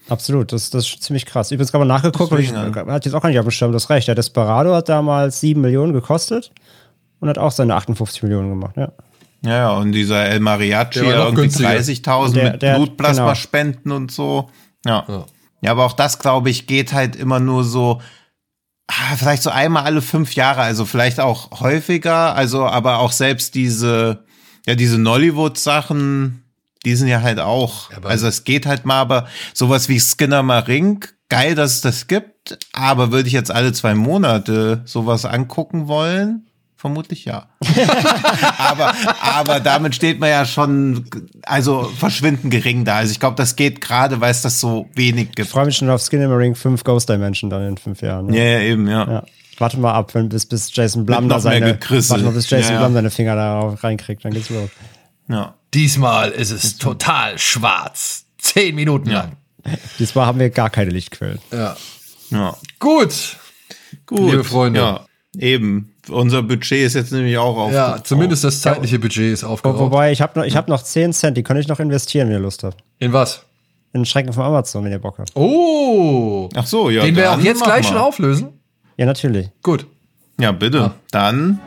[0.09, 1.51] Absolut, das, das ist ziemlich krass.
[1.51, 4.07] Übrigens gerade mal nachgeguckt, ich hatte jetzt auch gar nicht auf dem Schirm, das recht.
[4.07, 6.53] Der Desperado hat damals 7 Millionen gekostet
[7.19, 8.93] und hat auch seine 58 Millionen gemacht, ja.
[9.43, 13.97] Ja, und dieser El Mariachi, irgendwie 30.000 mit Blutplasmaspenden genau.
[13.97, 14.51] und so.
[14.85, 15.05] Ja.
[15.09, 15.27] ja.
[15.63, 18.01] Ja, aber auch das, glaube ich, geht halt immer nur so,
[18.87, 23.55] ah, vielleicht so einmal alle fünf Jahre, also vielleicht auch häufiger, also aber auch selbst
[23.55, 24.25] diese,
[24.67, 26.43] ja, diese Nollywood-Sachen,
[26.85, 30.43] die sind ja halt auch, ja, also es geht halt mal, aber sowas wie Skinner
[30.43, 35.89] Marink, geil, dass es das gibt, aber würde ich jetzt alle zwei Monate sowas angucken
[35.89, 36.46] wollen?
[36.79, 37.47] Vermutlich ja.
[38.59, 38.93] aber,
[39.23, 41.07] aber damit steht man ja schon,
[41.43, 42.97] also verschwinden gering da.
[42.97, 45.39] Also ich glaube, das geht gerade, weil es das so wenig gibt.
[45.39, 48.03] Ich freue mich schon auf Skin in the Ring 5 Ghost Dimension dann in fünf
[48.03, 48.27] Jahren.
[48.27, 48.37] Ne?
[48.37, 49.11] Ja, ja, eben, ja.
[49.11, 49.25] ja.
[49.59, 52.75] Warte mal ab, wenn, bis, bis Jason Blum da seine, warte mal, bis Jason ja,
[52.75, 52.81] ja.
[52.81, 54.69] Blum seine Finger da reinkriegt, dann geht's los.
[55.29, 55.55] Ja.
[55.73, 58.27] Diesmal ist es total schwarz.
[58.37, 59.21] Zehn Minuten ja.
[59.21, 59.33] lang.
[59.99, 61.39] Diesmal haben wir gar keine Lichtquellen.
[61.51, 61.77] Ja.
[62.31, 62.57] ja.
[62.79, 63.39] Gut.
[64.05, 64.31] Gut.
[64.31, 64.81] Liebe Freunde.
[64.81, 65.07] Ja,
[65.39, 65.96] eben.
[66.09, 67.73] Unser Budget ist jetzt nämlich auch auf.
[67.73, 69.81] Ja, zumindest das zeitliche Budget ist aufgebaut.
[69.81, 72.41] Wobei, ich habe noch, hab noch 10 Cent, die kann ich noch investieren, wenn ihr
[72.41, 72.77] Lust habt.
[72.99, 73.45] In was?
[73.93, 75.35] In den Schränken von Amazon, wenn ihr Bock habt.
[75.35, 76.49] Oh!
[76.55, 77.03] Ach so, ja.
[77.03, 77.89] Den wir auch jetzt gleich mal.
[77.89, 78.49] schon auflösen?
[78.97, 79.49] Ja, natürlich.
[79.63, 79.87] Gut.
[80.41, 80.79] Ja, bitte.
[80.79, 80.95] Ja.
[81.11, 81.61] Dann.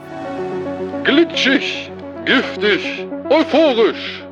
[1.03, 1.91] Glitschig,
[2.25, 4.23] giftig, euphorisch.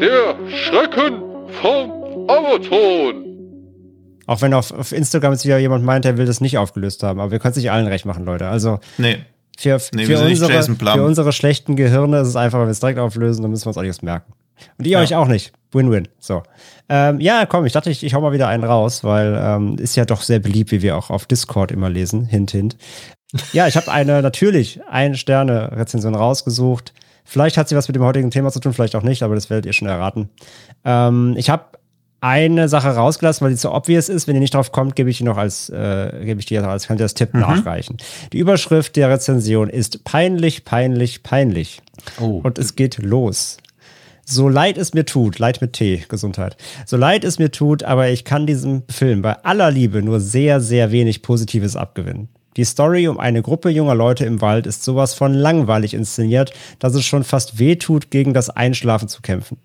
[0.00, 1.22] Der Schrecken
[1.60, 3.26] vom Amazon.
[4.26, 7.20] Auch wenn auf, auf Instagram jetzt wieder jemand meint, er will das nicht aufgelöst haben.
[7.20, 8.48] Aber wir können es nicht allen recht machen, Leute.
[8.48, 8.78] Also.
[8.96, 9.18] Nee.
[9.58, 12.98] Für, nee, für, unsere, für unsere schlechten Gehirne ist es einfach, wenn wir es direkt
[12.98, 14.32] auflösen, dann müssen wir uns auch nichts merken.
[14.78, 15.00] Und ihr ja.
[15.00, 15.52] euch auch nicht.
[15.72, 16.08] Win-win.
[16.18, 16.42] So.
[16.88, 19.96] Ähm, ja, komm, ich dachte, ich, ich hau mal wieder einen raus, weil ähm, ist
[19.96, 22.26] ja doch sehr beliebt, wie wir auch auf Discord immer lesen.
[22.26, 22.76] Hint, hint.
[23.52, 26.92] Ja, ich habe eine natürlich ein Sterne Rezension rausgesucht.
[27.24, 29.48] Vielleicht hat sie was mit dem heutigen Thema zu tun, vielleicht auch nicht, aber das
[29.48, 30.28] werdet ihr schon erraten.
[30.84, 31.64] Ähm, ich habe
[32.22, 34.26] eine Sache rausgelassen, weil die zu obvious ist.
[34.26, 36.86] Wenn ihr nicht drauf kommt, gebe ich die noch als, äh, gebe ich die als,
[36.86, 37.40] könnt ihr als Tipp mhm.
[37.40, 37.96] nachreichen.
[38.32, 41.82] Die Überschrift der Rezension ist peinlich, peinlich, peinlich.
[42.20, 42.40] Oh.
[42.42, 43.58] Und es geht los.
[44.24, 46.56] So leid es mir tut, leid mit T, Gesundheit.
[46.86, 50.60] So leid es mir tut, aber ich kann diesem Film bei aller Liebe nur sehr,
[50.60, 52.28] sehr wenig Positives abgewinnen.
[52.56, 56.94] Die Story um eine Gruppe junger Leute im Wald ist sowas von langweilig inszeniert, dass
[56.94, 59.56] es schon fast wehtut, gegen das Einschlafen zu kämpfen.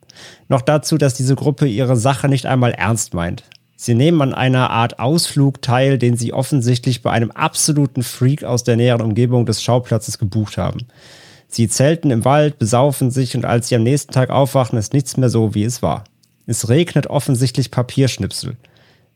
[0.47, 3.43] Noch dazu, dass diese Gruppe ihre Sache nicht einmal ernst meint.
[3.75, 8.63] Sie nehmen an einer Art Ausflug teil, den sie offensichtlich bei einem absoluten Freak aus
[8.63, 10.87] der näheren Umgebung des Schauplatzes gebucht haben.
[11.49, 15.17] Sie zelten im Wald, besaufen sich und als sie am nächsten Tag aufwachen, ist nichts
[15.17, 16.05] mehr so, wie es war.
[16.45, 18.55] Es regnet offensichtlich Papierschnipsel.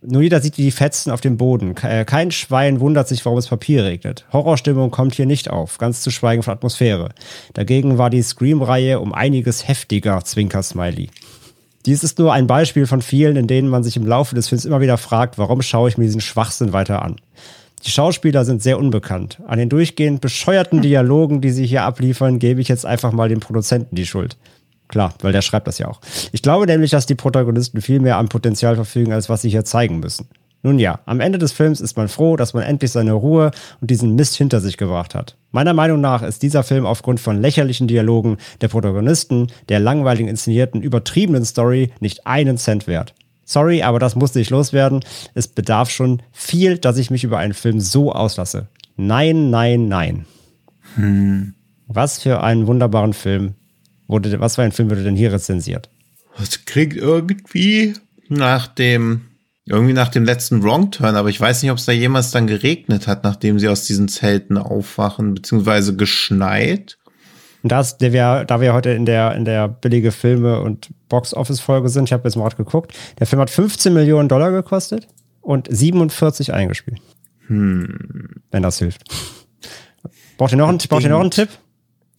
[0.04, 1.76] Nur jeder sieht die Fetzen auf dem Boden.
[1.84, 4.26] Äh, kein Schwein wundert sich, warum es Papier regnet.
[4.34, 7.10] Horrorstimmung kommt hier nicht auf, ganz zu schweigen von Atmosphäre.
[7.54, 11.10] Dagegen war die Scream-Reihe um einiges heftiger, Zwinker-Smiley.
[11.86, 14.66] Dies ist nur ein Beispiel von vielen, in denen man sich im Laufe des Films
[14.66, 17.18] immer wieder fragt, warum schaue ich mir diesen Schwachsinn weiter an.
[17.86, 19.40] Die Schauspieler sind sehr unbekannt.
[19.48, 23.40] An den durchgehend bescheuerten Dialogen, die sie hier abliefern, gebe ich jetzt einfach mal dem
[23.40, 24.38] Produzenten die Schuld.
[24.92, 26.02] Klar, weil der schreibt das ja auch.
[26.34, 29.64] Ich glaube nämlich, dass die Protagonisten viel mehr an Potenzial verfügen, als was sie hier
[29.64, 30.28] zeigen müssen.
[30.64, 33.90] Nun ja, am Ende des Films ist man froh, dass man endlich seine Ruhe und
[33.90, 35.38] diesen Mist hinter sich gebracht hat.
[35.52, 40.84] Meiner Meinung nach ist dieser Film aufgrund von lächerlichen Dialogen der Protagonisten, der langweiligen inszenierten,
[40.84, 43.16] übertriebenen Story nicht einen Cent wert.
[43.46, 45.00] Sorry, aber das musste ich loswerden.
[45.34, 48.68] Es bedarf schon viel, dass ich mich über einen Film so auslasse.
[48.98, 50.26] Nein, nein, nein.
[50.96, 51.56] Hm.
[51.88, 53.56] Was für einen wunderbaren Film
[54.12, 55.90] wurde, was für ein Film wurde denn hier rezensiert?
[56.38, 57.94] Das klingt irgendwie
[58.30, 59.22] nach dem,
[59.66, 62.48] irgendwie nach dem letzten Wrong Turn, aber ich weiß nicht, ob es da jemals dann
[62.48, 66.98] geregnet hat, nachdem sie aus diesen Zelten aufwachen, beziehungsweise geschneit.
[67.64, 71.90] Und das, der wir, da wir heute in der, in der billige Filme und Box-Office-Folge
[71.90, 75.08] sind, ich habe jetzt mal gerade geguckt, der Film hat 15 Millionen Dollar gekostet
[75.42, 77.00] und 47 eingespielt.
[77.48, 78.42] Hm.
[78.50, 79.04] Wenn das hilft.
[80.38, 81.50] Braucht ihr noch, einen, braucht ihr noch einen Tipp?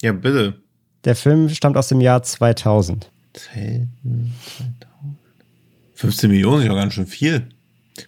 [0.01, 0.62] Ja, bitte.
[1.05, 3.11] Der Film stammt aus dem Jahr 2000.
[5.95, 7.49] 15 Millionen ist ja ganz schön viel.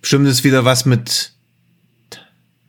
[0.00, 1.32] Bestimmt ist wieder was mit.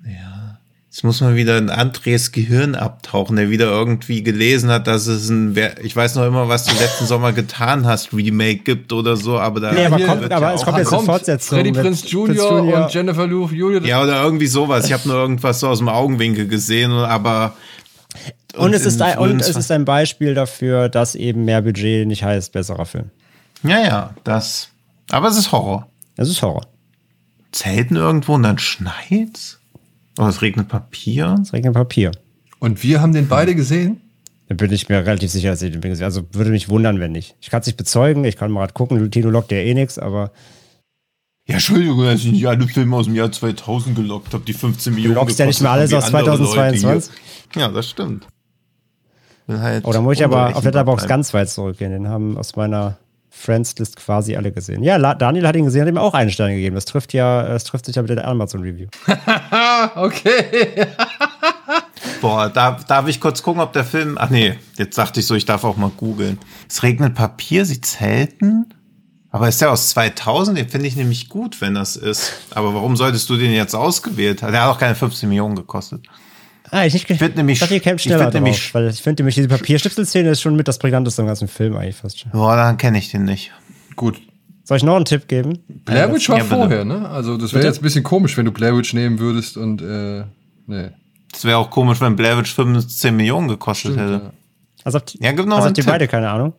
[0.05, 0.59] Ja.
[0.89, 5.29] Jetzt muss man wieder in Andres Gehirn abtauchen, der wieder irgendwie gelesen hat, dass es
[5.29, 5.55] ein.
[5.81, 9.59] Ich weiß noch immer, was du letzten Sommer getan hast, Remake gibt oder so, aber
[9.59, 9.73] da.
[9.73, 11.57] Nee, aber, kommt, aber ja es kommt jetzt eine Fortsetzung.
[11.57, 12.83] Freddy Prince Jr.
[12.83, 13.81] und Jennifer Lou Julia.
[13.81, 14.85] Ja, oder irgendwie sowas.
[14.85, 17.55] Ich habe nur irgendwas so aus dem Augenwinkel gesehen, aber
[18.55, 22.23] und, es, ist ein, und es ist ein Beispiel dafür, dass eben mehr Budget nicht
[22.23, 23.11] heißt besserer Film.
[23.63, 24.69] Ja, ja, das.
[25.11, 25.87] Aber es ist Horror.
[26.17, 26.65] Es ist Horror.
[27.51, 29.59] Zelten irgendwo und dann schneit's?
[30.17, 31.35] Oh, es regnet Papier.
[31.41, 32.11] Es regnet Papier.
[32.59, 34.01] Und wir haben den beide gesehen?
[34.47, 37.11] Da bin ich mir relativ sicher, dass ich den gesehen Also würde mich wundern, wenn
[37.11, 37.35] nicht.
[37.41, 39.97] Ich kann es nicht bezeugen, ich kann mal gerade gucken, Tino lockt ja eh nichts,
[39.97, 40.31] aber.
[41.47, 44.93] Ja, Entschuldigung, dass ich nicht alle Filme aus dem Jahr 2000 gelockt habe, die 15
[44.93, 45.13] Millionen.
[45.13, 47.13] Du lockst ja nicht mehr alles aus 2022.
[47.55, 48.27] Ja, das stimmt.
[49.47, 51.91] Halt Oder muss ich aber auf Letterbox ganz weit zurückgehen?
[51.91, 52.97] Den haben aus meiner
[53.29, 54.81] Friends-List quasi alle gesehen.
[54.81, 56.73] Ja, Daniel hat ihn gesehen, hat ihm auch einen Stern gegeben.
[56.73, 58.87] Das trifft ja, das trifft sich ja mit der Amazon-Review.
[59.95, 60.87] okay.
[62.21, 64.17] Boah, da, darf ich kurz gucken, ob der Film.
[64.19, 66.39] Ach nee, jetzt dachte ich so, ich darf auch mal googeln.
[66.67, 68.73] Es regnet Papier, sie zelten.
[69.35, 70.57] Aber ist der aus 2000?
[70.57, 72.31] Den finde ich nämlich gut, wenn das ist.
[72.51, 74.53] Aber warum solltest du den jetzt ausgewählt haben?
[74.53, 76.05] Der hat auch keine 15 Millionen gekostet.
[76.71, 77.09] Ah, ich nicht.
[77.09, 80.29] Ich finde nämlich, ich dachte, schneller ich drauf, nämlich, weil ich finde nämlich diese Papierschnipselszene
[80.29, 82.31] ist schon mit das prägnanteste im ganzen Film eigentlich fast schon.
[82.31, 83.51] Boah, dann kenne ich den nicht.
[83.97, 84.21] Gut.
[84.63, 85.59] Soll ich noch einen Tipp geben?
[85.67, 87.09] Blair Witch war ja, vorher, ne?
[87.09, 90.23] Also das wäre jetzt ein bisschen komisch, wenn du Blair Witch nehmen würdest und äh,
[90.65, 90.91] nee.
[91.33, 94.23] Es wäre auch komisch, wenn Blair Witch 15 Millionen gekostet Stimmt, hätte.
[94.23, 94.33] ja.
[94.85, 96.53] Also habt, Ja, gib noch also habt ihr beide keine Ahnung?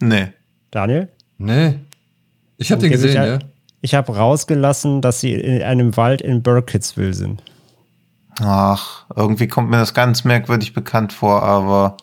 [0.00, 0.32] Nee.
[0.72, 1.08] Daniel?
[1.44, 1.78] Nee.
[2.56, 3.38] Ich habe den gesehen, ich, ja.
[3.80, 7.42] Ich habe rausgelassen, dass sie in einem Wald in Burkittsville sind.
[8.40, 11.96] Ach, irgendwie kommt mir das ganz merkwürdig bekannt vor, aber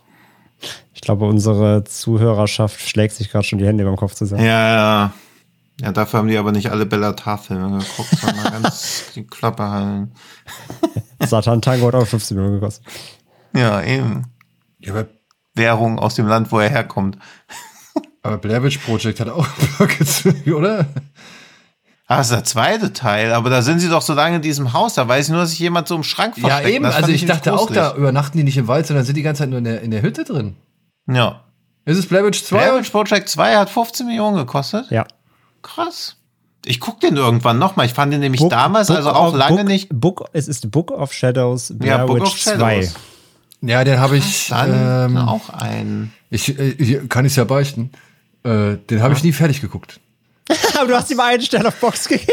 [0.93, 4.43] Ich glaube, unsere Zuhörerschaft schlägt sich gerade schon die Hände über den Kopf zusammen.
[4.43, 5.13] ja, ja.
[5.81, 10.11] Ja, dafür haben die aber nicht alle Bellatar-Filme geguckt, sondern ganz die Klappe halten.
[11.19, 12.85] Satan Tango hat auch 15 Millionen gekostet.
[13.55, 14.27] Ja, eben.
[14.80, 15.07] ja aber,
[15.55, 17.18] Währung aus dem Land, wo er herkommt.
[18.23, 20.85] Aber Blair Witch Project hat auch Buckets, oder?
[22.07, 24.73] Ah, das ist der zweite Teil, aber da sind sie doch so lange in diesem
[24.73, 26.69] Haus, da weiß ich nur, dass sich jemand so im Schrank Ja, versteckt.
[26.76, 26.84] eben.
[26.84, 29.22] Das Also ich nämlich dachte auch, da übernachten die nicht im Wald, sondern sind die
[29.22, 30.56] ganze Zeit nur in der, in der Hütte drin.
[31.10, 31.43] Ja.
[31.85, 32.57] Ist es Blair Witch 2?
[32.57, 34.91] Blair Witch Project 2 hat 15 Millionen gekostet.
[34.91, 35.06] Ja.
[35.61, 36.18] Krass.
[36.65, 37.85] Ich guck den irgendwann nochmal.
[37.85, 39.88] Ich fand den nämlich damals, also auch of- lange Book, nicht.
[39.89, 42.93] Book, es ist Book of Shadows, Blair Ja, Book Witch of Shadows.
[43.61, 43.69] 2.
[43.69, 44.49] Ja, den habe ich.
[44.49, 46.11] Dann Ähm, auch ein.
[46.30, 47.91] ich äh, hier kann ich ja beichten.
[48.43, 49.99] Äh, den habe ich nie fertig geguckt.
[50.77, 52.31] Aber du hast ihm einen Stern auf Box gegeben.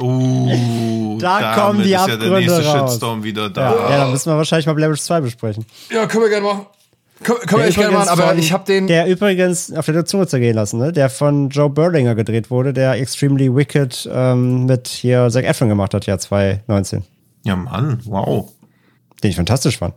[0.00, 2.90] Uh, Da kommen die ist ja der Abgründe nächste raus.
[2.92, 3.90] Shitstorm wieder Ja, da.
[3.90, 5.64] ja, dann müssen wir wahrscheinlich mal Witch 2 besprechen.
[5.90, 6.66] Ja, können wir gerne machen.
[7.24, 8.86] Können, können wir echt gerne machen, aber von- ich habe den.
[8.86, 10.92] Der übrigens auf der Zunge zergehen lassen, ne?
[10.92, 15.94] Der von Joe Berlinger gedreht wurde, der Extremely Wicked ähm, mit hier Zac Efron gemacht
[15.94, 17.02] hat, ja 2019.
[17.42, 18.52] Ja, Mann, wow.
[19.24, 19.94] Den ich fantastisch fand.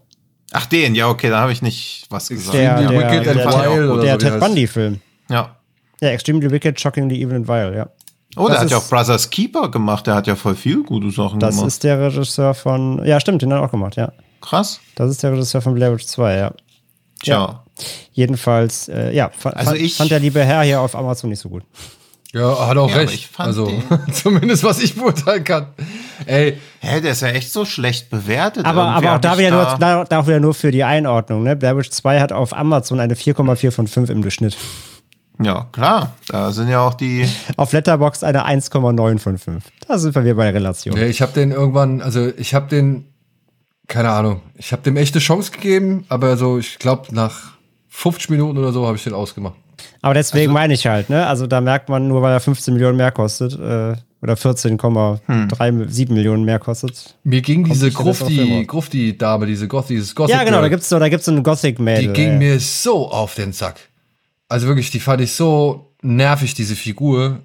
[0.52, 2.56] Ach, den, ja, okay, da habe ich nicht was gesagt.
[2.56, 4.40] Der, der, Wicked der, der, der, Ted.
[4.40, 5.00] Bundy-Film.
[5.32, 5.56] Ja.
[6.02, 7.88] Ja, Extremely Wicked, Shockingly Evil and Vile, ja.
[8.38, 10.08] Oh, der Das hat ja auch Brothers Keeper gemacht.
[10.08, 11.68] Der hat ja voll viel gute Sachen Das gemacht.
[11.68, 13.04] ist der Regisseur von.
[13.06, 14.12] Ja, stimmt, den hat er auch gemacht, ja.
[14.42, 14.80] Krass.
[14.96, 16.52] Das ist der Regisseur von Blair Witch 2, ja.
[17.22, 17.64] Tja.
[18.14, 21.40] Jedenfalls, äh, ja, fa Also fand, ich- fand der liebe Herr hier auf Amazon nicht
[21.40, 21.64] so gut.
[22.34, 23.14] Ja, hat auch Ja, recht.
[23.14, 23.70] ich fand also,
[24.14, 25.68] zumindest was ich beurteilen kann.
[26.26, 28.66] Ey, Hä, der ist ja echt so schlecht bewertet.
[28.66, 31.44] Aber, Irgendwie aber auch da wieder, nur, da, da wieder nur für die Einordnung.
[31.44, 31.56] Ne?
[31.58, 34.56] Blair Witch 2 hat auf Amazon eine 4,4 von 5 im Durchschnitt.
[35.44, 36.14] Ja, klar.
[36.28, 37.28] Da sind ja auch die.
[37.58, 39.64] Auf Letterboxd eine 1,9 von 5.
[39.88, 40.96] Da sind wir wieder bei der Relation.
[40.96, 43.06] nee, ich habe den irgendwann, also ich habe den,
[43.88, 47.52] keine Ahnung, ich habe dem echte Chance gegeben, aber so, ich glaube, nach
[47.90, 49.56] 50 Minuten oder so habe ich den ausgemacht.
[50.02, 51.28] Aber deswegen Also meine ich halt, ne?
[51.28, 56.44] Also da merkt man, nur weil er 15 Millionen mehr kostet, äh, oder 14,37 Millionen
[56.46, 57.16] mehr kostet.
[57.24, 58.66] Mir ging diese Grufti.
[58.68, 61.44] Grufti-Dame, diese Goth, dieses Gothic Ja, genau, Girl, da gibt's so, da gibt's so einen
[61.44, 62.08] Gothic-Mädel.
[62.08, 62.38] die ging ey.
[62.38, 63.80] mir so auf den Sack.
[64.52, 67.40] Also wirklich, die fand ich so nervig, diese Figur,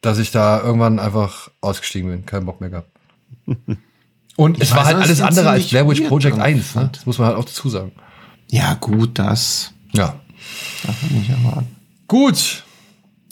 [0.00, 2.26] dass ich da irgendwann einfach ausgestiegen bin.
[2.26, 2.90] Keinen Bock mehr gehabt.
[4.36, 6.74] Und es weiß war halt alles andere als Blair Witch Project irgendwie 1.
[6.74, 6.90] Ne?
[6.92, 7.92] Das muss man halt auch dazu sagen.
[8.48, 9.72] Ja, gut, das.
[9.92, 10.14] Ja.
[10.84, 11.76] Darf man nicht erwarten.
[12.08, 12.64] Gut.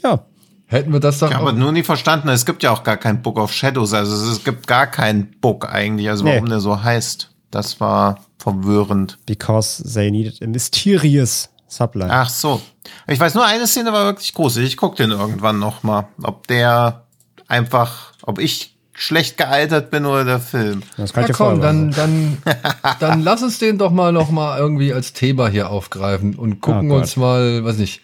[0.03, 0.25] Ja.
[0.67, 1.31] Hätten wir das doch.
[1.31, 3.95] Ich habe nur nie verstanden, es gibt ja auch gar kein Book of Shadows.
[3.95, 6.09] Also es gibt gar keinen Book eigentlich.
[6.11, 6.35] Also Nee.
[6.35, 7.31] warum der so heißt.
[7.51, 9.19] Das war verwirrend.
[9.25, 12.11] Because they needed a mysterious Subline.
[12.11, 12.61] Ach so.
[13.07, 14.57] Ich weiß nur, eine Szene war wirklich groß.
[14.59, 16.09] Ich guck den irgendwann noch mal.
[16.23, 17.05] Ob der
[17.47, 20.83] einfach, ob ich schlecht gealtert bin oder der Film.
[20.97, 22.39] Das kann ja, ich komm, dann, dann,
[23.01, 26.91] dann lass uns den doch mal noch mal irgendwie als Thema hier aufgreifen und gucken
[26.91, 28.01] Oh uns mal, weiß nicht,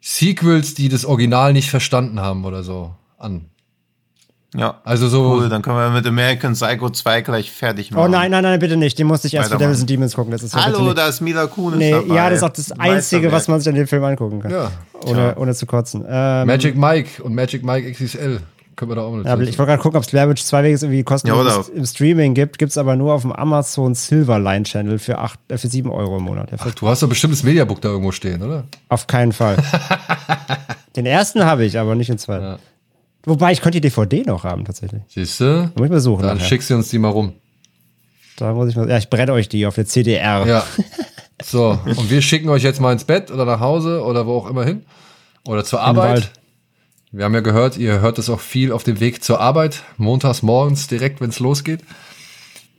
[0.00, 3.50] Sequels, die das Original nicht verstanden haben oder so, an.
[4.54, 4.80] Ja.
[4.84, 8.02] Also so, Cool, dann können wir mit American Psycho 2 gleich fertig machen.
[8.04, 8.98] Oh nein, nein, nein, bitte nicht.
[8.98, 9.72] Den musste ich erst für Weitermachen.
[9.72, 10.32] Devils and Demons gucken.
[10.32, 12.14] Das ist Hallo, da ist Mila Kunis Nee, dabei.
[12.14, 14.50] ja, das ist auch das Einzige, was man sich an dem Film angucken kann.
[14.50, 14.70] Ja.
[15.04, 16.04] Ohne, ohne zu kotzen.
[16.08, 18.40] Ähm, Magic Mike und Magic Mike XXL
[18.74, 20.42] können wir da auch noch ja, aber ich wollte gerade gucken, ob es Blair Witch
[20.44, 22.58] 2 Weges irgendwie kostenlos Ja, im Streaming gibt.
[22.58, 26.16] Gibt es aber nur auf dem Amazon Silverline Channel für, acht, äh, für 7 Euro
[26.18, 26.50] im Monat.
[26.56, 28.64] Für, Du hast doch bestimmt das Mediabook da irgendwo stehen, oder?
[28.88, 29.56] auf keinen Fall.
[30.96, 32.44] den ersten habe ich, aber nicht den zweiten.
[32.44, 32.58] Ja.
[33.28, 35.02] Wobei, ich könnte die DVD noch haben, tatsächlich.
[35.08, 35.70] Siehst du?
[35.74, 36.22] Muss ich mal suchen.
[36.22, 36.48] Dann nachher.
[36.48, 37.34] schickst du uns die mal rum.
[38.36, 40.46] Da muss ich mal, ja, ich brenne euch die auf der CDR.
[40.46, 40.64] Ja.
[41.44, 44.50] So, und wir schicken euch jetzt mal ins Bett oder nach Hause oder wo auch
[44.50, 44.82] immer hin.
[45.46, 46.32] Oder zur Arbeit.
[47.12, 50.42] Wir haben ja gehört, ihr hört es auch viel auf dem Weg zur Arbeit, montags
[50.42, 51.80] morgens direkt, wenn es losgeht.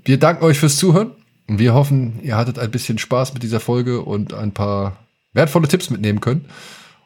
[0.03, 1.11] Wir danken euch fürs Zuhören
[1.47, 4.97] und wir hoffen, ihr hattet ein bisschen Spaß mit dieser Folge und ein paar
[5.33, 6.45] wertvolle Tipps mitnehmen können.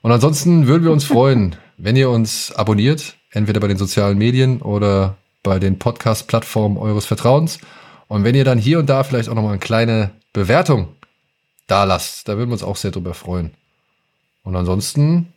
[0.02, 4.62] Und ansonsten würden wir uns freuen, wenn ihr uns abonniert, entweder bei den sozialen Medien
[4.62, 7.60] oder bei den Podcast-Plattformen eures Vertrauens.
[8.08, 10.88] Und wenn ihr dann hier und da vielleicht auch noch mal eine kleine Bewertung
[11.68, 13.52] da lasst, da würden wir uns auch sehr drüber freuen.
[14.44, 15.34] Und ansonsten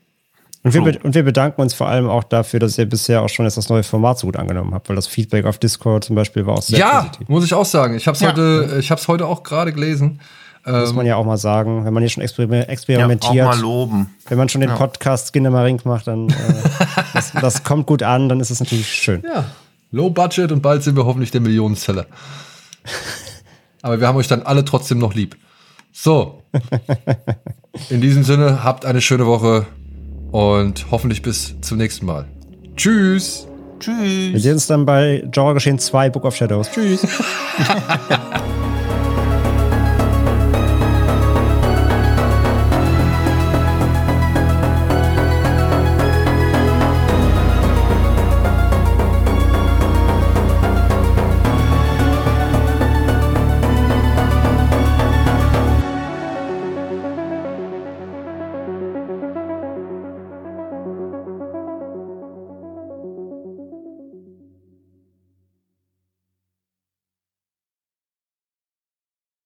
[0.62, 3.46] Und wir, und wir bedanken uns vor allem auch dafür, dass ihr bisher auch schon
[3.46, 6.44] jetzt das neue Format so gut angenommen habt, weil das Feedback auf Discord zum Beispiel
[6.46, 7.28] war auch sehr ja, positiv.
[7.28, 7.94] muss ich auch sagen.
[7.94, 8.30] Ich habe es Ja.
[8.30, 10.20] heute, ich habe es heute auch gerade gelesen.
[10.66, 13.34] Muss man ja ähm, auch mal sagen, wenn man hier schon exper experimentiert.
[13.34, 14.14] Ja, auch mal loben.
[14.28, 14.76] Wenn man schon den ja.
[14.76, 16.34] Podcast Skinnermarink macht, dann äh,
[17.14, 19.22] das, das, kommt gut an, dann ist es natürlich schön.
[19.22, 19.44] Ja,
[19.92, 22.06] low budget und bald sind wir hoffentlich der Millionenzeller.
[23.82, 25.36] Aber wir haben euch dann alle trotzdem noch lieb.
[25.92, 26.42] So.
[27.90, 29.66] In diesem Sinne, habt eine schöne Woche
[30.32, 32.26] und hoffentlich bis zum nächsten Mal.
[32.76, 33.46] Tschüss.
[33.78, 34.32] Tschüss.
[34.32, 36.70] Wir sehen uns dann bei Genre Geschehen 2 Book of Shadows.
[36.72, 37.06] Tschüss.